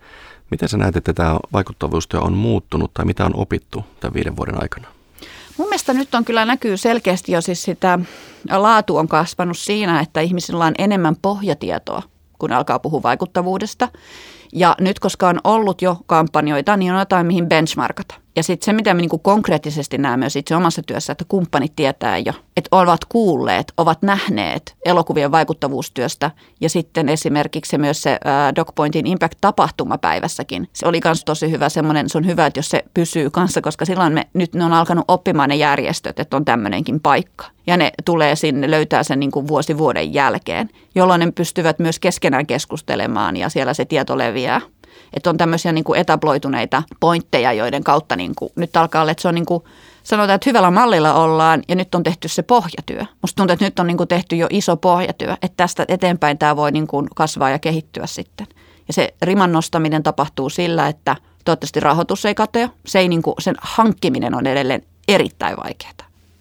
Miten 0.51 0.69
sä 0.69 0.77
näet, 0.77 0.95
että 0.95 1.13
tämä 1.13 1.39
vaikuttavuustyö 1.53 2.19
on 2.19 2.33
muuttunut 2.33 2.93
tai 2.93 3.05
mitä 3.05 3.25
on 3.25 3.35
opittu 3.35 3.85
tämän 3.99 4.13
viiden 4.13 4.35
vuoden 4.35 4.61
aikana? 4.61 4.96
Mun 5.57 5.67
mielestä 5.67 5.93
nyt 5.93 6.15
on 6.15 6.25
kyllä 6.25 6.45
näkyy 6.45 6.77
selkeästi 6.77 7.31
jo 7.31 7.41
siis 7.41 7.63
sitä, 7.63 7.99
laatu 8.51 8.97
on 8.97 9.07
kasvanut 9.07 9.57
siinä, 9.57 9.99
että 9.99 10.21
ihmisillä 10.21 10.65
on 10.65 10.73
enemmän 10.77 11.15
pohjatietoa, 11.21 12.01
kun 12.39 12.51
alkaa 12.51 12.79
puhua 12.79 13.03
vaikuttavuudesta. 13.03 13.89
Ja 14.53 14.75
nyt, 14.79 14.99
koska 14.99 15.27
on 15.27 15.39
ollut 15.43 15.81
jo 15.81 15.97
kampanjoita, 16.05 16.77
niin 16.77 16.93
on 16.93 16.99
jotain, 16.99 17.27
mihin 17.27 17.49
benchmarkata. 17.49 18.15
Ja 18.37 18.43
sitten 18.43 18.65
se, 18.65 18.73
mitä 18.73 18.93
me 18.93 19.01
niinku 19.01 19.17
konkreettisesti 19.17 19.97
näemme 19.97 20.23
myös 20.23 20.35
itse 20.35 20.55
omassa 20.55 20.81
työssä, 20.87 21.11
että 21.11 21.25
kumppanit 21.27 21.75
tietää 21.75 22.17
jo, 22.17 22.33
että 22.57 22.67
ovat 22.71 23.05
kuulleet, 23.05 23.73
ovat 23.77 24.01
nähneet 24.01 24.75
elokuvien 24.85 25.31
vaikuttavuustyöstä. 25.31 26.31
Ja 26.61 26.69
sitten 26.69 27.09
esimerkiksi 27.09 27.77
myös 27.77 28.01
se 28.01 28.19
DocPointin 28.55 29.07
Impact-tapahtumapäivässäkin. 29.07 30.69
Se 30.73 30.87
oli 30.87 30.99
myös 31.03 31.25
tosi 31.25 31.51
hyvä 31.51 31.69
semmoinen, 31.69 32.09
se 32.09 32.17
on 32.17 32.25
hyvä, 32.25 32.45
että 32.45 32.59
jos 32.59 32.69
se 32.69 32.83
pysyy 32.93 33.29
kanssa, 33.29 33.61
koska 33.61 33.85
silloin 33.85 34.13
me, 34.13 34.27
nyt 34.33 34.55
ne 34.55 34.65
on 34.65 34.73
alkanut 34.73 35.05
oppimaan 35.07 35.49
ne 35.49 35.55
järjestöt, 35.55 36.19
että 36.19 36.37
on 36.37 36.45
tämmöinenkin 36.45 36.99
paikka. 36.99 37.45
Ja 37.67 37.77
ne 37.77 37.91
tulee 38.05 38.35
sinne, 38.35 38.71
löytää 38.71 39.03
sen 39.03 39.19
niin 39.19 39.31
kuin 39.31 39.47
vuosi 39.47 39.77
vuoden 39.77 40.13
jälkeen, 40.13 40.69
jolloin 40.95 41.19
ne 41.19 41.31
pystyvät 41.31 41.79
myös 41.79 41.99
keskenään 41.99 42.45
keskustelemaan 42.47 43.37
ja 43.37 43.49
siellä 43.49 43.73
se 43.73 43.85
tieto 43.85 44.17
leviää. 44.17 44.61
Että 45.13 45.29
on 45.29 45.37
tämmöisiä 45.37 45.71
niin 45.71 45.83
kuin 45.83 45.99
etabloituneita 45.99 46.83
pointteja, 46.99 47.53
joiden 47.53 47.83
kautta 47.83 48.15
niin 48.15 48.33
kuin, 48.35 48.51
nyt 48.55 48.77
alkaa 48.77 49.01
olla, 49.01 49.11
että 49.11 49.21
se 49.21 49.27
on 49.27 49.35
niin 49.35 49.45
kuin, 49.45 49.63
sanotaan, 50.03 50.35
että 50.35 50.49
hyvällä 50.49 50.71
mallilla 50.71 51.13
ollaan 51.13 51.63
ja 51.67 51.75
nyt 51.75 51.95
on 51.95 52.03
tehty 52.03 52.27
se 52.27 52.43
pohjatyö. 52.43 53.05
Musta 53.21 53.35
tuntuu, 53.35 53.53
että 53.53 53.65
nyt 53.65 53.79
on 53.79 53.87
niin 53.87 53.97
kuin 53.97 54.07
tehty 54.07 54.35
jo 54.35 54.47
iso 54.49 54.77
pohjatyö, 54.77 55.33
että 55.41 55.57
tästä 55.57 55.85
eteenpäin 55.87 56.37
tämä 56.37 56.55
voi 56.55 56.71
niin 56.71 56.87
kuin 56.87 57.07
kasvaa 57.15 57.49
ja 57.49 57.59
kehittyä 57.59 58.07
sitten. 58.07 58.47
Ja 58.87 58.93
se 58.93 59.13
riman 59.21 59.51
nostaminen 59.51 60.03
tapahtuu 60.03 60.49
sillä, 60.49 60.87
että 60.87 61.15
toivottavasti 61.45 61.79
rahoitus 61.79 62.25
ei 62.25 62.35
katoa. 62.35 62.69
Se 62.85 62.99
ei 62.99 63.07
niin 63.07 63.21
kuin, 63.21 63.35
sen 63.39 63.55
hankkiminen 63.61 64.35
on 64.35 64.47
edelleen 64.47 64.83
erittäin 65.07 65.57
vaikeaa. 65.63 65.93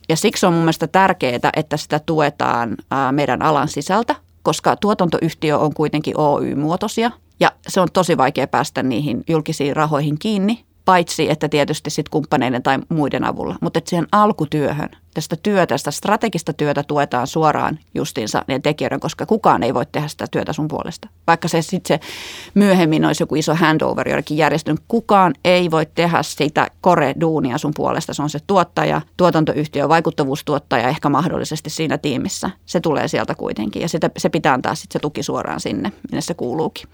Ja 0.09 0.17
siksi 0.17 0.47
on 0.47 0.53
mun 0.53 0.63
mielestä 0.63 0.87
tärkeää, 0.87 1.51
että 1.57 1.77
sitä 1.77 1.99
tuetaan 1.99 2.77
meidän 3.11 3.43
alan 3.43 3.69
sisältä, 3.69 4.15
koska 4.43 4.77
tuotantoyhtiö 4.77 5.59
on 5.59 5.75
kuitenkin 5.75 6.21
Oy-muotoisia– 6.21 7.11
ja 7.41 7.53
se 7.69 7.81
on 7.81 7.89
tosi 7.93 8.17
vaikea 8.17 8.47
päästä 8.47 8.83
niihin 8.83 9.25
julkisiin 9.29 9.77
rahoihin 9.77 10.19
kiinni, 10.19 10.65
paitsi 10.85 11.31
että 11.31 11.49
tietysti 11.49 11.91
sit 11.91 12.09
kumppaneiden 12.09 12.63
tai 12.63 12.79
muiden 12.89 13.25
avulla. 13.25 13.57
Mutta 13.61 13.81
siihen 13.85 14.07
alkutyöhön 14.13 14.89
tästä 15.17 15.37
työtä, 15.43 15.79
sitä 15.79 15.91
strategista 15.91 16.53
työtä 16.53 16.83
tuetaan 16.83 17.27
suoraan 17.27 17.79
justiinsa 17.95 18.45
ne 18.49 18.59
tekijöiden, 18.59 19.01
koska 19.01 19.27
kukaan 19.27 19.63
ei 19.63 19.75
voi 19.75 19.87
tehdä 19.93 20.09
sitä 20.09 20.27
työtä 20.31 20.53
sun 20.53 20.69
puolesta. 20.69 21.09
Vaikka 21.27 21.49
se 21.49 21.63
sitten 21.63 21.99
se 22.01 22.07
myöhemmin 22.55 23.05
olisi 23.05 23.23
joku 23.23 23.35
iso 23.35 23.55
handover 23.55 24.09
jollekin 24.09 24.37
järjestön, 24.37 24.79
kukaan 24.89 25.35
ei 25.45 25.71
voi 25.71 25.87
tehdä 25.95 26.23
sitä 26.23 26.67
kore-duunia 26.81 27.59
sun 27.59 27.73
puolesta. 27.77 28.15
Se 28.15 28.23
on 28.23 28.31
se 28.31 28.39
tuottaja, 28.47 29.01
tuotantoyhtiö, 29.17 29.89
vaikuttavuustuottaja 29.89 30.89
ehkä 30.89 31.09
mahdollisesti 31.09 31.71
siinä 31.71 31.99
tiimissä. 31.99 32.51
Se 32.67 32.81
tulee 32.81 33.09
sieltä 33.09 33.35
kuitenkin 33.35 33.83
ja 33.83 33.89
sitä, 33.89 34.11
se 34.17 34.29
pitää 34.29 34.55
antaa 34.55 34.75
sitten 34.75 34.93
se 34.93 34.99
tuki 34.99 35.23
suoraan 35.23 35.61
sinne, 35.61 35.93
minne 36.11 36.21
se 36.21 36.35
kuuluukin. 36.35 36.89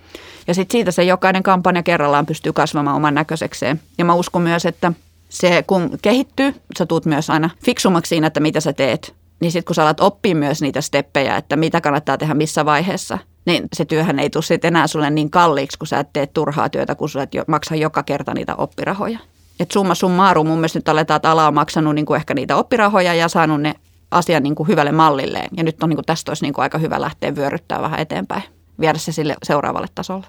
Ja 0.47 0.55
sitten 0.55 0.73
siitä 0.73 0.91
se 0.91 1.05
jokainen 1.05 1.43
kampanja 1.43 1.83
kerrallaan 1.83 2.27
pystyy 2.27 2.53
kasvamaan 2.53 2.97
oman 2.97 3.15
näköisekseen. 3.15 3.81
Ja 3.99 4.05
mä 4.05 4.15
uskon 4.15 4.43
myös, 4.43 4.67
että 4.67 4.93
se 5.33 5.65
kun 5.67 5.99
kehittyy, 6.03 6.55
sä 6.79 6.87
tuut 6.87 7.07
myös 7.07 7.31
aina 7.31 7.51
fiksummaksi 7.65 8.09
siinä, 8.09 8.27
että 8.27 8.41
mitä 8.41 8.61
sä 8.61 8.73
teet. 8.73 9.15
Niin 9.41 9.53
sitten 9.53 9.65
kun 9.67 9.75
sä 9.75 9.83
alat 9.83 10.01
oppia 10.01 10.35
myös 10.35 10.63
niitä 10.63 10.81
steppejä, 10.81 11.37
että 11.37 11.57
mitä 11.57 11.81
kannattaa 11.81 12.19
tehdä 12.19 12.35
missä 12.35 12.65
vaiheessa, 12.65 13.19
niin 13.45 13.69
se 13.73 13.85
työhän 13.85 14.19
ei 14.19 14.31
tule 14.31 14.43
sitten 14.43 14.69
enää 14.69 14.87
sulle 14.87 15.11
niin 15.11 15.31
kalliiksi, 15.31 15.79
kun 15.79 15.87
sä 15.87 15.99
et 15.99 16.13
tee 16.13 16.27
turhaa 16.27 16.69
työtä, 16.69 16.95
kun 16.95 17.09
sä 17.09 17.23
et 17.23 17.31
maksaa 17.47 17.77
joka 17.77 18.03
kerta 18.03 18.35
niitä 18.35 18.55
oppirahoja. 18.57 19.19
Et 19.61 19.71
summa 19.71 19.95
summarum 19.95 20.47
mun 20.47 20.59
mielestä 20.59 20.79
nyt 20.79 20.89
aletaan, 20.89 21.17
että 21.17 21.31
ala 21.31 21.47
on 21.47 21.55
maksanut 21.55 21.95
niin 21.95 22.07
kuin 22.07 22.17
ehkä 22.17 22.35
niitä 22.35 22.57
oppirahoja 22.57 23.15
ja 23.15 23.29
saanut 23.29 23.61
ne 23.61 23.75
asian 24.11 24.43
niin 24.43 24.55
kuin 24.55 24.69
hyvälle 24.69 24.93
mallilleen. 24.93 25.49
Ja 25.57 25.65
nyt 25.65 25.83
on 25.83 25.89
niin 25.89 25.97
kuin, 25.97 26.07
tästä 26.07 26.31
olisi 26.31 26.45
niin 26.45 26.55
kuin 26.55 26.63
aika 26.63 26.79
hyvä 26.79 27.01
lähteä 27.01 27.37
vyöryttää 27.37 27.83
vähän 27.83 28.01
eteenpäin, 28.01 28.43
viedä 28.81 28.99
se 28.99 29.13
sille 29.13 29.37
seuraavalle 29.43 29.89
tasolle. 29.95 30.27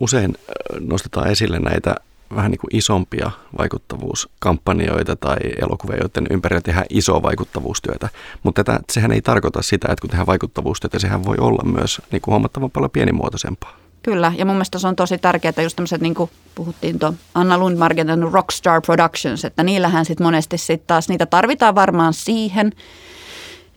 Usein 0.00 0.34
nostetaan 0.80 1.30
esille 1.30 1.58
näitä 1.58 1.94
vähän 2.34 2.50
niin 2.50 2.58
kuin 2.58 2.76
isompia 2.76 3.30
vaikuttavuuskampanjoita 3.58 5.16
tai 5.16 5.36
elokuvia, 5.62 5.96
joiden 5.96 6.26
ympärillä 6.30 6.60
tehdään 6.60 6.86
isoa 6.90 7.22
vaikuttavuustyötä. 7.22 8.08
Mutta 8.42 8.64
tätä, 8.64 8.80
sehän 8.92 9.12
ei 9.12 9.22
tarkoita 9.22 9.62
sitä, 9.62 9.88
että 9.90 10.00
kun 10.00 10.10
tehdään 10.10 10.26
vaikuttavuustyötä, 10.26 10.98
sehän 10.98 11.24
voi 11.24 11.36
olla 11.40 11.62
myös 11.64 12.02
niin 12.10 12.22
kuin 12.22 12.32
huomattavan 12.32 12.70
paljon 12.70 12.90
pienimuotoisempaa. 12.90 13.76
Kyllä, 14.02 14.32
ja 14.38 14.44
mun 14.44 14.54
mielestä 14.54 14.78
se 14.78 14.88
on 14.88 14.96
tosi 14.96 15.18
tärkeää, 15.18 15.50
että 15.50 15.62
just 15.62 15.76
tämmöiset, 15.76 16.00
niin 16.00 16.14
kuin 16.14 16.30
puhuttiin 16.54 16.98
tuon 16.98 17.16
Anna 17.34 17.58
Lundmarkin 17.58 18.06
Rockstar 18.32 18.80
Productions, 18.86 19.44
että 19.44 19.62
niillähän 19.62 20.04
sitten 20.04 20.26
monesti 20.26 20.58
sitten 20.58 20.86
taas, 20.86 21.08
niitä 21.08 21.26
tarvitaan 21.26 21.74
varmaan 21.74 22.14
siihen, 22.14 22.72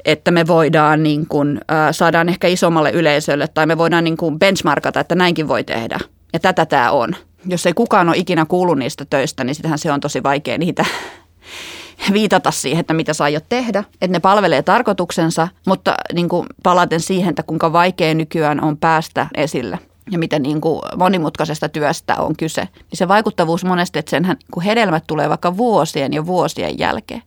että 0.06 0.32
me 0.32 0.48
voidaan 0.48 1.04
niin 1.04 1.28
kuin, 1.28 1.62
äh, 1.72 1.88
saadaan 1.92 2.30
ehkä 2.30 2.48
isommalle 2.48 2.92
yleisölle 2.92 3.48
tai 3.48 3.66
me 3.66 3.78
voidaan 3.78 4.04
niin 4.04 4.18
kuin 4.18 4.40
benchmarkata, 4.40 5.00
että 5.00 5.16
näinkin 5.16 5.48
voi 5.48 5.64
tehdä. 5.64 6.00
Ja 6.34 6.40
tätä 6.40 6.66
tämä 6.66 6.92
on 6.92 7.16
jos 7.46 7.66
ei 7.66 7.74
kukaan 7.74 8.10
ole 8.10 8.18
ikinä 8.18 8.46
kuullut 8.46 8.78
niistä 8.78 9.06
töistä, 9.06 9.44
niin 9.44 9.56
sitähän 9.56 9.80
se 9.80 9.92
on 9.92 10.00
tosi 10.00 10.24
vaikea 10.24 10.58
niitä 10.58 10.86
viitata 12.14 12.52
siihen, 12.52 12.80
että 12.80 12.94
mitä 12.94 13.14
sä 13.14 13.24
aiot 13.24 13.46
tehdä. 13.50 13.84
Että 14.02 14.08
ne 14.08 14.20
palvelee 14.20 14.62
tarkoituksensa, 14.62 15.48
mutta 15.68 15.96
niin 16.14 16.30
kuin 16.30 16.48
palaten 16.64 17.00
siihen, 17.00 17.30
että 17.30 17.44
kuinka 17.44 17.74
vaikea 17.74 18.14
nykyään 18.14 18.64
on 18.64 18.78
päästä 18.78 19.28
esille 19.36 19.80
ja 20.12 20.20
miten 20.20 20.42
niin 20.42 20.62
kuin 20.62 20.82
monimutkaisesta 20.98 21.70
työstä 21.70 22.16
on 22.16 22.36
kyse, 22.36 22.62
niin 22.62 22.98
se 22.98 23.08
vaikuttavuus 23.08 23.66
monesti, 23.66 24.00
että 24.00 24.10
senhän 24.10 24.38
kun 24.54 24.64
hedelmät 24.64 25.04
tulee 25.08 25.30
vaikka 25.30 25.58
vuosien 25.58 26.14
ja 26.14 26.26
vuosien 26.26 26.80
jälkeen 26.80 27.22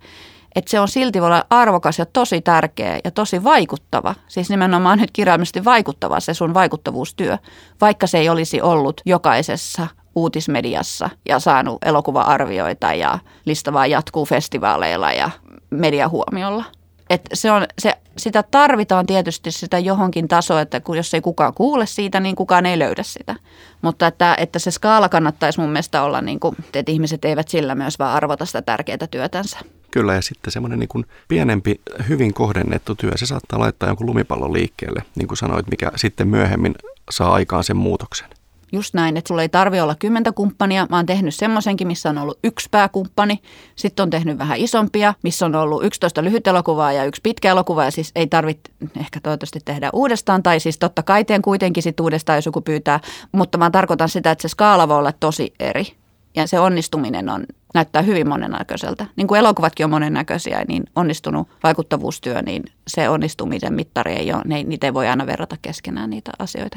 että 0.54 0.70
se 0.70 0.80
on 0.80 0.88
silti 0.88 1.20
voi 1.20 1.26
olla 1.26 1.44
arvokas 1.50 1.98
ja 1.98 2.06
tosi 2.06 2.40
tärkeä 2.40 3.00
ja 3.04 3.10
tosi 3.10 3.44
vaikuttava. 3.44 4.14
Siis 4.28 4.50
nimenomaan 4.50 4.98
nyt 4.98 5.10
kirjaimellisesti 5.12 5.64
vaikuttava 5.64 6.20
se 6.20 6.34
sun 6.34 6.54
vaikuttavuustyö, 6.54 7.38
vaikka 7.80 8.06
se 8.06 8.18
ei 8.18 8.28
olisi 8.28 8.60
ollut 8.60 9.00
jokaisessa 9.06 9.86
uutismediassa 10.14 11.10
ja 11.28 11.38
saanut 11.38 11.78
elokuva-arvioita 11.84 12.94
ja 12.94 13.18
lista 13.44 13.72
vaan 13.72 13.90
jatkuu 13.90 14.26
festivaaleilla 14.26 15.12
ja 15.12 15.30
mediahuomiolla. 15.70 16.64
Et 17.10 17.22
se 17.32 17.50
on, 17.50 17.66
se, 17.78 17.94
sitä 18.16 18.42
tarvitaan 18.42 19.06
tietysti 19.06 19.50
sitä 19.50 19.78
johonkin 19.78 20.28
tasoa, 20.28 20.60
että 20.60 20.80
kun, 20.80 20.96
jos 20.96 21.14
ei 21.14 21.20
kukaan 21.20 21.54
kuule 21.54 21.86
siitä, 21.86 22.20
niin 22.20 22.36
kukaan 22.36 22.66
ei 22.66 22.78
löydä 22.78 23.02
sitä. 23.02 23.34
Mutta 23.82 24.06
että, 24.06 24.34
että 24.38 24.58
se 24.58 24.70
skaala 24.70 25.08
kannattaisi 25.08 25.60
mun 25.60 25.70
mielestä 25.70 26.02
olla, 26.02 26.20
niin 26.20 26.40
kuin, 26.40 26.56
että 26.74 26.92
ihmiset 26.92 27.24
eivät 27.24 27.48
sillä 27.48 27.74
myös 27.74 27.98
vaan 27.98 28.16
arvota 28.16 28.46
sitä 28.46 28.62
tärkeää 28.62 29.06
työtänsä. 29.10 29.58
Kyllä, 29.90 30.14
ja 30.14 30.22
sitten 30.22 30.52
semmoinen 30.52 30.78
niin 30.78 31.06
pienempi, 31.28 31.80
hyvin 32.08 32.34
kohdennettu 32.34 32.94
työ, 32.94 33.12
se 33.16 33.26
saattaa 33.26 33.58
laittaa 33.58 33.88
jonkun 33.88 34.06
lumipallon 34.06 34.52
liikkeelle, 34.52 35.02
niin 35.14 35.28
kuin 35.28 35.38
sanoit, 35.38 35.70
mikä 35.70 35.92
sitten 35.96 36.28
myöhemmin 36.28 36.74
saa 37.10 37.32
aikaan 37.32 37.64
sen 37.64 37.76
muutoksen. 37.76 38.28
Just 38.72 38.94
näin, 38.94 39.16
että 39.16 39.28
sulla 39.28 39.42
ei 39.42 39.48
tarvi 39.48 39.80
olla 39.80 39.94
kymmentä 39.94 40.32
kumppania. 40.32 40.86
Mä 40.90 40.96
oon 40.96 41.06
tehnyt 41.06 41.34
semmoisenkin, 41.34 41.86
missä 41.86 42.10
on 42.10 42.18
ollut 42.18 42.38
yksi 42.44 42.68
pääkumppani. 42.70 43.42
Sitten 43.76 44.02
on 44.02 44.10
tehnyt 44.10 44.38
vähän 44.38 44.58
isompia, 44.58 45.14
missä 45.22 45.46
on 45.46 45.54
ollut 45.54 45.84
11 45.84 46.22
elokuvaa 46.46 46.92
ja 46.92 47.04
yksi 47.04 47.20
pitkä 47.22 47.50
elokuva. 47.50 47.84
Ja 47.84 47.90
siis 47.90 48.12
ei 48.14 48.26
tarvitse 48.26 48.72
ehkä 49.00 49.20
toivottavasti 49.20 49.58
tehdä 49.64 49.90
uudestaan. 49.92 50.42
Tai 50.42 50.60
siis 50.60 50.78
totta 50.78 51.02
kai 51.02 51.24
teen 51.24 51.42
kuitenkin 51.42 51.82
sit 51.82 52.00
uudestaan, 52.00 52.36
jos 52.36 52.46
joku 52.46 52.60
pyytää. 52.60 53.00
Mutta 53.32 53.58
mä 53.58 53.70
tarkoitan 53.70 54.08
sitä, 54.08 54.30
että 54.30 54.42
se 54.42 54.48
skaala 54.48 54.88
voi 54.88 54.98
olla 54.98 55.12
tosi 55.12 55.54
eri. 55.60 55.86
Ja 56.34 56.46
se 56.46 56.60
onnistuminen 56.60 57.28
on 57.28 57.44
näyttää 57.74 58.02
hyvin 58.02 58.28
monennäköiseltä. 58.28 59.06
Niin 59.16 59.26
kuin 59.26 59.38
elokuvatkin 59.38 59.84
on 59.84 59.90
monennäköisiä, 59.90 60.64
niin 60.68 60.84
onnistunut 60.96 61.48
vaikuttavuustyö, 61.62 62.42
niin 62.42 62.62
se 62.86 63.08
onnistumisen 63.08 63.74
mittari 63.74 64.12
ei 64.12 64.32
ole, 64.32 64.42
ne, 64.44 64.62
niitä 64.62 64.86
ei 64.86 64.94
voi 64.94 65.08
aina 65.08 65.26
verrata 65.26 65.56
keskenään 65.62 66.10
niitä 66.10 66.30
asioita. 66.38 66.76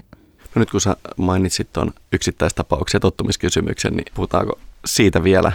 No 0.56 0.60
nyt 0.60 0.72
kun 0.72 0.82
sä 0.82 0.96
mainitsit 1.18 1.74
tuon 1.74 1.92
yksittäistapauksen 2.12 2.98
ja 2.98 3.00
tottumiskysymyksen, 3.00 3.94
niin 3.94 4.06
puhutaanko 4.14 4.60
siitä 4.86 5.24
vielä? 5.24 5.52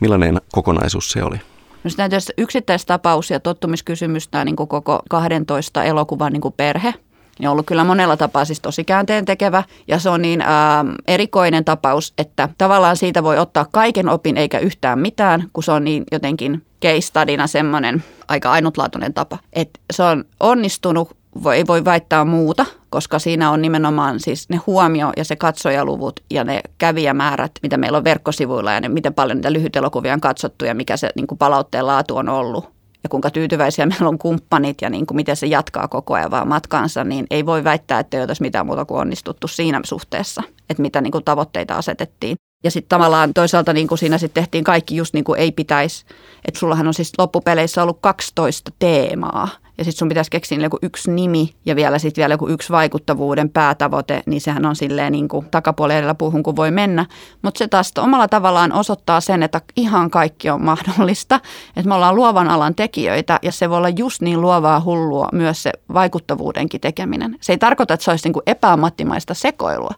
Millainen 0.00 0.40
kokonaisuus 0.52 1.10
se 1.10 1.22
oli? 1.22 1.36
No 1.84 1.90
sitä 1.90 2.08
jos 2.12 2.32
yksittäistapaus 2.38 3.30
ja 3.30 3.40
tottumiskysymys, 3.40 4.28
tämä 4.28 4.44
niin 4.44 4.56
koko 4.56 5.02
12 5.10 5.84
elokuvan 5.84 6.32
niin 6.32 6.52
perhe, 6.56 6.94
niin 7.38 7.48
on 7.48 7.52
ollut 7.52 7.66
kyllä 7.66 7.84
monella 7.84 8.16
tapaa 8.16 8.44
siis 8.44 8.60
tosi 8.60 8.84
käänteen 8.84 9.24
tekevä. 9.24 9.64
Ja 9.88 9.98
se 9.98 10.10
on 10.10 10.22
niin 10.22 10.40
ää, 10.40 10.84
erikoinen 11.06 11.64
tapaus, 11.64 12.14
että 12.18 12.48
tavallaan 12.58 12.96
siitä 12.96 13.22
voi 13.22 13.38
ottaa 13.38 13.66
kaiken 13.72 14.08
opin 14.08 14.36
eikä 14.36 14.58
yhtään 14.58 14.98
mitään, 14.98 15.48
kun 15.52 15.62
se 15.62 15.72
on 15.72 15.84
niin 15.84 16.04
jotenkin 16.12 16.62
case 16.82 17.12
semmoinen 17.46 18.04
aika 18.28 18.50
ainutlaatuinen 18.50 19.14
tapa. 19.14 19.38
Että 19.52 19.80
se 19.92 20.02
on 20.02 20.24
onnistunut 20.40 21.16
voi, 21.42 21.56
ei 21.56 21.66
voi 21.66 21.84
väittää 21.84 22.24
muuta, 22.24 22.66
koska 22.96 23.18
siinä 23.18 23.50
on 23.50 23.62
nimenomaan 23.62 24.20
siis 24.20 24.48
ne 24.48 24.56
huomio 24.56 25.12
ja 25.16 25.24
se 25.24 25.36
katsojaluvut 25.36 26.20
ja 26.30 26.44
ne 26.44 26.60
kävijämäärät, 26.78 27.52
mitä 27.62 27.76
meillä 27.76 27.98
on 27.98 28.04
verkkosivuilla 28.04 28.72
ja 28.72 28.80
ne, 28.80 28.88
miten 28.88 29.14
paljon 29.14 29.36
niitä 29.36 29.52
lyhytelokuvia 29.52 30.12
on 30.12 30.20
katsottu 30.20 30.64
ja 30.64 30.74
mikä 30.74 30.96
se 30.96 31.10
niin 31.16 31.26
kuin 31.26 31.38
palautteen 31.38 31.86
laatu 31.86 32.16
on 32.16 32.28
ollut 32.28 32.64
ja 33.02 33.08
kuinka 33.08 33.30
tyytyväisiä 33.30 33.86
meillä 33.90 34.08
on 34.08 34.18
kumppanit 34.18 34.82
ja 34.82 34.90
niin 34.90 35.06
kuin 35.06 35.16
miten 35.16 35.36
se 35.36 35.46
jatkaa 35.46 35.88
koko 35.88 36.14
ajan 36.14 36.30
vaan 36.30 36.48
matkaansa, 36.48 37.04
niin 37.04 37.26
ei 37.30 37.46
voi 37.46 37.64
väittää, 37.64 38.00
että 38.00 38.16
ei 38.16 38.24
olisi 38.24 38.42
mitään 38.42 38.66
muuta 38.66 38.84
kuin 38.84 39.00
onnistuttu 39.00 39.48
siinä 39.48 39.80
suhteessa, 39.84 40.42
että 40.70 40.82
mitä 40.82 41.00
niin 41.00 41.12
kuin 41.12 41.24
tavoitteita 41.24 41.74
asetettiin. 41.74 42.36
Ja 42.64 42.70
sitten 42.70 42.88
tavallaan 42.88 43.34
toisaalta 43.34 43.72
niin 43.72 43.88
kuin 43.88 43.98
siinä 43.98 44.18
sitten 44.18 44.42
tehtiin 44.42 44.64
kaikki 44.64 44.96
just 44.96 45.14
niin 45.14 45.24
kuin 45.24 45.40
ei 45.40 45.52
pitäisi. 45.52 46.04
Että 46.44 46.60
sullahan 46.60 46.86
on 46.86 46.94
siis 46.94 47.12
loppupeleissä 47.18 47.82
ollut 47.82 47.98
12 48.00 48.72
teemaa. 48.78 49.48
Ja 49.78 49.84
sitten 49.84 49.98
sun 49.98 50.08
pitäisi 50.08 50.30
keksiä 50.30 50.58
joku 50.58 50.78
yksi 50.82 51.10
nimi 51.10 51.54
ja 51.66 51.76
vielä 51.76 51.98
sitten 51.98 52.22
vielä 52.22 52.34
joku 52.34 52.48
yksi 52.48 52.72
vaikuttavuuden 52.72 53.50
päätavoite, 53.50 54.22
niin 54.26 54.40
sehän 54.40 54.66
on 54.66 54.76
silleen 54.76 55.12
niin 55.12 55.28
kuin 55.28 55.46
takapuolella 55.50 56.14
puhun 56.14 56.42
kun 56.42 56.56
voi 56.56 56.70
mennä. 56.70 57.06
Mutta 57.42 57.58
se 57.58 57.68
taas 57.68 57.92
omalla 57.98 58.28
tavallaan 58.28 58.72
osoittaa 58.72 59.20
sen, 59.20 59.42
että 59.42 59.60
ihan 59.76 60.10
kaikki 60.10 60.50
on 60.50 60.64
mahdollista. 60.70 61.40
Että 61.76 61.88
me 61.88 61.94
ollaan 61.94 62.16
luovan 62.16 62.48
alan 62.48 62.74
tekijöitä 62.74 63.38
ja 63.42 63.52
se 63.52 63.70
voi 63.70 63.78
olla 63.78 63.88
just 63.88 64.22
niin 64.22 64.40
luovaa 64.40 64.80
hullua 64.80 65.28
myös 65.32 65.62
se 65.62 65.72
vaikuttavuudenkin 65.94 66.80
tekeminen. 66.80 67.36
Se 67.40 67.52
ei 67.52 67.58
tarkoita, 67.58 67.94
että 67.94 68.04
se 68.04 68.10
olisi 68.10 68.26
niin 68.26 68.32
kuin 68.32 68.42
epäammattimaista 68.46 69.34
sekoilua, 69.34 69.94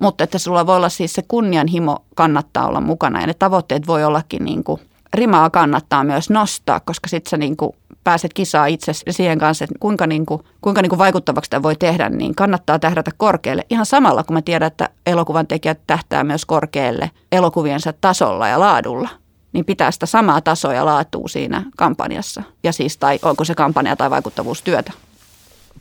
mutta 0.00 0.24
että 0.24 0.38
sulla 0.38 0.66
voi 0.66 0.76
olla 0.76 0.88
siis 0.88 1.12
se 1.12 1.22
kunnianhimo 1.28 2.04
kannattaa 2.14 2.66
olla 2.68 2.80
mukana 2.80 3.20
ja 3.20 3.26
ne 3.26 3.34
tavoitteet 3.34 3.86
voi 3.86 4.04
ollakin 4.04 4.44
niin 4.44 4.64
kuin, 4.64 4.80
rimaa 5.14 5.50
kannattaa 5.50 6.04
myös 6.04 6.30
nostaa, 6.30 6.80
koska 6.80 7.08
sitten 7.08 7.30
sä 7.30 7.36
niin 7.36 7.56
kuin 7.56 7.72
pääset 8.06 8.34
kisaa 8.34 8.66
itse 8.66 8.92
siihen 9.10 9.38
kanssa, 9.38 9.64
että 9.64 9.76
kuinka, 9.80 10.06
niin 10.06 10.26
kuin, 10.26 10.42
kuinka 10.60 10.82
niin 10.82 10.90
kuin 10.90 10.98
vaikuttavaksi 10.98 11.50
tämä 11.50 11.62
voi 11.62 11.76
tehdä, 11.76 12.08
niin 12.08 12.34
kannattaa 12.34 12.78
tähdätä 12.78 13.10
korkealle. 13.16 13.66
Ihan 13.70 13.86
samalla, 13.86 14.24
kun 14.24 14.34
mä 14.34 14.42
tiedän, 14.42 14.66
että 14.66 14.88
elokuvan 15.06 15.46
tekijät 15.46 15.80
tähtää 15.86 16.24
myös 16.24 16.44
korkealle 16.44 17.10
elokuviensa 17.32 17.92
tasolla 18.00 18.48
ja 18.48 18.60
laadulla 18.60 19.08
niin 19.52 19.64
pitää 19.64 19.90
sitä 19.90 20.06
samaa 20.06 20.40
tasoa 20.40 20.74
ja 20.74 20.84
laatua 20.84 21.28
siinä 21.28 21.62
kampanjassa. 21.76 22.42
Ja 22.62 22.72
siis, 22.72 22.96
tai 22.96 23.18
onko 23.22 23.44
se 23.44 23.54
kampanja 23.54 23.96
tai 23.96 24.10
vaikuttavuustyötä. 24.10 24.92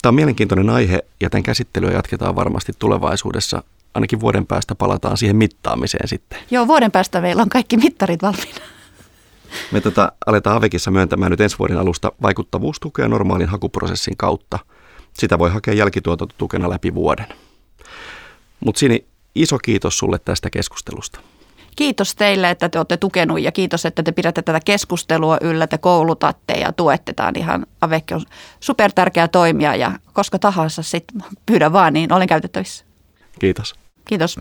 Tämä 0.01 0.09
on 0.09 0.15
mielenkiintoinen 0.15 0.69
aihe 0.69 0.99
ja 1.21 1.29
tämän 1.29 1.43
käsittelyä 1.43 1.91
jatketaan 1.91 2.35
varmasti 2.35 2.73
tulevaisuudessa 2.79 3.63
ainakin 3.93 4.19
vuoden 4.19 4.45
päästä 4.45 4.75
palataan 4.75 5.17
siihen 5.17 5.35
mittaamiseen 5.35 6.07
sitten. 6.07 6.39
Joo, 6.51 6.67
vuoden 6.67 6.91
päästä 6.91 7.21
meillä 7.21 7.41
on 7.41 7.49
kaikki 7.49 7.77
mittarit 7.77 8.21
valmiina. 8.21 8.74
Me 9.71 9.81
tota, 9.81 10.11
aletaan 10.25 10.57
Avekissa 10.57 10.91
myöntämään 10.91 11.31
nyt 11.31 11.41
ensi 11.41 11.59
vuoden 11.59 11.77
alusta 11.77 12.11
vaikuttavuustukea 12.21 13.07
normaalin 13.07 13.49
hakuprosessin 13.49 14.17
kautta. 14.17 14.59
Sitä 15.13 15.39
voi 15.39 15.49
hakea 15.49 15.73
jälkituotantotukena 15.73 16.69
läpi 16.69 16.93
vuoden. 16.93 17.25
Mutta 18.59 18.79
Sini, 18.79 19.05
iso 19.35 19.57
kiitos 19.57 19.97
sulle 19.97 20.19
tästä 20.25 20.49
keskustelusta. 20.49 21.19
Kiitos 21.75 22.15
teille, 22.15 22.49
että 22.49 22.69
te 22.69 22.79
olette 22.79 22.97
tukenut 22.97 23.41
ja 23.41 23.51
kiitos, 23.51 23.85
että 23.85 24.03
te 24.03 24.11
pidätte 24.11 24.41
tätä 24.41 24.59
keskustelua 24.65 25.37
yllä, 25.41 25.67
te 25.67 25.77
koulutatte 25.77 26.53
ja 26.53 26.73
tuette. 26.73 27.13
Tämä 27.13 27.29
on 27.29 27.35
ihan 27.37 27.65
Avekki 27.81 28.13
on 28.13 28.21
super 28.59 28.91
tärkeä 28.91 29.27
toimija 29.27 29.75
ja 29.75 29.91
koska 30.13 30.39
tahansa 30.39 30.83
sitten 30.83 31.23
pyydä 31.45 31.73
vaan, 31.73 31.93
niin 31.93 32.13
olen 32.13 32.27
käytettävissä. 32.27 32.85
Kiitos. 33.39 33.75
Kiitos. 34.05 34.39